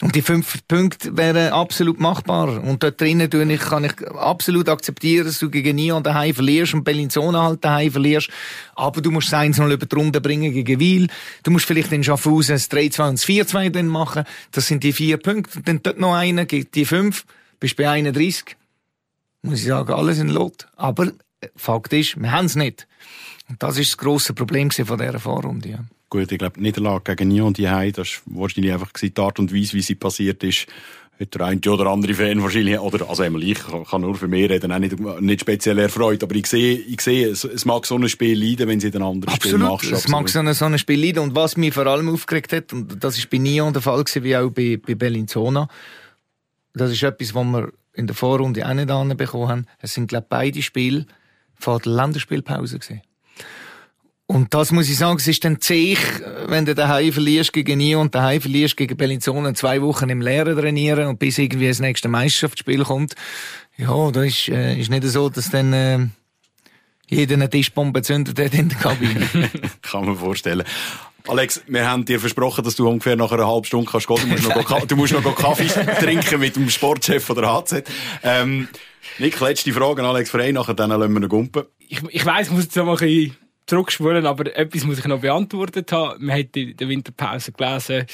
Und 0.00 0.14
die 0.14 0.22
fünf 0.22 0.58
Punkte 0.68 1.16
wären 1.16 1.52
absolut 1.52 1.98
machbar. 1.98 2.62
Und 2.62 2.84
dort 2.84 3.00
drinnen 3.00 3.28
tue 3.28 3.52
ich, 3.52 3.60
kann 3.60 3.82
ich 3.82 3.94
absolut 4.16 4.68
akzeptieren, 4.68 5.26
dass 5.26 5.40
du 5.40 5.50
gegen 5.50 5.74
Nion 5.74 6.04
daheim 6.04 6.32
verlierst 6.32 6.74
und 6.74 6.84
Bellinzona 6.84 7.42
halt 7.42 7.64
daheim 7.64 7.90
verlierst. 7.90 8.30
Aber 8.76 9.00
du 9.00 9.10
musst 9.10 9.34
eins 9.34 9.58
noch 9.58 9.68
über 9.68 9.86
die 9.86 9.96
Runde 9.96 10.20
bringen 10.20 10.52
gegen 10.52 10.78
Wiel. 10.78 11.08
Du 11.42 11.50
musst 11.50 11.66
vielleicht 11.66 11.90
in 11.90 12.04
Schaffhausen 12.04 12.54
das 12.54 12.70
3-2 12.70 13.08
und 13.08 13.18
das 13.18 13.26
4-2 13.26 13.70
dann 13.70 13.88
machen 13.88 14.03
machen. 14.04 14.24
Das 14.52 14.66
sind 14.66 14.82
die 14.84 14.92
vier 14.92 15.16
Punkte. 15.16 15.58
Und 15.58 15.68
dann 15.68 15.82
dort 15.82 15.98
noch 15.98 16.14
einer, 16.14 16.44
gibt 16.44 16.74
die 16.74 16.84
fünf, 16.84 17.24
bist 17.60 17.76
bei 17.76 17.88
31. 17.88 18.56
Muss 19.42 19.60
ich 19.60 19.66
sagen, 19.66 19.92
alles 19.92 20.18
in 20.18 20.28
Lot. 20.28 20.66
Aber 20.76 21.06
äh, 21.40 21.48
Fakt 21.56 21.92
ist, 21.92 22.20
wir 22.20 22.32
haben 22.32 22.46
es 22.46 22.56
nicht. 22.56 22.86
Und 23.48 23.62
das 23.62 23.78
ist 23.78 23.92
das 23.92 23.98
grosse 23.98 24.32
Problem 24.32 24.70
von 24.70 24.98
dieser 24.98 25.18
Vorrunde. 25.18 25.68
Ja. 25.68 25.84
Gut, 26.08 26.30
ich 26.30 26.38
glaube, 26.38 26.60
Niederlage 26.60 27.16
gegen 27.16 27.30
Nyon 27.30 27.54
die 27.54 27.68
Hause, 27.68 27.92
das 27.92 28.22
war 28.26 28.42
wahrscheinlich 28.42 28.72
einfach 28.72 28.92
die 28.92 29.12
Art 29.16 29.38
und 29.38 29.52
Weise, 29.52 29.74
wie 29.74 29.82
sie 29.82 29.96
passiert 29.96 30.44
ist, 30.44 30.66
hat 31.20 31.34
der 31.34 31.40
eine 31.42 31.60
oder 31.70 31.86
andere 31.86 32.14
Fan 32.14 32.42
wahrscheinlich, 32.42 32.78
oder, 32.78 33.08
also 33.08 33.22
einmal 33.22 33.42
ich 33.42 33.58
kann 33.60 34.00
nur 34.00 34.16
für 34.16 34.26
mich 34.26 34.50
reden, 34.50 34.72
auch 34.72 34.78
nicht, 34.78 34.98
nicht 34.98 35.40
speziell 35.40 35.78
erfreut, 35.78 36.22
aber 36.22 36.34
ich 36.34 36.46
sehe, 36.46 36.76
ich 36.76 37.00
sehe, 37.00 37.28
es, 37.28 37.44
es 37.44 37.64
mag 37.64 37.86
so 37.86 37.96
ein 37.96 38.08
Spiel 38.08 38.42
leiden, 38.42 38.68
wenn 38.68 38.80
sie 38.80 38.88
in 38.88 38.96
einem 38.96 39.06
anderen 39.06 39.34
Spiel 39.36 39.58
machst. 39.58 39.92
Es 39.92 40.08
mag 40.08 40.28
so 40.28 40.40
ein, 40.40 40.52
so 40.52 40.64
ein 40.64 40.78
Spiel 40.78 41.04
leiden 41.04 41.20
und 41.20 41.34
was 41.34 41.56
mich 41.56 41.72
vor 41.72 41.86
allem 41.86 42.08
aufgeregt 42.08 42.52
hat, 42.52 42.72
und 42.72 43.02
das 43.02 43.16
ist 43.16 43.30
bei 43.30 43.38
Nion 43.38 43.72
der 43.72 43.82
Fall 43.82 44.02
gewesen, 44.02 44.24
wie 44.24 44.36
auch 44.36 44.50
bei, 44.50 44.76
bei 44.84 44.94
Bellinzona, 44.94 45.68
das 46.72 46.90
ist 46.90 47.02
etwas, 47.02 47.34
was 47.34 47.44
wir 47.44 47.72
in 47.92 48.08
der 48.08 48.16
Vorrunde 48.16 48.68
auch 48.68 48.74
nicht 48.74 48.90
anbekommen 48.90 49.48
haben. 49.48 49.66
Es 49.78 49.94
sind, 49.94 50.08
glaube 50.08 50.24
ich, 50.24 50.28
beide 50.30 50.62
Spiele 50.62 51.06
vor 51.54 51.78
der 51.78 51.92
Länderspielpause 51.92 52.80
gewesen. 52.80 53.02
Und 54.26 54.54
das 54.54 54.72
muss 54.72 54.88
ich 54.88 54.96
sagen, 54.96 55.18
es 55.18 55.28
ist 55.28 55.44
dann 55.44 55.60
zäh, 55.60 55.98
wenn 56.46 56.64
du 56.64 56.74
daheim 56.74 57.12
verlierst 57.12 57.52
gegen 57.52 57.76
Nio 57.76 58.00
und 58.00 58.14
daheim 58.14 58.40
verlierst 58.40 58.76
gegen 58.76 58.96
Bellinzona 58.96 59.52
zwei 59.54 59.82
Wochen 59.82 60.08
im 60.08 60.22
Leeren 60.22 60.56
trainieren 60.56 61.08
und 61.08 61.18
bis 61.18 61.36
irgendwie 61.36 61.68
das 61.68 61.78
nächste 61.78 62.08
Meisterschaftsspiel 62.08 62.84
kommt. 62.84 63.14
Ja, 63.76 64.10
da 64.10 64.22
ist, 64.22 64.48
äh, 64.48 64.78
ist 64.78 64.90
nicht 64.90 65.04
so, 65.04 65.28
dass 65.28 65.50
dann, 65.50 65.72
äh, 65.74 66.06
jeder 67.06 67.34
eine 67.34 67.50
Tischbombe 67.50 68.00
zündet 68.00 68.38
hat 68.38 68.54
in 68.54 68.70
der 68.70 68.78
Kabine. 68.78 69.28
Kann 69.82 70.06
man 70.06 70.16
vorstellen. 70.16 70.64
Alex, 71.28 71.62
wir 71.66 71.86
haben 71.88 72.06
dir 72.06 72.18
versprochen, 72.18 72.64
dass 72.64 72.76
du 72.76 72.88
ungefähr 72.88 73.16
nach 73.16 73.32
einer 73.32 73.46
halben 73.46 73.64
Stunde 73.64 73.90
kannst 73.90 74.06
gehen. 74.06 74.20
Du 74.20 74.26
musst 74.26 74.48
noch, 74.48 74.86
du 74.86 74.96
musst 74.96 75.12
noch 75.12 75.36
Kaffee 75.36 75.66
trinken 76.00 76.40
mit 76.40 76.56
dem 76.56 76.70
Sportchef 76.70 77.24
von 77.24 77.36
der 77.36 77.52
HZ. 77.52 77.84
Ähm, 78.22 78.68
Nick, 79.18 79.38
letzte 79.40 79.72
Frage 79.72 80.02
an 80.02 80.08
Alex 80.08 80.30
Frey, 80.30 80.52
nachher 80.52 80.74
dann 80.74 80.90
lassen 80.90 81.12
wir 81.12 81.22
ihn 81.22 81.28
gumpen. 81.28 81.64
Ich, 81.78 82.02
ich 82.08 82.24
weiss, 82.24 82.48
ich 82.48 82.52
muss 82.52 82.64
jetzt 82.64 82.76
noch 82.76 82.86
mal 82.86 82.92
ein 82.92 82.98
bisschen 82.98 83.36
zurückspulen, 83.66 84.26
aber 84.26 84.56
etwas 84.56 84.84
muss 84.84 84.98
ich 84.98 85.04
noch 85.06 85.20
beantwortet 85.20 85.90
haben. 85.92 86.24
Man 86.24 86.38
hat 86.38 86.56
in 86.56 86.76
der 86.76 86.88
Winterpause 86.88 87.52
gelesen, 87.52 88.06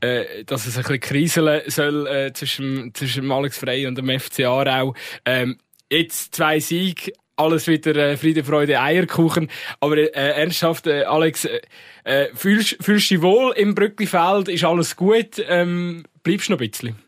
äh, 0.00 0.44
dass 0.44 0.66
es 0.66 0.76
ein 0.76 0.82
bisschen 0.82 1.00
kriseln 1.00 1.62
soll 1.66 2.06
äh, 2.06 2.32
zwischen, 2.32 2.92
zwischen 2.94 3.30
Alex 3.30 3.58
Frey 3.58 3.86
und 3.86 3.96
dem 3.96 4.08
FC 4.08 4.40
Aarau. 4.40 4.94
Ähm, 5.24 5.58
jetzt 5.90 6.34
zwei 6.34 6.60
Siege, 6.60 7.12
alles 7.36 7.66
wieder 7.66 7.94
äh, 7.96 8.16
Friede, 8.16 8.44
Freude, 8.44 8.80
Eierkuchen. 8.80 9.50
Aber 9.80 9.96
äh, 9.96 10.10
ernsthaft, 10.10 10.86
äh, 10.86 11.04
Alex, 11.04 11.44
äh, 11.44 11.60
äh 12.04 12.28
fühlst, 12.34 12.76
du 12.80 12.94
dich 12.94 13.22
wohl 13.22 13.52
im 13.56 13.74
Brücklifeld? 13.74 14.48
Ist 14.48 14.64
alles 14.64 14.96
gut? 14.96 15.42
Ähm, 15.46 16.04
bleibst 16.22 16.48
du 16.48 16.52
noch 16.52 16.60
ein 16.60 16.70
bisschen? 16.70 17.05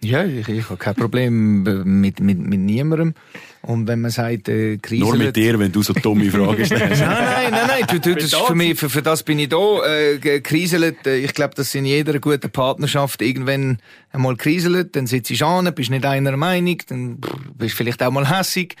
Ja, 0.00 0.24
ich, 0.24 0.48
ich 0.48 0.64
habe 0.64 0.76
kein 0.76 0.94
Problem 0.94 1.62
mit, 2.00 2.20
mit, 2.20 2.38
mit 2.38 2.60
niemandem. 2.60 3.14
Und 3.62 3.88
wenn 3.88 4.00
man 4.00 4.10
sagt, 4.10 4.48
äh, 4.48 4.78
Krise. 4.78 5.04
Nur 5.04 5.16
mit 5.16 5.34
dir, 5.34 5.58
wenn 5.58 5.72
du 5.72 5.82
so 5.82 5.92
dumme 5.92 6.30
Fragen 6.30 6.64
stellst. 6.64 7.02
nein, 7.02 7.24
nein, 7.24 7.50
nein, 7.50 7.66
nein, 7.66 7.84
du, 7.88 8.00
du, 8.00 8.14
das 8.14 8.24
ist 8.24 8.36
für 8.36 8.54
mich, 8.54 8.78
für, 8.78 8.88
für 8.88 9.02
das 9.02 9.24
bin 9.24 9.38
ich 9.38 9.48
da. 9.48 9.84
Äh, 9.84 10.40
kriselt, 10.40 11.06
äh, 11.06 11.18
ich 11.18 11.34
glaube, 11.34 11.54
dass 11.54 11.74
in 11.74 11.84
jeder 11.84 12.18
guten 12.20 12.50
Partnerschaft 12.50 13.20
irgendwann 13.20 13.78
einmal 14.12 14.36
kriselt, 14.36 14.94
dann 14.94 15.06
sitzt 15.06 15.30
du 15.30 15.46
an, 15.46 15.72
bist 15.74 15.90
nicht 15.90 16.04
einer 16.04 16.36
Meinung, 16.36 16.78
dann 16.88 17.18
bist 17.56 17.74
vielleicht 17.74 18.02
auch 18.02 18.12
mal 18.12 18.30
hässig. 18.30 18.76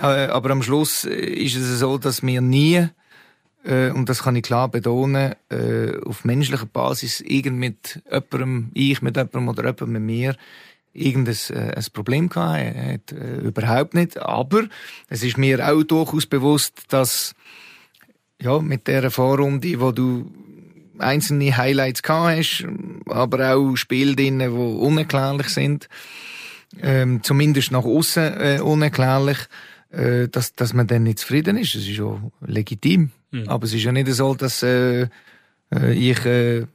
Äh, 0.00 0.04
aber 0.04 0.50
am 0.50 0.62
Schluss 0.62 1.04
äh, 1.04 1.14
ist 1.14 1.56
es 1.56 1.78
so, 1.78 1.98
dass 1.98 2.22
wir 2.22 2.40
nie 2.40 2.86
äh, 3.64 3.90
und 3.90 4.08
das 4.08 4.22
kann 4.22 4.36
ich 4.36 4.42
klar 4.42 4.68
betonen, 4.68 5.34
äh, 5.50 5.96
auf 6.04 6.24
menschlicher 6.24 6.66
Basis 6.66 7.20
irgend 7.20 7.58
mit 7.58 8.02
jemandem, 8.10 8.70
ich 8.74 9.02
mit 9.02 9.16
jemandem 9.16 9.48
oder 9.48 9.64
jemand 9.64 9.88
mit 9.88 10.02
mir, 10.02 10.36
irgendein 10.92 11.36
äh, 11.50 11.74
ein 11.76 11.84
Problem 11.92 12.28
gehabt. 12.28 12.58
Er 12.58 12.94
äh, 13.12 13.40
überhaupt 13.40 13.94
nicht. 13.94 14.18
Aber 14.18 14.64
es 15.08 15.22
ist 15.22 15.38
mir 15.38 15.66
auch 15.68 15.82
durchaus 15.82 16.26
bewusst, 16.26 16.84
dass 16.88 17.34
ja, 18.40 18.58
mit 18.58 18.88
der 18.88 19.10
Vorrunde, 19.10 19.80
wo 19.80 19.92
du 19.92 20.30
einzelne 20.98 21.56
Highlights 21.56 22.02
gehabt 22.02 22.36
hast, 22.36 22.66
aber 23.06 23.54
auch 23.54 23.76
Spiele 23.76 24.16
drin, 24.16 24.38
die 24.38 24.48
unerklärlich 24.48 25.48
sind, 25.48 25.88
ähm, 26.80 27.22
zumindest 27.22 27.70
nach 27.72 27.84
außen 27.84 28.40
äh, 28.40 28.60
unerklärlich, 28.60 29.38
äh, 29.90 30.28
dass, 30.28 30.54
dass 30.54 30.72
man 30.72 30.86
dann 30.86 31.04
nicht 31.04 31.18
zufrieden 31.18 31.56
ist. 31.56 31.74
Das 31.74 31.82
ist 31.82 31.96
ja 31.96 32.20
legitim. 32.40 33.10
Mhm. 33.30 33.48
Aber 33.48 33.64
es 33.64 33.74
ist 33.74 33.84
ja 33.84 33.92
nicht 33.92 34.08
so, 34.08 34.34
dass 34.34 34.62
äh, 34.62 35.08
äh 35.72 35.92
ich 35.92 36.24
äh, 36.24 36.66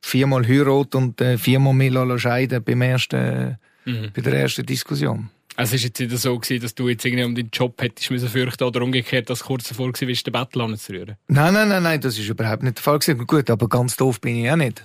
viermal 0.00 0.46
heirate 0.46 0.96
und 0.98 1.20
äh, 1.20 1.38
viermal 1.38 1.74
mich 1.74 1.92
scheiden 2.20 2.62
beim 2.62 2.82
ersten, 2.82 3.58
mhm. 3.84 4.10
bei 4.14 4.22
der 4.22 4.34
ersten 4.34 4.66
Diskussion. 4.66 5.30
Also 5.56 5.76
es 5.76 5.82
war 5.82 5.86
jetzt 5.88 6.00
nicht 6.00 6.18
so, 6.18 6.38
gewesen, 6.38 6.62
dass 6.62 6.74
du 6.74 6.88
jetzt 6.88 7.04
irgendwie 7.04 7.24
um 7.24 7.34
deinen 7.34 7.50
Job 7.52 7.80
hättest 7.82 8.10
müssen 8.10 8.28
fürchten 8.28 8.64
oder 8.64 8.80
umgekehrt, 8.82 9.28
dass 9.28 9.44
kurz 9.44 9.68
davor 9.68 9.88
war, 9.88 9.92
den 9.92 10.32
Battle 10.32 10.64
anzurühren? 10.64 11.16
Nein, 11.28 11.52
nein, 11.52 11.68
nein, 11.68 11.82
nein, 11.82 12.00
das 12.00 12.18
ist 12.18 12.28
überhaupt 12.28 12.62
nicht 12.62 12.78
der 12.78 12.82
Fall 12.82 12.98
gewesen. 12.98 13.26
Gut, 13.26 13.50
aber 13.50 13.68
ganz 13.68 13.96
doof 13.96 14.20
bin 14.20 14.36
ich 14.36 14.50
auch 14.50 14.56
nicht. 14.56 14.84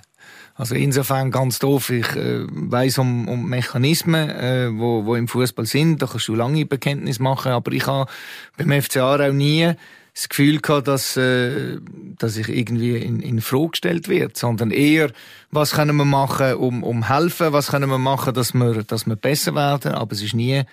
Also 0.56 0.76
insofern 0.76 1.32
ganz 1.32 1.60
doof. 1.60 1.90
Ich 1.90 2.16
äh, 2.16 2.46
weiß 2.50 2.98
um, 2.98 3.28
um 3.28 3.48
Mechanismen, 3.48 4.30
äh, 4.30 4.70
wo, 4.72 5.06
wo 5.06 5.16
im 5.16 5.28
Fußball 5.28 5.66
sind. 5.66 6.02
Da 6.02 6.08
kannst 6.08 6.28
du 6.28 6.36
lange 6.36 6.66
Bekenntnis 6.66 7.20
machen. 7.20 7.52
Aber 7.52 7.72
ich 7.72 7.86
habe 7.88 8.10
beim 8.58 8.82
FCA 8.82 9.16
auch 9.16 9.34
nie 9.34 9.74
das 10.16 10.30
Gefühl 10.30 10.62
gehabt, 10.62 10.88
dass, 10.88 11.18
äh, 11.18 11.78
dass 12.18 12.38
ich 12.38 12.48
irgendwie 12.48 12.96
in, 12.96 13.20
in 13.20 13.42
Frage 13.42 13.72
gestellt 13.72 14.08
wird, 14.08 14.38
sondern 14.38 14.72
eher, 14.72 15.12
was 15.52 15.74
können 15.74 15.98
wir 15.98 16.06
machen, 16.06 16.56
um, 16.56 16.84
um 16.84 17.10
helfen, 17.10 17.52
was 17.52 17.68
können 17.68 17.90
wir 17.90 17.98
machen, 17.98 18.34
dass 18.34 18.54
wir, 18.54 18.84
dass 18.84 19.06
wir 19.06 19.18
besser 19.18 19.56
werden. 19.56 19.92
Aber 19.92 20.14
es 20.14 20.24
ist 20.24 20.34
nie, 20.34 20.64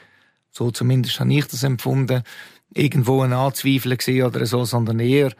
so 0.52 0.70
zumindest 0.70 1.18
habe 1.18 1.34
ich 1.34 1.46
das 1.46 1.64
empfunden, 1.64 2.22
irgendwo 2.72 3.22
ein 3.22 3.32
Anzweifeln 3.32 3.98
gesehen 3.98 4.26
oder 4.26 4.46
so, 4.46 4.64
sondern 4.64 5.00
eher 5.00 5.32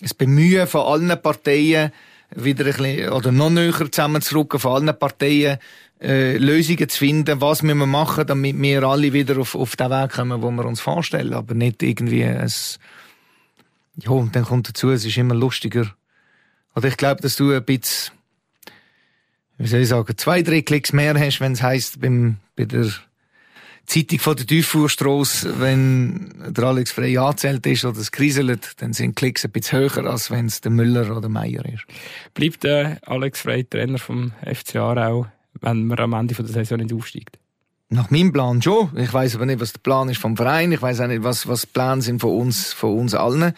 das 0.00 0.14
Bemühen 0.14 0.66
von 0.66 0.80
allen 0.82 1.22
Parteien, 1.22 1.92
wieder 2.34 2.66
ein 2.66 2.72
bisschen, 2.72 3.10
oder 3.10 3.30
noch 3.30 3.50
näher 3.50 3.90
zusammenzurücken, 3.90 4.58
von 4.58 4.82
allen 4.82 4.98
Parteien, 4.98 5.58
äh, 6.02 6.36
Lösungen 6.38 6.88
zu 6.88 6.98
finden, 6.98 7.40
was 7.40 7.62
müssen 7.62 7.78
wir 7.78 7.86
machen, 7.86 8.26
damit 8.26 8.60
wir 8.60 8.82
alle 8.82 9.12
wieder 9.12 9.38
auf, 9.38 9.54
auf 9.54 9.76
den 9.76 9.90
Weg 9.90 10.10
kommen, 10.10 10.42
wo 10.42 10.50
wir 10.50 10.64
uns 10.64 10.80
vorstellen, 10.80 11.34
aber 11.34 11.54
nicht 11.54 11.82
irgendwie 11.82 12.24
ein, 12.24 12.52
ja, 14.02 14.10
und 14.10 14.34
dann 14.36 14.44
kommt 14.44 14.68
dazu, 14.68 14.90
es 14.90 15.04
ist 15.04 15.16
immer 15.16 15.34
lustiger. 15.34 15.94
Oder 16.74 16.88
ich 16.88 16.96
glaube, 16.96 17.20
dass 17.20 17.36
du 17.36 17.52
ein 17.52 17.64
bisschen, 17.64 18.12
wie 19.58 19.66
soll 19.66 19.80
ich 19.80 19.88
sagen, 19.88 20.16
zwei, 20.16 20.42
drei 20.42 20.62
Klicks 20.62 20.92
mehr 20.92 21.18
hast, 21.18 21.40
wenn 21.40 21.52
es 21.52 21.62
heisst, 21.62 22.00
beim, 22.00 22.36
bei 22.54 22.64
der 22.64 22.92
Zeitung 23.86 24.18
von 24.18 24.36
der 24.36 24.46
Tieffuhrstrasse, 24.46 25.60
wenn 25.60 26.52
der 26.52 26.64
Alex 26.64 26.92
Frey 26.92 27.16
angezählt 27.16 27.66
ist 27.66 27.84
oder 27.84 27.98
es 27.98 28.12
kriselt, 28.12 28.80
dann 28.82 28.92
sind 28.92 29.16
Klicks 29.16 29.44
ein 29.44 29.50
bisschen 29.50 29.80
höher, 29.80 30.04
als 30.04 30.30
wenn 30.30 30.46
es 30.46 30.60
der 30.60 30.70
Müller 30.70 31.16
oder 31.16 31.28
Meier 31.28 31.64
ist. 31.64 31.84
Bleibt 32.34 32.62
der 32.64 32.98
Alex 33.06 33.40
Frey 33.40 33.64
Trainer 33.64 33.98
vom 33.98 34.32
FC 34.44 34.76
Aarau, 34.76 35.26
wenn 35.60 35.86
man 35.86 35.98
am 35.98 36.12
Ende 36.12 36.34
der 36.34 36.46
Saison 36.46 36.78
nicht 36.78 36.92
aufsteigt? 36.92 37.38
Nach 37.90 38.10
meinem 38.10 38.32
Plan 38.32 38.60
schon. 38.60 38.90
Ich 38.98 39.14
weiß 39.14 39.36
aber 39.36 39.46
nicht, 39.46 39.60
was 39.60 39.72
der 39.72 39.80
Plan 39.80 40.10
ist 40.10 40.20
vom 40.20 40.36
Verein. 40.36 40.72
Ich 40.72 40.82
weiß 40.82 41.00
auch 41.00 41.06
nicht, 41.06 41.22
was, 41.22 41.48
was 41.48 41.64
Pläne 41.64 42.02
sind 42.02 42.20
von 42.20 42.38
uns, 42.38 42.74
von 42.74 42.98
uns 42.98 43.14
allen. 43.14 43.54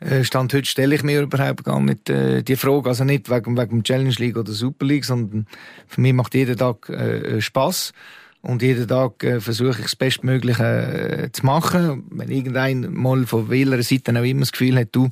Äh, 0.00 0.22
Stand 0.22 0.52
heute 0.52 0.66
stelle 0.66 0.94
ich 0.94 1.02
mir 1.02 1.22
überhaupt 1.22 1.64
gar 1.64 1.80
nicht 1.80 2.10
äh, 2.10 2.42
die 2.42 2.56
Frage. 2.56 2.90
Also 2.90 3.04
nicht 3.04 3.30
wegen, 3.30 3.56
wegen 3.56 3.82
Challenge 3.82 4.14
League 4.18 4.36
oder 4.36 4.52
Super 4.52 4.84
League, 4.84 5.06
sondern 5.06 5.46
für 5.86 6.02
mich 6.02 6.12
macht 6.12 6.34
jeder 6.34 6.56
Tag 6.56 6.90
äh, 6.90 7.40
Spaß. 7.40 7.94
Und 8.42 8.60
jeden 8.60 8.86
Tag 8.86 9.24
äh, 9.24 9.40
versuche 9.40 9.78
ich 9.78 9.84
das 9.84 9.96
Bestmögliche 9.96 10.62
äh, 10.62 11.32
zu 11.32 11.46
machen. 11.46 12.04
Wenn 12.10 12.30
irgendein 12.30 12.92
mal 12.92 13.24
von 13.24 13.48
welcher 13.48 13.82
Seite 13.82 14.12
auch 14.12 14.24
immer 14.24 14.40
das 14.40 14.52
Gefühl 14.52 14.76
hat, 14.78 14.88
du, 14.92 15.08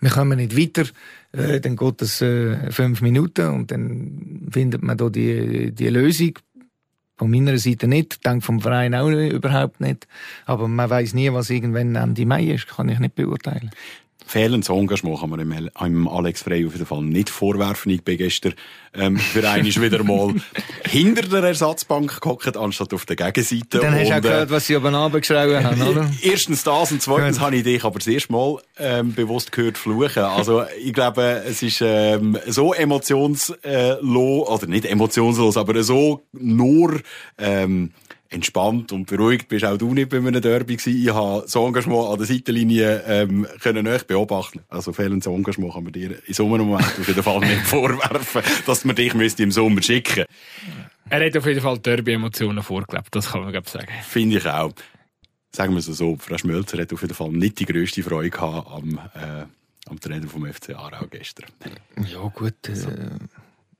wir 0.00 0.10
kommen 0.10 0.38
nicht 0.38 0.56
weiter, 0.56 0.88
äh, 1.32 1.60
dann 1.60 1.76
geht 1.76 2.00
das 2.00 2.20
äh, 2.22 2.72
fünf 2.72 3.02
Minuten 3.02 3.48
und 3.48 3.70
dann 3.70 4.48
findet 4.50 4.82
man 4.82 4.96
da 4.96 5.08
die, 5.08 5.72
die 5.72 5.88
Lösung. 5.88 6.32
Von 7.20 7.30
meiner 7.30 7.58
Seite 7.58 7.86
nicht, 7.86 8.24
denke 8.24 8.40
vom 8.40 8.60
Verein 8.62 8.94
auch 8.94 9.10
überhaupt 9.10 9.78
nicht. 9.78 10.08
Aber 10.46 10.68
man 10.68 10.88
weiß 10.88 11.12
nie, 11.12 11.30
was 11.30 11.50
irgendwann 11.50 11.94
Ende 11.94 12.24
Mai 12.24 12.44
ist, 12.44 12.66
kann 12.66 12.88
ich 12.88 12.98
nicht 12.98 13.14
beurteilen. 13.14 13.72
Fehlendes 14.30 14.68
Engagement 14.68 15.18
kann 15.18 15.30
man 15.30 15.40
im, 15.40 15.70
im 15.80 16.06
Alex 16.06 16.42
Frey 16.42 16.64
auf 16.64 16.74
jeden 16.74 16.86
Fall 16.86 17.02
nicht 17.02 17.28
vorwerfen. 17.28 17.90
Ich 17.90 18.04
bin 18.04 18.16
gestern 18.16 18.54
ähm, 18.94 19.16
für 19.16 19.48
einmal 19.48 19.74
wieder 19.74 20.04
mal 20.04 20.32
hinter 20.88 21.22
der 21.22 21.42
Ersatzbank 21.48 22.20
gehockt, 22.20 22.56
anstatt 22.56 22.94
auf 22.94 23.06
der 23.06 23.16
Gegenseite. 23.16 23.80
Dann 23.80 23.92
hast 23.92 24.08
du 24.08 24.14
auch 24.14 24.20
gehört, 24.20 24.50
was 24.50 24.66
sie 24.68 24.76
oben 24.76 24.94
abgeschrieben 24.94 25.64
haben, 25.64 25.82
oder? 25.88 26.08
Erstens 26.22 26.62
das 26.62 26.92
und 26.92 27.02
zweitens 27.02 27.40
habe 27.40 27.56
ich 27.56 27.64
dich 27.64 27.82
aber 27.82 27.98
das 27.98 28.06
erste 28.06 28.32
Mal 28.32 28.58
ähm, 28.78 29.12
bewusst 29.14 29.50
gehört 29.50 29.76
fluchen. 29.76 30.22
Also 30.22 30.62
ich 30.80 30.92
glaube, 30.92 31.42
es 31.44 31.60
ist 31.64 31.80
ähm, 31.84 32.38
so 32.46 32.72
emotionslos, 32.72 33.58
oder 33.60 34.66
nicht 34.68 34.84
emotionslos, 34.84 35.56
aber 35.56 35.82
so 35.82 36.22
nur... 36.32 37.00
Ähm, 37.36 37.90
entspannt 38.30 38.92
und 38.92 39.06
beruhigt 39.06 39.48
bist 39.48 39.64
auch 39.64 39.76
du 39.76 39.92
nicht 39.92 40.08
bei 40.08 40.18
einem 40.18 40.40
Derby 40.40 40.76
gewesen. 40.76 41.02
Ich 41.02 41.12
habe 41.12 41.42
das 41.42 41.54
Engagement 41.54 42.10
an 42.10 42.18
der 42.18 42.26
Seitenlinie 42.26 43.02
ähm, 43.06 43.46
können 43.60 43.86
euch 43.88 44.06
beobachten. 44.06 44.60
Also 44.68 44.92
fehlendes 44.92 45.26
Engagement 45.26 45.74
kann 45.74 45.82
man 45.82 45.92
dir 45.92 46.16
in 46.26 46.34
so 46.34 46.46
einem 46.46 46.68
Moment 46.68 46.86
auf 46.86 47.08
jeden 47.08 47.22
Fall 47.22 47.40
nicht 47.40 47.60
vorwerfen, 47.66 48.42
dass 48.66 48.84
man 48.84 48.94
dich 48.94 49.14
müsste 49.14 49.42
im 49.42 49.50
Sommer 49.50 49.82
schicken 49.82 50.24
Er 51.08 51.26
hat 51.26 51.36
auf 51.36 51.46
jeden 51.46 51.60
Fall 51.60 51.78
Derby-Emotionen 51.78 52.62
vorgelebt, 52.62 53.08
das 53.10 53.32
kann 53.32 53.42
man 53.42 53.52
glaube 53.52 53.68
sagen. 53.68 53.88
Finde 54.08 54.38
ich 54.38 54.46
auch. 54.46 54.72
Sagen 55.52 55.72
wir 55.72 55.80
es 55.80 55.86
so, 55.86 56.16
Frau 56.16 56.38
Schmölzer 56.38 56.78
hat 56.78 56.92
auf 56.92 57.02
jeden 57.02 57.14
Fall 57.14 57.30
nicht 57.30 57.58
die 57.58 57.66
grösste 57.66 58.04
Freude 58.04 58.30
gehabt 58.30 58.70
am, 58.70 58.96
äh, 59.14 59.44
am 59.88 59.98
Trainer 59.98 60.28
vom 60.28 60.46
FC 60.46 60.76
Aarau 60.76 61.06
gestern. 61.10 61.50
Ja 62.06 62.20
gut, 62.28 62.68
äh, 62.68 62.76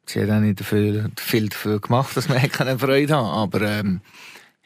sie 0.07 0.22
hat 0.22 0.30
auch 0.30 0.40
nicht 0.40 0.61
viel, 0.64 1.09
viel 1.16 1.48
dafür 1.48 1.78
gemacht, 1.80 2.16
dass 2.16 2.28
man 2.28 2.42
keine 2.51 2.76
Freude 2.76 3.14
haben 3.14 3.28
aber 3.28 3.61
ähm, 3.62 4.01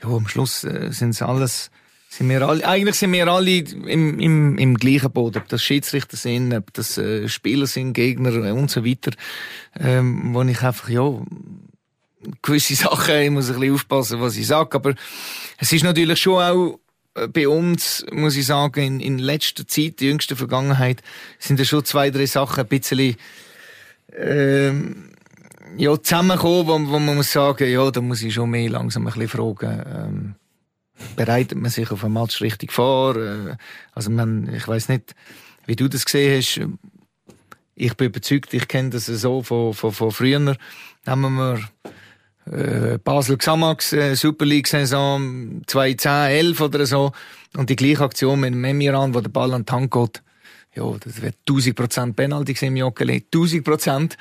ja, 0.02 0.08
am 0.08 0.28
Schluss 0.28 0.64
äh, 0.64 0.90
sind 0.92 1.10
es 1.10 1.22
alles, 1.22 1.70
sind 2.08 2.28
wir 2.28 2.42
alle, 2.42 2.66
eigentlich 2.66 2.96
sind 2.96 3.12
wir 3.12 3.26
alle 3.28 3.58
im, 3.58 4.18
im, 4.18 4.58
im 4.58 4.76
gleichen 4.76 5.10
Boot, 5.10 5.36
ob 5.36 5.48
das 5.48 5.62
Schiedsrichter 5.62 6.16
sind, 6.16 6.54
ob 6.54 6.72
das 6.74 6.98
äh, 6.98 7.28
Spieler 7.28 7.66
sind, 7.66 7.92
Gegner 7.92 8.54
und 8.54 8.70
so 8.70 8.84
weiter, 8.84 9.12
ähm, 9.78 10.34
wo 10.34 10.42
ich 10.42 10.62
einfach, 10.62 10.88
ja, 10.88 11.20
gewisse 12.42 12.74
Sachen, 12.76 13.16
ich 13.16 13.30
muss 13.30 13.50
ein 13.50 13.58
bisschen 13.58 13.74
aufpassen, 13.74 14.20
was 14.20 14.36
ich 14.36 14.46
sage, 14.46 14.76
aber 14.76 14.94
es 15.58 15.72
ist 15.72 15.84
natürlich 15.84 16.20
schon 16.20 16.42
auch 16.42 16.78
äh, 17.14 17.28
bei 17.28 17.48
uns, 17.48 18.04
muss 18.12 18.36
ich 18.36 18.46
sagen, 18.46 18.80
in, 18.80 19.00
in 19.00 19.18
letzter 19.18 19.66
Zeit, 19.66 20.00
die 20.00 20.06
jüngste 20.06 20.36
Vergangenheit, 20.36 21.02
sind 21.38 21.58
da 21.60 21.64
schon 21.64 21.84
zwei, 21.84 22.10
drei 22.10 22.26
Sachen 22.26 22.60
ein 22.60 22.68
bisschen, 22.68 23.16
ähm, 24.16 25.13
ja, 25.76 26.00
zusammengekommen, 26.00 26.66
wo, 26.66 26.92
wo 26.92 26.98
man 26.98 27.16
muss 27.16 27.32
sagen, 27.32 27.70
ja, 27.70 27.90
da 27.90 28.00
muss 28.00 28.22
ich 28.22 28.34
schon 28.34 28.50
mehr 28.50 28.70
langsam 28.70 29.06
ein 29.06 29.12
bisschen 29.12 29.28
fragen, 29.28 29.82
ähm, 29.86 30.34
bereitet 31.16 31.58
man 31.58 31.70
sich 31.70 31.90
auf 31.90 32.04
ein 32.04 32.12
Match 32.12 32.40
richtig 32.40 32.72
vor? 32.72 33.16
Äh, 33.16 33.56
also 33.92 34.10
man, 34.10 34.52
ich 34.54 34.66
weiß 34.66 34.88
nicht, 34.88 35.14
wie 35.66 35.76
du 35.76 35.88
das 35.88 36.04
gesehen 36.04 36.38
hast. 36.38 36.60
Ich 37.74 37.94
bin 37.96 38.08
überzeugt, 38.08 38.54
ich 38.54 38.68
kenne 38.68 38.90
das 38.90 39.06
so 39.06 39.42
von, 39.42 39.74
von, 39.74 39.92
von 39.92 40.10
früher. 40.12 40.56
Haben 41.06 41.34
wir 41.36 41.60
äh, 42.50 42.98
Basel 42.98 43.36
Xamax, 43.36 43.92
äh, 43.92 44.14
Super 44.14 44.44
League 44.44 44.68
Saison 44.68 45.62
2010, 45.66 46.10
11 46.10 46.60
oder 46.60 46.86
so. 46.86 47.12
Und 47.56 47.70
die 47.70 47.76
gleiche 47.76 48.04
Aktion 48.04 48.40
mit 48.40 48.52
dem 48.52 48.64
Emiran, 48.64 49.14
wo 49.14 49.20
der 49.20 49.30
Ball 49.30 49.52
an 49.54 49.62
den 49.62 49.66
Tank 49.66 49.92
geht. 49.92 50.22
Ja, 50.74 50.92
das 51.00 51.22
wird 51.22 51.36
1000 51.48 51.76
Prozent 51.76 52.16
Penalty 52.16 52.54
im 52.66 52.76
Joggeli. 52.76 53.24
1000 53.32 53.64
Prozent. 53.64 54.16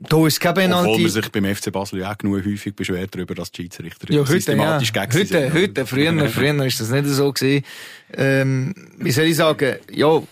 Da 0.00 0.26
ist 0.26 0.40
Penalty. 0.40 0.90
Obwohl 0.90 1.00
man 1.00 1.10
sich 1.10 1.28
beim 1.30 1.54
FC 1.54 1.72
Basel 1.72 2.00
ja 2.00 2.12
auch 2.12 2.18
genug 2.18 2.44
häufig 2.44 2.74
beschwert 2.74 3.14
darüber, 3.14 3.34
dass 3.34 3.50
die 3.50 3.62
Schiedsrichter 3.62 4.12
ja, 4.12 4.20
heute, 4.20 4.32
systematisch 4.32 4.92
ja. 4.94 5.06
gegen 5.06 5.20
heute, 5.20 5.52
heute, 5.52 5.86
früher, 5.86 6.28
früher 6.28 6.66
ist 6.66 6.80
das 6.80 6.90
nicht 6.90 7.06
so 7.06 7.32
gewesen. 7.32 7.64
Ähm, 8.16 8.74
wie 8.98 9.10
soll 9.10 9.24
ich 9.24 9.36
sagen? 9.36 9.76
Ja, 9.90 10.22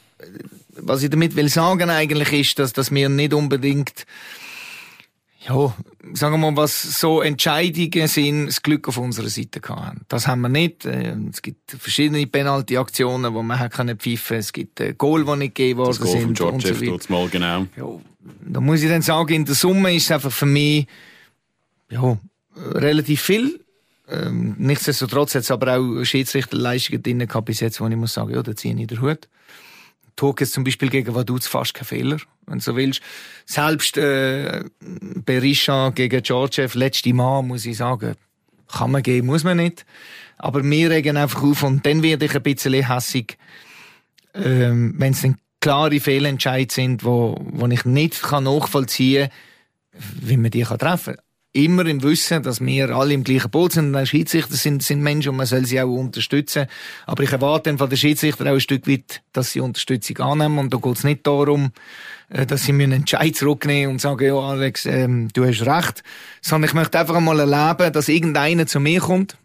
was 0.78 1.02
ich 1.02 1.10
damit 1.10 1.34
will 1.34 1.48
sagen 1.48 1.90
eigentlich 1.90 2.32
ist, 2.32 2.58
dass, 2.58 2.72
dass 2.72 2.92
wir 2.92 3.08
nicht 3.08 3.34
unbedingt 3.34 4.06
ja, 5.49 5.76
sagen 6.12 6.40
wir 6.40 6.51
mal, 6.51 6.57
was 6.57 7.01
so 7.01 7.20
Entscheidungen 7.20 8.09
sind, 8.09 8.47
das 8.47 8.62
Glück 8.62 8.88
auf 8.88 8.99
unserer 8.99 9.28
Seite 9.28 9.61
haben. 9.68 10.01
Das 10.09 10.26
haben 10.26 10.40
wir 10.40 10.49
nicht. 10.49 10.84
Ähm, 10.84 11.30
es 11.32 11.42
gibt 11.42 11.70
verschiedene 11.70 12.26
Penalty-Aktionen, 12.26 13.32
wo 13.32 13.42
man 13.42 13.70
können 13.70 13.99
pfeifen. 13.99 14.38
Es 14.38 14.53
gibt 14.53 14.80
äh, 14.80 14.94
Goal, 14.94 15.24
die 15.24 15.36
nicht 15.36 15.55
gegeben 15.55 15.78
worden 15.78 15.90
das 15.90 16.01
Goal 16.01 16.12
sind. 16.12 16.22
Von 16.22 16.34
George 16.34 16.90
und 16.92 17.03
so 17.03 17.12
mal 17.12 17.28
genau. 17.28 17.66
Ja, 17.76 18.01
da 18.44 18.61
muss 18.61 18.82
ich 18.82 18.88
dann 18.88 19.03
sagen, 19.03 19.34
in 19.34 19.44
der 19.44 19.55
Summe 19.55 19.94
ist 19.94 20.05
es 20.05 20.11
einfach 20.11 20.32
für 20.32 20.47
mich 20.47 20.86
ja, 21.90 22.18
relativ 22.57 23.22
viel. 23.22 23.61
Ähm, 24.09 24.55
nichtsdestotrotz 24.59 25.34
hat 25.34 25.42
es 25.42 25.51
aber 25.51 25.78
auch 25.78 26.05
Schiedsrichterleistungen 26.05 27.03
drin 27.03 27.18
gehabt 27.18 27.47
bis 27.47 27.61
jetzt, 27.61 27.80
wo 27.80 27.86
ich 27.88 27.97
muss 27.97 28.14
sagen, 28.14 28.32
ja, 28.32 28.42
da 28.42 28.55
ziehe 28.55 28.74
ich 28.78 28.86
den 28.86 29.01
Hut. 29.01 29.28
Tokes 30.16 30.53
zum 30.53 30.64
Beispiel 30.64 30.88
gegen 30.88 31.14
Vaduz 31.14 31.47
fast 31.47 31.74
kein 31.74 31.84
Fehler, 31.84 32.16
wenn 32.47 32.59
du 32.59 32.64
so 32.64 32.76
willst. 32.76 33.01
Selbst 33.44 33.97
äh, 33.97 34.64
Berisha 34.80 35.90
gegen 35.90 36.22
Georgiev, 36.22 36.74
letzte 36.74 37.12
Mal, 37.12 37.42
muss 37.42 37.66
ich 37.66 37.76
sagen, 37.76 38.14
kann 38.68 38.90
man 38.90 39.03
gehen, 39.03 39.26
muss 39.26 39.44
man 39.44 39.59
nicht. 39.59 39.84
Aber 40.38 40.62
wir 40.62 40.90
regen 40.90 41.16
einfach 41.16 41.42
auf 41.42 41.62
und 41.62 41.86
dann 41.86 42.03
werde 42.03 42.26
ich 42.26 42.34
ein 42.34 42.42
bisschen 42.42 42.86
hässig, 42.86 43.38
ähm, 44.34 44.94
wenn 44.99 45.12
es 45.12 45.22
dann 45.22 45.38
klare 45.61 45.99
Fehlentscheid 45.99 46.70
sind, 46.70 47.05
wo, 47.05 47.36
wo 47.40 47.66
ich 47.66 47.84
nicht 47.84 48.22
nachvollziehen 48.30 49.28
kann, 49.28 50.28
wie 50.28 50.36
man 50.36 50.51
die 50.51 50.62
treffen 50.62 51.16
kann 51.16 51.26
immer 51.57 51.86
im 51.86 52.02
Wissen, 52.02 52.42
dass 52.42 52.61
wir 52.61 52.90
alle 52.90 53.14
im 53.14 53.24
gleichen 53.24 53.50
Boot 53.50 53.72
sind. 53.72 53.88
Und 53.88 53.96
auch 53.96 54.07
Schiedsrichter 54.07 54.54
sind, 54.54 54.82
sind 54.82 55.02
Menschen 55.02 55.30
und 55.30 55.36
man 55.36 55.46
soll 55.46 55.64
sie 55.64 55.80
auch 55.80 55.88
unterstützen. 55.88 56.66
Aber 57.07 57.22
ich 57.22 57.32
erwarte 57.32 57.70
dann 57.70 57.78
von 57.78 57.88
den 57.88 57.96
Schiedsrichtern 57.96 58.48
auch 58.48 58.54
ein 58.54 58.61
Stück 58.61 58.86
weit, 58.86 59.22
dass 59.32 59.52
sie 59.52 59.61
Unterstützung 59.61 60.18
annehmen. 60.18 60.59
Und 60.59 60.72
da 60.72 60.78
geht 60.78 60.96
es 60.96 61.04
nicht 61.04 61.26
darum, 61.26 61.72
äh, 62.28 62.46
dass 62.46 62.64
sie 62.64 62.72
mir 62.72 62.84
einen 62.84 63.00
Entscheid 63.00 63.34
zurücknehmen 63.34 63.94
und 63.94 64.00
sagen, 64.00 64.26
ja, 64.26 64.34
Alex, 64.34 64.86
ähm, 64.86 65.28
du 65.32 65.44
hast 65.44 65.62
recht. 65.62 66.02
Sondern 66.42 66.68
ich 66.68 66.74
möchte 66.74 66.98
einfach 66.98 67.16
einmal 67.16 67.40
erleben, 67.40 67.92
dass 67.92 68.09
irgendeiner 68.09 68.66
zu 68.66 68.78
mir 68.78 69.00
kommt 69.00 69.36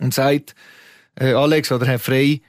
und 0.00 0.12
sagt, 0.12 0.54
äh, 1.14 1.32
Alex 1.32 1.70
oder 1.72 1.86
Herr 1.86 1.98
Frey, 1.98 2.42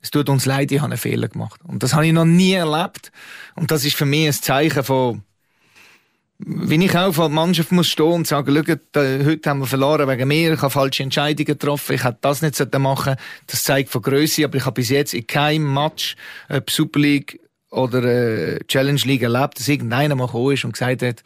es 0.00 0.10
tut 0.10 0.28
uns 0.28 0.46
leid, 0.46 0.70
ich 0.70 0.78
habe 0.78 0.92
einen 0.92 0.98
Fehler 0.98 1.28
gemacht. 1.28 1.60
Und 1.64 1.82
das 1.82 1.94
habe 1.94 2.06
ich 2.06 2.12
noch 2.12 2.24
nie 2.24 2.52
erlebt. 2.52 3.10
Und 3.56 3.70
das 3.70 3.84
ist 3.84 3.96
für 3.96 4.06
mich 4.06 4.26
ein 4.26 4.32
Zeichen 4.32 4.84
von, 4.84 5.22
wenn 6.38 6.82
ich 6.82 6.96
auch 6.96 7.12
vor 7.12 7.28
der 7.28 7.34
Mannschaft 7.34 7.72
muss 7.72 7.88
stehen 7.88 8.12
und 8.12 8.26
sagen, 8.26 8.54
schaut, 8.54 8.78
heute 8.96 9.50
haben 9.50 9.60
wir 9.60 9.66
verloren 9.66 10.08
wegen 10.08 10.28
mir, 10.28 10.52
ich 10.52 10.62
habe 10.62 10.70
falsche 10.70 11.02
Entscheidungen 11.02 11.46
getroffen, 11.46 11.94
ich 11.96 12.04
hätte 12.04 12.18
das 12.20 12.42
nicht 12.42 12.78
machen 12.78 13.16
das 13.46 13.64
zeigt 13.64 13.90
von 13.90 14.02
Größe, 14.02 14.44
aber 14.44 14.56
ich 14.56 14.64
habe 14.64 14.74
bis 14.74 14.90
jetzt 14.90 15.14
in 15.14 15.26
keinem 15.26 15.72
Match, 15.72 16.16
ob 16.48 16.70
Super 16.70 17.00
League 17.00 17.40
oder 17.70 18.04
äh, 18.04 18.60
Challenge 18.68 19.00
League 19.04 19.22
erlebt, 19.22 19.58
dass 19.58 19.68
irgendeiner 19.68 20.14
mal 20.14 20.26
gekommen 20.26 20.54
ist 20.54 20.64
und 20.64 20.72
gesagt 20.72 21.02
hat, 21.02 21.24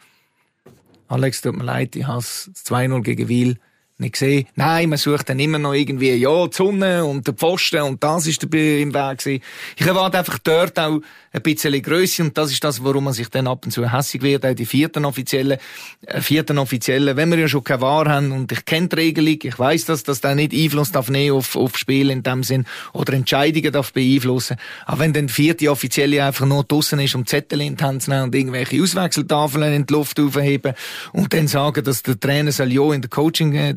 Alex, 1.07 1.41
tut 1.41 1.55
mir 1.55 1.63
leid, 1.63 1.95
ich 1.95 2.07
habe 2.07 2.19
2-0 2.19 3.01
gegen 3.03 3.27
Wiel 3.27 3.59
nicht 3.97 4.13
gesehen. 4.13 4.47
Nein, 4.55 4.89
man 4.89 4.97
sucht 4.97 5.29
dann 5.29 5.39
immer 5.39 5.59
noch 5.59 5.73
irgendwie, 5.73 6.13
ja, 6.13 6.47
die 6.47 6.55
Sonne 6.55 7.05
und 7.05 7.27
der 7.27 7.33
Pfosten 7.33 7.81
und 7.81 8.03
das 8.03 8.27
ist 8.27 8.41
dabei 8.41 8.79
im 8.79 8.93
Weg 8.93 9.19
gewesen. 9.19 9.43
Ich 9.77 9.85
erwarte 9.85 10.17
einfach 10.19 10.39
dort 10.39 10.79
auch 10.79 10.99
ein 11.31 11.41
bisschen 11.41 11.81
Größe 11.81 12.23
und 12.23 12.37
das 12.37 12.51
ist 12.51 12.63
das, 12.63 12.83
warum 12.83 13.05
man 13.05 13.13
sich 13.13 13.29
dann 13.29 13.47
ab 13.47 13.65
und 13.65 13.71
zu 13.71 13.91
hässig 13.91 14.21
wird, 14.21 14.45
auch 14.45 14.53
die 14.53 14.65
vierten 14.65 15.05
Offiziellen, 15.05 15.57
äh, 16.05 16.21
vierten 16.21 16.59
Offiziellen, 16.59 17.17
wenn 17.17 17.31
wir 17.31 17.39
ja 17.39 17.47
schon 17.47 17.63
keine 17.63 17.81
Wahr 17.81 18.07
haben 18.07 18.31
und 18.31 18.51
ich 18.51 18.65
kenne 18.65 18.87
die 18.87 18.95
Regelung, 18.95 19.39
ich 19.41 19.57
weiß 19.57 19.85
das, 19.85 20.03
dass 20.03 20.21
der 20.21 20.35
nicht 20.35 20.53
Einfluss 20.53 20.91
darf 20.91 21.09
nehmen 21.09 21.35
auf, 21.37 21.55
auf 21.55 21.77
Spiel 21.77 22.09
in 22.11 22.23
dem 22.23 22.43
Sinn 22.43 22.65
oder 22.93 23.13
Entscheidungen 23.13 23.71
darf 23.71 23.93
beeinflussen. 23.93 24.57
Aber 24.85 24.99
wenn 24.99 25.13
dann 25.13 25.27
der 25.27 25.33
vierte 25.33 25.71
Offizielle 25.71 26.23
einfach 26.23 26.45
nur 26.45 26.63
draussen 26.63 26.99
ist, 26.99 27.15
um 27.15 27.25
Zettel 27.25 27.61
in 27.61 27.77
die 27.77 27.83
Hand 27.83 28.03
zu 28.03 28.11
nehmen 28.11 28.23
und 28.23 28.35
irgendwelche 28.35 28.81
Auswechseltafeln 28.81 29.73
in 29.73 29.85
die 29.85 29.93
Luft 29.93 30.19
aufheben 30.19 30.73
und 31.13 31.33
dann 31.33 31.47
sagen, 31.47 31.83
dass 31.83 32.03
der 32.03 32.19
Trainer 32.19 32.51
soll 32.51 32.71
ja 32.71 32.93
in 32.93 33.01
der 33.01 33.09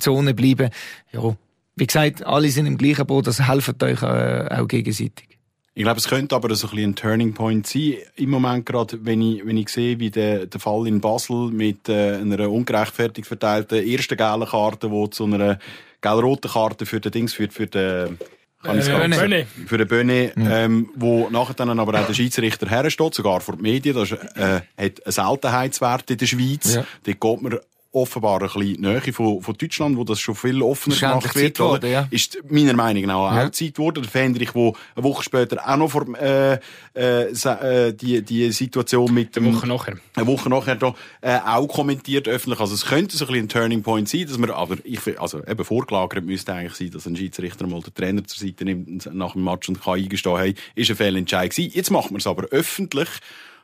Coaching-Zone 0.06 0.34
bleiben, 0.34 0.70
ja, 1.12 1.36
wie 1.76 1.86
gesagt, 1.86 2.24
alle 2.24 2.48
sind 2.48 2.66
im 2.66 2.78
gleichen 2.78 3.06
Boot, 3.06 3.26
das 3.26 3.46
helfen 3.46 3.74
euch 3.82 4.02
äh, 4.02 4.48
auch 4.50 4.66
gegenseitig. 4.66 5.28
Ich 5.74 5.82
glaube, 5.82 5.98
es 5.98 6.08
könnte 6.08 6.34
aber 6.34 6.54
so 6.54 6.68
ein, 6.68 6.70
bisschen 6.70 6.90
ein 6.90 6.96
Turning 6.96 7.34
Point 7.34 7.66
sein. 7.66 7.96
Im 8.16 8.30
Moment 8.30 8.64
gerade, 8.64 9.04
wenn 9.04 9.20
ich, 9.20 9.44
wenn 9.44 9.58
ich 9.58 9.68
sehe, 9.68 9.98
wie 9.98 10.10
der, 10.10 10.46
der 10.46 10.58
Fall 10.58 10.86
in 10.86 11.02
Basel 11.02 11.50
mit 11.50 11.90
äh, 11.90 12.14
einer 12.16 12.50
ungerechtfertigt 12.50 13.28
verteilten 13.28 13.86
ersten 13.86 14.16
gelben 14.16 14.46
Karte, 14.46 14.88
die 14.88 15.10
zu 15.10 15.24
einer 15.24 15.58
gelb-roten 16.00 16.50
Karte 16.50 16.86
für 16.86 17.00
den 17.00 17.12
Dings 17.12 17.34
führt, 17.34 17.52
für 17.52 17.66
den 17.66 18.16
kann 18.62 18.78
ich 18.78 18.88
äh, 18.88 19.08
Böne. 19.08 19.46
Für 19.66 19.78
den 19.78 19.86
Böne, 19.86 20.32
ähm, 20.36 20.88
wo 20.94 21.28
nachher 21.28 21.54
dann 21.54 21.78
aber 21.78 22.00
auch 22.00 22.06
der 22.06 22.14
Schiedsrichter 22.14 22.68
hersteht, 22.68 23.14
sogar 23.14 23.40
vor 23.42 23.56
den 23.56 23.62
Medien. 23.62 23.94
Das 23.94 24.10
ist, 24.10 24.18
äh, 24.34 24.60
hat 24.78 25.06
einen 25.06 25.12
Seltenheitswert 25.12 26.10
in 26.10 26.16
der 26.16 26.26
Schweiz. 26.26 26.74
Ja. 26.74 26.84
Dort 27.04 27.20
geht 27.20 27.42
man 27.42 27.60
offenbar 27.96 28.42
ein 28.42 28.48
bisschen 28.48 28.80
Nähe 28.80 29.12
von, 29.12 29.40
von 29.40 29.54
Deutschland, 29.56 29.96
wo 29.96 30.04
das 30.04 30.20
schon 30.20 30.34
viel 30.34 30.62
offener 30.62 30.96
gemacht 30.96 31.34
wird, 31.34 31.58
worden, 31.58 31.90
ja. 31.90 32.06
ist 32.10 32.38
meiner 32.48 32.74
Meinung 32.74 33.06
nach 33.06 33.32
auch 33.32 33.34
ja. 33.34 33.52
Zeit 33.52 33.74
geworden. 33.74 34.02
Der 34.02 34.10
Fendrich, 34.10 34.54
wo 34.54 34.76
eine 34.94 35.04
Woche 35.04 35.22
später 35.22 35.66
auch 35.66 35.76
noch 35.76 35.90
vor, 35.90 36.06
äh, 36.18 36.58
äh, 36.94 37.92
die, 37.92 38.22
die 38.22 38.52
Situation 38.52 39.12
mit 39.12 39.34
dem... 39.34 39.46
Eine 39.46 39.56
Woche 39.56 39.66
nachher. 39.66 39.96
Eine 40.14 40.26
Woche 40.26 40.50
nachher 40.50 40.76
da, 40.76 40.94
äh, 41.22 41.38
auch 41.38 41.66
kommentiert 41.66 42.28
öffentlich. 42.28 42.60
Also 42.60 42.74
es 42.74 42.84
könnte 42.84 43.16
so 43.16 43.24
ein 43.24 43.28
bisschen 43.28 43.46
ein 43.46 43.48
Turning 43.48 43.82
Point 43.82 44.08
sein, 44.08 44.26
dass 44.26 44.36
man, 44.38 44.50
aber 44.50 44.76
ich, 44.84 45.00
also 45.18 45.42
eben 45.44 45.64
vorgelagert 45.64 46.24
müsste 46.24 46.52
eigentlich 46.52 46.74
sein, 46.74 46.90
dass 46.90 47.06
ein 47.06 47.16
Schiedsrichter 47.16 47.66
mal 47.66 47.80
den 47.80 47.94
Trainer 47.94 48.24
zur 48.24 48.46
Seite 48.46 48.64
nimmt 48.64 49.08
nach 49.14 49.32
dem 49.32 49.44
Match 49.44 49.68
und 49.68 49.82
kann 49.82 49.94
eingestehen, 49.94 50.36
hey, 50.36 50.54
ist 50.74 50.90
ein 50.90 50.96
Fehlentscheid 50.96 51.50
gewesen. 51.50 51.72
Jetzt 51.74 51.90
macht 51.90 52.10
man 52.10 52.20
es 52.20 52.26
aber 52.26 52.44
öffentlich 52.50 53.08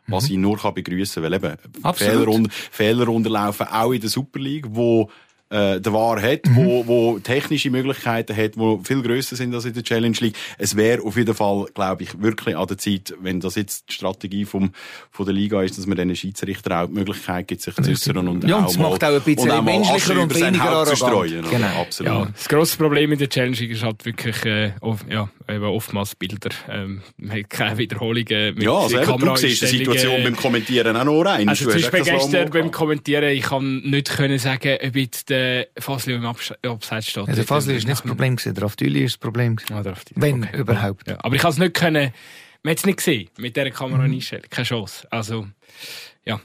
was 0.06 0.28
mhm. 0.28 0.34
ich 0.34 0.38
nur 0.38 0.58
kann 0.58 0.74
begrüßen, 0.74 1.22
weil 1.22 1.34
eben 1.34 1.56
Fehler, 1.94 2.28
unter, 2.28 2.50
Fehler 2.50 3.08
unterlaufen, 3.08 3.66
auch 3.66 3.92
in 3.92 4.00
der 4.00 4.10
Super 4.10 4.38
League, 4.38 4.66
wo 4.70 5.10
äh, 5.52 5.80
der 5.80 5.92
War 5.92 6.20
hat, 6.20 6.46
mhm. 6.46 6.56
wo, 6.56 6.86
wo 6.86 7.18
technische 7.18 7.70
Möglichkeiten 7.70 8.34
hat, 8.34 8.56
wo 8.56 8.80
viel 8.82 9.02
grösser 9.02 9.36
sind 9.36 9.54
als 9.54 9.66
in 9.66 9.74
der 9.74 9.82
Challenge 9.82 10.16
League. 10.20 10.34
Es 10.56 10.76
wäre 10.76 11.02
auf 11.02 11.16
jeden 11.16 11.34
Fall, 11.34 11.66
glaube 11.74 12.04
ich, 12.04 12.20
wirklich 12.22 12.56
an 12.56 12.66
der 12.66 12.78
Zeit, 12.78 13.14
wenn 13.20 13.40
das 13.40 13.56
jetzt 13.56 13.90
die 13.90 13.92
Strategie 13.92 14.46
vom, 14.46 14.72
von 15.10 15.26
der 15.26 15.34
Liga 15.34 15.62
ist, 15.62 15.76
dass 15.76 15.86
man 15.86 15.98
den 15.98 16.16
Schiedsrichter 16.16 16.82
auch 16.82 16.86
die 16.86 16.94
Möglichkeit 16.94 17.48
gibt, 17.48 17.60
sich 17.60 17.74
zu 17.74 17.82
äußern 17.82 18.28
und 18.28 18.44
ja, 18.44 18.56
und 18.56 18.70
es 18.70 18.78
macht 18.78 19.04
auch 19.04 19.08
ein 19.08 19.20
bisschen 19.20 19.50
und 19.50 19.64
menschlicher 19.64 20.20
und 20.20 20.34
weniger 20.34 20.70
arrogant. 20.70 21.50
Genau. 21.50 21.80
Absolut. 21.80 22.12
Ja, 22.12 22.28
das 22.34 22.48
grosse 22.48 22.78
Problem 22.78 23.12
in 23.12 23.18
der 23.18 23.28
Challenge 23.28 23.56
League 23.56 23.72
ist 23.72 23.82
halt 23.82 24.04
wirklich, 24.06 24.44
äh, 24.46 24.72
ja, 25.10 25.28
eben 25.48 25.64
oftmals 25.64 26.14
Bilder. 26.14 26.50
Ähm, 26.68 27.02
man 27.16 27.38
hat 27.38 27.50
keine 27.50 27.78
Wiederholungen 27.78 28.54
mit 28.54 28.62
Ja, 28.62 28.72
also 28.72 29.00
eben, 29.00 29.18
du 29.18 29.36
siehst 29.36 29.62
die 29.62 29.66
Situation 29.66 30.22
beim 30.22 30.36
Kommentieren 30.36 30.96
auch 30.96 31.04
noch 31.04 31.22
rein. 31.22 31.48
Also 31.48 31.64
zum 31.64 31.74
Beispiel 31.74 32.02
gestern 32.02 32.50
beim 32.50 32.70
Kommentieren, 32.70 33.30
ich 33.30 33.42
kann 33.42 33.80
nicht 33.82 34.10
können 34.10 34.38
sagen, 34.38 34.78
ob 34.82 34.96
jetzt 34.96 35.30
der 35.30 35.68
Fasli 35.78 36.14
im 36.14 36.24
Abseits 36.24 37.08
steht. 37.08 37.26
Ja, 37.26 37.34
der 37.34 37.44
Fasli 37.44 37.76
ist 37.76 37.86
nicht 37.86 37.98
das 37.98 38.02
Problem 38.02 38.36
gewesen, 38.36 38.54
der 38.54 38.64
Aftüli 38.64 39.04
ist 39.04 39.14
das 39.14 39.18
Problem 39.18 39.56
gewesen. 39.56 39.74
Ah, 39.74 39.94
Wenn 40.14 40.44
okay. 40.44 40.56
überhaupt. 40.56 41.08
Ja, 41.08 41.18
aber 41.22 41.34
ich 41.34 41.42
kann 41.42 41.50
es 41.50 41.58
nicht 41.58 41.74
können, 41.74 42.12
man 42.62 42.70
hat 42.70 42.78
es 42.78 42.86
nicht 42.86 42.98
gesehen, 42.98 43.28
mit 43.38 43.56
dieser 43.56 43.70
Kamera 43.70 44.06
mhm. 44.06 44.14
einstellen. 44.14 44.44
Keine 44.48 44.66
Chance. 44.66 45.06
Also, 45.10 45.46
ja. 46.24 46.40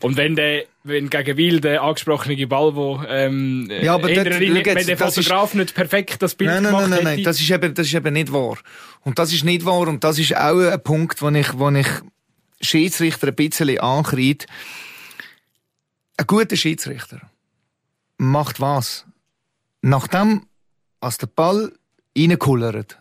Und 0.00 0.16
wenn 0.16 0.34
der, 0.34 0.64
wenn 0.82 1.10
gegen 1.10 1.36
Wild 1.36 1.64
der 1.64 1.82
angesprochene 1.82 2.46
Ball, 2.46 2.74
wo, 2.74 3.02
ähm, 3.06 3.70
ja, 3.70 3.94
aber 3.94 4.12
dort, 4.12 4.38
Linie, 4.38 4.64
wenn 4.64 4.86
der 4.86 4.96
Fotograf 4.96 5.50
ist, 5.50 5.54
nicht 5.54 5.74
perfekt 5.74 6.22
das 6.22 6.34
Bild 6.34 6.50
nein, 6.50 6.62
nein, 6.62 6.72
gemacht 6.72 6.88
nein, 6.88 7.04
nein, 7.04 7.14
nein, 7.16 7.24
das 7.24 7.38
ist 7.38 7.50
eben, 7.50 7.74
das 7.74 7.86
ist 7.86 7.94
eben 7.94 8.14
nicht 8.14 8.32
wahr. 8.32 8.56
Und 9.02 9.18
das 9.18 9.32
ist 9.32 9.44
nicht 9.44 9.64
wahr 9.64 9.88
und 9.88 10.04
das 10.04 10.18
ist 10.18 10.34
auch 10.34 10.58
ein 10.58 10.82
Punkt, 10.82 11.20
wo 11.20 11.28
ich, 11.28 11.58
wo 11.58 11.68
ich 11.70 11.86
Schiedsrichter 12.60 13.28
ein 13.28 13.34
bisschen 13.34 13.78
ankreide. 13.78 14.46
Ein 16.16 16.26
guter 16.26 16.56
Schiedsrichter 16.56 17.20
macht 18.16 18.60
was? 18.60 19.06
Nachdem, 19.82 20.46
als 21.00 21.18
der 21.18 21.28
Ball 21.28 21.72
reinkullert 22.16 22.98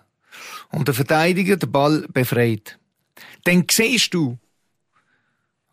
und 0.71 0.87
der 0.87 0.95
Verteidiger 0.95 1.55
den 1.55 1.71
Ball 1.71 2.05
befreit, 2.13 2.77
dann 3.45 3.65
siehst 3.71 4.13
du, 4.13 4.37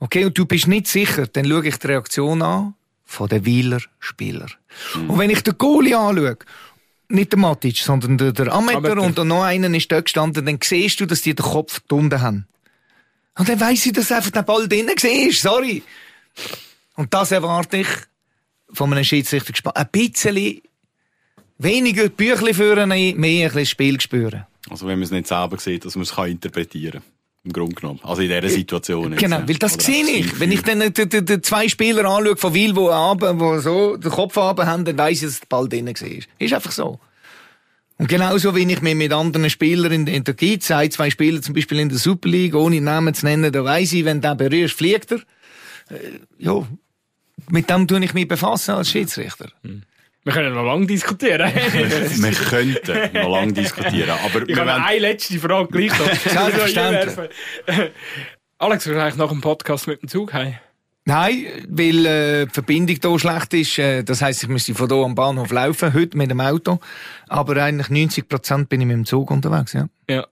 okay, 0.05 0.27
und 0.27 0.37
du 0.37 0.45
bist 0.45 0.69
nicht 0.69 0.87
sicher, 0.87 1.27
dann 1.27 1.47
schaue 1.47 1.67
ich 1.67 1.79
die 1.79 1.87
Reaktion 1.87 2.43
an 2.43 2.75
von 3.05 3.29
den 3.29 3.45
Wieler 3.47 3.81
Spieler. 3.99 4.49
Mhm. 4.95 5.11
Und 5.11 5.19
wenn 5.19 5.31
ich 5.31 5.43
den 5.43 5.57
Goalie 5.57 5.97
anschaue, 5.97 6.37
nicht 7.09 7.33
der 7.33 7.39
Matic, 7.39 7.79
sondern 7.79 8.19
der, 8.19 8.33
der 8.33 8.53
Ameter 8.53 9.01
und 9.01 9.17
noch 9.25 9.43
einen 9.43 9.75
ist 9.75 9.91
dort 9.91 10.05
gestanden, 10.05 10.45
dann 10.45 10.59
siehst 10.63 11.01
du, 11.01 11.07
dass 11.07 11.23
die 11.23 11.35
den 11.35 11.45
Kopf 11.45 11.81
drunter 11.89 12.21
haben. 12.21 12.47
Und 13.39 13.49
dann 13.49 13.61
weiss 13.61 13.87
ich, 13.87 13.93
dass 13.93 14.13
einfach 14.13 14.31
der 14.31 14.43
Ball 14.43 14.69
drinnen 14.69 14.89
war. 14.89 15.33
Sorry. 15.33 15.83
Und 16.97 17.13
das 17.13 17.33
erwarte 17.33 17.79
ich 17.79 17.89
von 18.73 18.93
einem 18.93 19.05
Schiedsrichter 19.05 19.53
gespannt. 19.53 19.77
Ein 19.77 19.89
bisschen 19.91 20.61
weniger 21.59 22.09
Büchli 22.09 22.53
führen, 22.53 22.89
mehr 22.89 23.07
ein 23.07 23.19
bisschen 23.19 23.67
Spiel 23.67 24.01
spüren. 24.01 24.47
Also 24.69 24.87
wenn 24.87 24.99
man 24.99 25.05
es 25.05 25.11
nicht 25.11 25.29
selber 25.29 25.59
sieht, 25.59 25.85
dass 25.85 25.97
man 25.97 26.03
es 26.03 26.15
kann 26.15 26.31
interpretieren 26.31 27.03
im 27.45 27.53
Grunde 27.53 27.75
genommen. 27.75 28.01
Also 28.03 28.23
in 28.23 28.29
dieser 28.29 28.49
Situation. 28.49 29.13
Jetzt, 29.13 29.21
Genau, 29.21 29.41
weil 29.47 29.57
das 29.57 29.75
sehe 29.75 30.05
ich. 30.05 30.41
Wenn 30.41 30.51
ich 30.51 30.63
dann 30.63 30.81
die, 30.93 31.09
die, 31.09 31.25
die 31.25 31.41
zwei 31.43 31.69
Spieler 31.69 32.05
anschaue 32.07 32.37
von 32.37 32.55
Wil, 32.55 32.73
die 32.73 32.81
haben, 32.81 33.39
wo 33.39 33.59
so 33.59 33.97
den 33.97 34.11
Kopf 34.11 34.37
haben, 34.37 34.67
haben, 34.67 34.85
dann 34.85 34.97
weiss 34.97 35.19
ich, 35.19 35.29
dass 35.29 35.41
der 35.41 35.47
Ball 35.49 35.69
drinnen 35.69 35.95
war. 35.95 36.19
Ist 36.39 36.55
einfach 36.55 36.73
so. 36.73 36.99
Und 37.99 38.09
genauso, 38.09 38.57
wie 38.57 38.71
ich 38.71 38.83
mich 38.83 38.95
mit 38.95 39.13
anderen 39.13 39.49
Spielern 39.51 39.93
in, 39.93 40.07
in 40.07 40.25
der 40.25 40.35
gibt, 40.35 40.69
ein, 40.71 40.91
zwei 40.91 41.11
Spieler 41.11 41.43
zum 41.43 41.55
Beispiel 41.55 41.79
in 41.79 41.91
der 41.91 41.99
Super 41.99 42.29
League, 42.29 42.55
ohne 42.55 42.81
Namen 42.81 43.15
zu 43.15 43.27
nennen, 43.27 43.53
da 43.53 43.63
weiss 43.63 43.93
ich, 43.93 44.05
wenn 44.05 44.21
der 44.21 44.35
berührst, 44.35 44.75
fliegt 44.75 45.13
er. 45.13 45.19
Äh, 45.91 46.19
ja, 46.39 46.67
mit 47.51 47.69
dem 47.69 47.87
tue 47.87 48.03
ich 48.03 48.15
mich 48.15 48.27
befassen 48.27 48.73
als 48.73 48.91
Schiedsrichter. 48.91 49.51
Wir 50.25 50.33
können 50.33 50.55
noch 50.55 50.65
lange 50.65 50.87
diskutieren. 50.87 51.53
Wir 51.55 52.33
könnten 52.33 53.13
noch 53.23 53.31
lange 53.31 53.53
diskutieren, 53.53 54.11
aber 54.25 54.43
ich 54.43 54.49
wir 54.49 54.57
habe 54.57 54.71
wollen- 54.71 54.83
eine 54.83 54.99
letzte 54.99 55.39
Frage 55.39 55.69
gleich. 55.69 55.93
Selbstverständlich. 55.93 57.15
Alex, 58.59 58.87
wir 58.87 58.97
eigentlich 59.03 59.17
nach 59.17 59.29
dem 59.29 59.41
Podcast 59.43 59.87
mit 59.87 60.01
dem 60.03 60.09
Zug 60.09 60.33
heim? 60.33 60.55
Nein, 61.07 61.45
weil 61.69 62.07
äh, 62.07 62.47
die 62.47 62.51
Verbindung 62.51 62.97
hier 63.03 63.19
schlecht 63.19 63.53
ist. 63.53 63.79
Äh, 63.79 64.03
das 64.05 64.23
heisst, 64.23 64.43
ich 64.43 64.49
müsste 64.49 64.75
von 64.75 64.89
hier 64.89 65.05
am 65.05 65.15
Bahnhof 65.15 65.51
laufen, 65.53 65.93
heute 65.93 66.17
mit 66.17 66.31
dem 66.31 66.41
Auto. 66.41 66.79
Aber 67.29 67.63
eigentlich 67.63 67.91
90 67.91 68.27
Prozent 68.27 68.71
bin 68.71 68.81
ich 68.81 68.87
mit 68.87 68.97
dem 68.97 69.05
Zug 69.05 69.31
unterwegs, 69.31 69.75
ja. 69.75 69.87
Ja. 70.09 70.27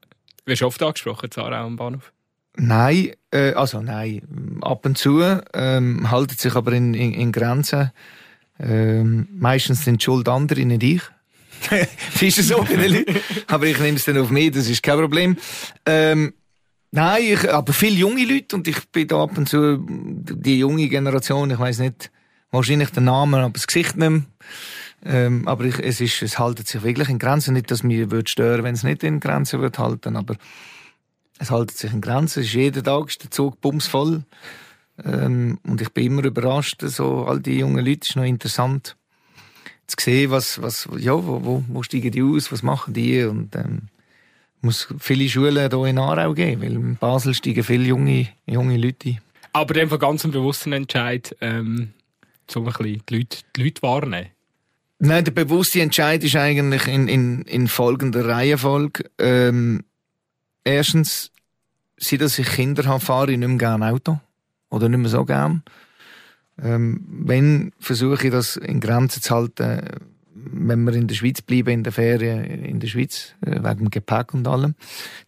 Wirst 0.47 0.63
du 0.63 0.67
oft 0.67 0.83
angesprochen, 0.83 1.31
Zara 1.31 1.63
am 1.63 1.77
Bahnhof? 1.77 2.11
Nein, 2.57 3.11
äh, 3.31 3.53
also 3.53 3.83
nein, 3.83 4.23
ab 4.63 4.87
und 4.87 4.97
zu, 4.97 5.23
ähm, 5.53 6.11
haltet 6.11 6.41
sich 6.41 6.55
aber 6.55 6.73
in, 6.73 6.95
in, 6.95 7.13
in 7.13 7.33
Grenzen. 7.33 7.93
Ähm, 8.63 9.29
meistens 9.33 9.85
sind 9.85 10.01
die 10.01 10.05
Schuld 10.05 10.29
andere, 10.29 10.65
nicht 10.65 10.83
ich. 10.83 11.03
das 11.71 12.23
ist 12.23 12.49
so 12.49 12.63
bei 12.63 12.77
den 12.77 12.93
Leuten. 12.93 13.17
Aber 13.49 13.67
ich 13.67 13.79
nehme 13.79 13.97
es 13.97 14.05
dann 14.05 14.19
auf 14.19 14.31
mich, 14.31 14.53
das 14.53 14.69
ist 14.69 14.83
kein 14.83 14.99
Problem. 14.99 15.37
Ähm, 15.85 16.35
nein, 16.91 17.23
ich, 17.25 17.53
aber 17.53 17.73
viele 17.73 17.97
junge 17.97 18.25
Leute 18.25 18.57
und 18.57 18.69
ich 18.69 18.89
bin 18.91 19.09
da 19.09 19.23
ab 19.23 19.37
und 19.37 19.49
zu 19.49 19.85
die 19.89 20.59
junge 20.59 20.89
Generation, 20.89 21.51
ich 21.51 21.59
weiß 21.59 21.81
nicht, 21.81 22.11
wahrscheinlich 22.51 22.91
den 22.91 23.05
Namen, 23.05 23.41
aber 23.41 23.53
das 23.53 23.67
Gesicht 23.67 23.97
nicht 23.97 24.11
mehr. 24.11 24.23
Ähm, 25.05 25.49
aber 25.49 25.65
ich, 25.65 25.79
es, 25.81 26.01
ist, 26.01 26.23
es 26.23 26.39
haltet 26.39 26.69
sich 26.69 26.83
wirklich 26.83 27.09
in 27.09 27.19
Grenzen. 27.19 27.55
Nicht, 27.55 27.71
dass 27.71 27.83
mir 27.83 28.11
würde 28.13 28.31
stören, 28.31 28.63
wenn 28.63 28.75
es 28.75 28.85
nicht 28.85 29.03
in 29.03 29.19
Grenzen 29.19 29.61
wird 29.61 29.79
halten, 29.79 30.17
aber 30.17 30.37
es 31.39 31.51
haltet 31.51 31.77
sich 31.77 31.93
in 31.93 32.01
Grenzen. 32.01 32.41
Es 32.41 32.47
ist 32.47 32.55
jeden 32.55 32.85
Tag 32.85 33.09
ist 33.09 33.23
der 33.23 33.31
Zug 33.31 33.61
bumsvoll. 33.61 34.23
Ähm, 35.05 35.59
und 35.65 35.81
ich 35.81 35.91
bin 35.91 36.07
immer 36.07 36.25
überrascht, 36.25 36.83
so 36.83 37.25
all 37.25 37.41
die 37.41 37.59
jungen 37.59 37.85
Leute. 37.85 38.09
Ist 38.09 38.17
noch 38.17 38.25
interessant 38.25 38.97
zu 39.87 39.97
sehen, 39.99 40.31
was, 40.31 40.61
was, 40.63 40.89
ja, 40.99 41.13
wo, 41.13 41.45
wo, 41.45 41.65
wo 41.69 41.83
steigen 41.83 42.11
die 42.11 42.23
aus, 42.23 42.53
was 42.53 42.63
machen 42.63 42.95
die 42.95 43.25
und, 43.25 43.55
ähm, 43.57 43.89
muss 44.63 44.89
viele 44.99 45.29
Schulen 45.29 45.71
hier 45.71 45.85
in 45.87 45.99
Aarau 45.99 46.35
geben, 46.35 46.63
weil 46.63 46.73
in 46.75 46.97
Basel 46.97 47.35
steigen 47.35 47.65
viele 47.65 47.85
junge, 47.85 48.29
junge 48.47 48.77
Leute 48.77 49.09
ein. 49.09 49.21
Aber 49.53 49.75
dem 49.75 49.89
ganz 49.99 50.25
einen 50.25 50.33
bewussten 50.33 50.73
Entscheid, 50.73 51.37
ähm, 51.41 51.93
so 52.49 52.61
ein 52.61 52.67
bisschen 52.67 53.03
die 53.09 53.17
Leute, 53.17 53.39
die 53.57 53.65
Leute 53.65 53.83
warnen. 53.83 54.27
Nein, 54.99 55.25
der 55.25 55.33
bewusste 55.33 55.83
Entscheid 55.83 56.23
ist 56.23 56.37
eigentlich 56.37 56.87
in, 56.87 57.09
in, 57.09 57.43
in 57.43 57.67
folgender 57.67 58.27
Reihenfolge. 58.27 59.11
Ähm, 59.19 59.85
erstens, 60.63 61.33
seit 61.97 62.21
dass 62.21 62.39
ich 62.39 62.47
Kinder 62.47 62.85
habe, 62.85 63.05
fahre 63.05 63.33
ich 63.33 63.39
nicht 63.39 63.49
mehr 63.49 63.59
gerne 63.59 63.91
Auto. 63.91 64.21
Oder 64.73 64.89
nicht 64.89 65.01
mehr 65.01 65.11
so 65.11 65.25
gern. 65.25 65.63
Ähm, 66.61 67.05
wenn, 67.07 67.73
versuche 67.79 68.27
ich 68.27 68.33
das 68.33 68.57
in 68.57 68.81
Grenzen 68.81 69.23
zu 69.23 69.35
halten, 69.35 69.83
wenn 70.35 70.85
wir 70.85 70.95
in 70.95 71.09
der 71.09 71.15
Schweiz 71.15 71.43
bleiben, 71.43 71.69
in 71.69 71.85
der 71.85 71.93
Ferien, 71.93 72.45
in 72.45 72.81
der 72.81 72.89
Schweiz, 72.89 73.35
äh, 73.45 73.63
wegen 73.63 73.79
dem 73.79 73.91
Gepäck 73.91 74.33
und 74.33 74.49
allem. 74.49 74.75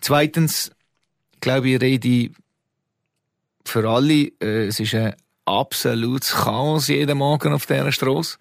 Zweitens, 0.00 0.72
glaube 1.40 1.68
ich, 1.68 1.80
rede 1.80 2.08
ich 2.08 2.30
für 3.66 3.88
alle, 3.88 4.32
äh, 4.40 4.66
es 4.66 4.80
ist 4.80 4.94
ein 4.94 5.14
absolutes 5.44 6.32
Chaos 6.32 6.88
jeden 6.88 7.18
Morgen 7.18 7.52
auf 7.52 7.66
dieser 7.66 7.92
Straße. 7.92 8.38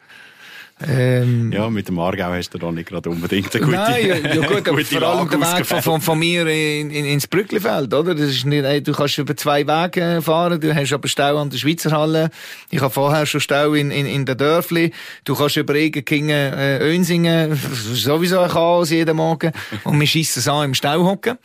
Ähm, 0.86 1.52
Ja, 1.52 1.70
mit 1.70 1.88
dem 1.88 2.00
Aargau 2.00 2.32
hast 2.32 2.50
du 2.54 2.58
da 2.58 2.72
nicht 2.72 2.90
gerade 2.90 3.10
unbedingt 3.10 3.56
eine 3.56 3.66
gute 3.66 3.78
Nein, 3.78 4.08
ja, 4.08 4.16
ja 4.16 4.48
gut, 4.48 4.68
aber 4.68 4.84
vor 4.84 5.02
allem 5.04 5.30
der 5.30 5.40
Weg 5.40 5.66
von, 5.66 5.82
von, 5.82 6.02
von 6.02 6.20
mir 6.20 6.48
in, 6.48 6.90
in, 6.90 7.06
ins 7.06 7.28
Brücklifeld, 7.28 7.94
oder? 7.94 8.16
Das 8.16 8.30
ist 8.30 8.46
nicht, 8.46 8.88
du 8.88 8.92
kannst 8.92 9.18
über 9.18 9.36
zwei 9.36 9.66
Wege 9.68 10.22
fahren, 10.22 10.60
du 10.60 10.74
hast 10.74 10.92
aber 10.92 11.08
Stau 11.08 11.38
an 11.38 11.50
der 11.50 11.58
Schweizer 11.58 11.92
Halle. 11.92 12.32
Ich 12.70 12.82
habe 12.82 12.94
vorher 12.94 13.26
schon 13.26 13.40
Stau 13.40 13.74
in, 13.74 13.92
in, 13.92 14.06
in 14.06 14.26
der 14.26 14.36
Dörfli. 14.36 14.92
Du 15.26 15.36
kannst 15.36 15.58
über 15.58 15.76
Egenkingen, 15.76 16.54
äh, 16.54 16.80
Önsingen, 16.80 17.56
sowieso 17.56 18.40
ein 18.40 18.50
Chaos 18.50 18.90
jeden 18.90 19.16
Morgen. 19.16 19.52
Und 19.84 20.00
wir 20.00 20.08
schiessen 20.08 20.40
es 20.40 20.48
an 20.48 20.66
im 20.66 20.74
Stau 20.74 21.06
hocken. 21.06 21.38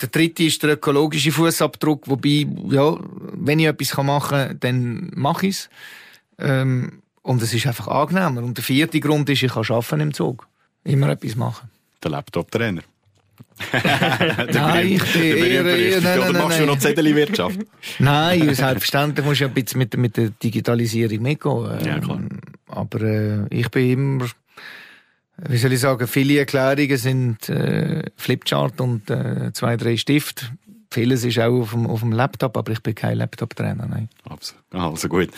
Der 0.00 0.08
dritte 0.08 0.44
ist 0.44 0.62
der 0.62 0.72
ökologische 0.72 1.32
Fußabdruck, 1.32 2.08
wobei, 2.08 2.46
ja, 2.70 2.96
wenn 3.32 3.58
ich 3.58 3.66
etwas 3.66 3.96
machen 3.96 4.28
kann, 4.28 4.60
dann 4.60 5.10
mache 5.14 5.46
ich 5.46 5.54
es. 5.56 5.70
Ähm, 6.38 7.00
und 7.26 7.42
es 7.42 7.52
ist 7.52 7.66
einfach 7.66 7.88
angenehmer. 7.88 8.42
Und 8.42 8.56
der 8.56 8.64
vierte 8.64 9.00
Grund 9.00 9.28
ist, 9.28 9.42
ich 9.42 9.52
kann 9.52 9.64
arbeiten 9.68 10.00
im 10.00 10.14
Zug. 10.14 10.46
Immer 10.84 11.08
etwas 11.08 11.34
machen. 11.34 11.68
Der 12.02 12.12
Laptop-Trainer. 12.12 12.82
Nein, 14.52 14.92
ich 14.92 15.12
bin 15.12 15.22
eher, 15.22 15.64
eher, 15.64 16.00
nein, 16.00 16.18
Oder 16.20 16.32
nein, 16.32 16.42
machst 16.42 16.58
du 16.58 16.62
nein. 16.62 16.66
noch 16.66 16.78
Zettelwirtschaft? 16.78 17.58
Nein, 17.98 18.54
selbstverständlich 18.54 19.26
musst 19.26 19.40
du 19.40 19.44
ja 19.44 19.48
ein 19.48 19.54
bisschen 19.54 19.78
mit, 19.78 19.96
mit 19.96 20.16
der 20.16 20.30
Digitalisierung 20.30 21.22
mitgehen. 21.22 21.84
Ja, 21.84 21.98
klar. 21.98 22.18
Ähm, 22.18 22.28
Aber 22.68 23.00
äh, 23.02 23.46
ich 23.50 23.68
bin 23.70 23.90
immer, 23.90 24.26
wie 25.48 25.56
soll 25.56 25.72
ich 25.72 25.80
sagen, 25.80 26.06
viele 26.06 26.38
Erklärungen 26.38 26.96
sind 26.96 27.48
äh, 27.48 28.04
Flipchart 28.16 28.80
und 28.80 29.10
äh, 29.10 29.52
zwei, 29.52 29.76
drei 29.76 29.96
Stift. 29.96 30.52
Vieles 30.90 31.24
ist 31.24 31.38
auch 31.40 31.60
auf 31.60 31.70
dem, 31.72 31.86
auf 31.86 32.00
dem 32.00 32.12
Laptop, 32.12 32.56
aber 32.56 32.72
ich 32.72 32.82
bin 32.82 32.94
kein 32.94 33.18
Laptop-Trainer, 33.18 33.86
nein. 33.86 34.08
Absolut. 34.28 34.62
Also 34.72 35.08
gut. 35.08 35.30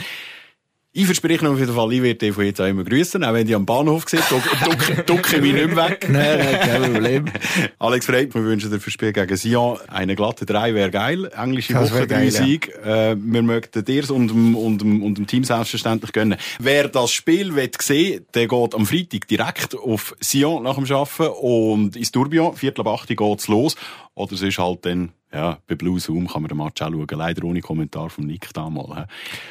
Ich 0.98 1.06
verspreche 1.06 1.44
noch 1.44 1.52
auf 1.52 1.60
jeden 1.60 1.72
Fall, 1.72 1.92
ich 1.92 2.02
werde 2.02 2.16
dich 2.16 2.34
von 2.34 2.44
jetzt 2.44 2.60
auch 2.60 2.66
immer 2.66 2.82
grüßen. 2.82 3.22
Auch 3.22 3.32
wenn 3.32 3.46
die 3.46 3.54
am 3.54 3.64
Bahnhof 3.64 4.08
sind, 4.08 4.20
ducke 4.28 4.48
duck, 4.64 5.06
duck 5.06 5.32
ich 5.32 5.40
mich 5.40 5.52
nicht 5.52 5.72
mehr 5.72 5.90
weg. 5.90 6.08
Nein, 6.10 6.38
nein, 6.40 6.60
kein 6.60 6.92
Problem. 6.92 7.24
Alex 7.78 8.06
Freit, 8.06 8.34
wir 8.34 8.42
wünschen 8.42 8.68
dir 8.68 8.80
fürs 8.80 8.94
Spiel 8.94 9.12
gegen 9.12 9.36
Sion 9.36 9.78
eine 9.86 10.16
glatte 10.16 10.44
3 10.44 10.74
wäre 10.74 10.90
geil. 10.90 11.26
Englische 11.26 11.74
Das 11.74 11.92
Woche 11.92 12.00
wär 12.00 12.06
3 12.08 12.14
geil, 12.16 12.24
ja. 12.24 12.44
Sieg. 12.44 12.74
Äh, 12.84 13.14
wir 13.16 13.42
möchten 13.42 13.84
dir 13.84 14.10
und 14.10 14.26
dem, 14.26 14.56
und, 14.56 14.80
dem, 14.80 15.04
und 15.04 15.18
dem 15.18 15.28
Team 15.28 15.44
selbstverständlich 15.44 16.10
gönnen. 16.10 16.36
Wer 16.58 16.88
das 16.88 17.12
Spiel 17.12 17.54
will 17.54 17.70
sehen 17.78 18.26
der 18.34 18.48
geht 18.48 18.74
am 18.74 18.84
Freitag 18.84 19.28
direkt 19.28 19.76
auf 19.76 20.16
Sion 20.18 20.64
nach 20.64 20.74
dem 20.74 20.92
Arbeiten 20.92 21.32
und 21.40 21.94
ins 21.94 22.10
Tourbillon. 22.10 22.56
Viertel 22.56 22.80
ab 22.80 22.88
8 23.02 23.10
Uhr 23.10 23.16
geht's 23.16 23.46
los. 23.46 23.76
Oder 24.16 24.32
es 24.32 24.42
ist 24.42 24.58
halt 24.58 24.84
dann, 24.84 25.12
ja, 25.32 25.58
bei 25.68 25.76
Blue 25.76 26.00
Zoom 26.00 26.26
kann 26.26 26.42
man 26.42 26.48
den 26.48 26.58
Match 26.58 26.82
auch 26.82 26.90
schauen. 26.90 27.06
Leider 27.12 27.44
ohne 27.44 27.60
Kommentar 27.60 28.10
vom 28.10 28.26
Nick 28.26 28.52
damals. 28.52 29.06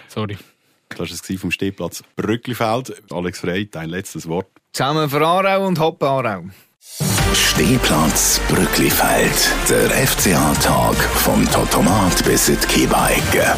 Sorry. 0.10 0.36
Das 0.90 1.00
war 1.00 1.08
es 1.08 1.40
vom 1.40 1.52
Stehplatz 1.52 2.04
Brücklifeld. 2.16 3.02
Alex 3.12 3.40
Freit, 3.40 3.76
dein 3.76 3.90
letztes 3.90 4.28
Wort. 4.28 4.48
Zusammen 4.74 5.10
für 5.10 5.26
Aarau 5.26 5.68
und 5.68 5.80
Hoppen 5.80 6.08
Aarau. 6.08 6.44
Stehplatz 7.34 8.40
Brücklifeld. 8.48 9.54
Der 9.70 9.90
FCA-Tag 10.08 10.96
vom 10.96 11.50
Totomat 11.52 12.24
bis 12.26 12.50
in 12.50 12.58
die 12.60 12.68
Kiebeigge. 12.68 13.56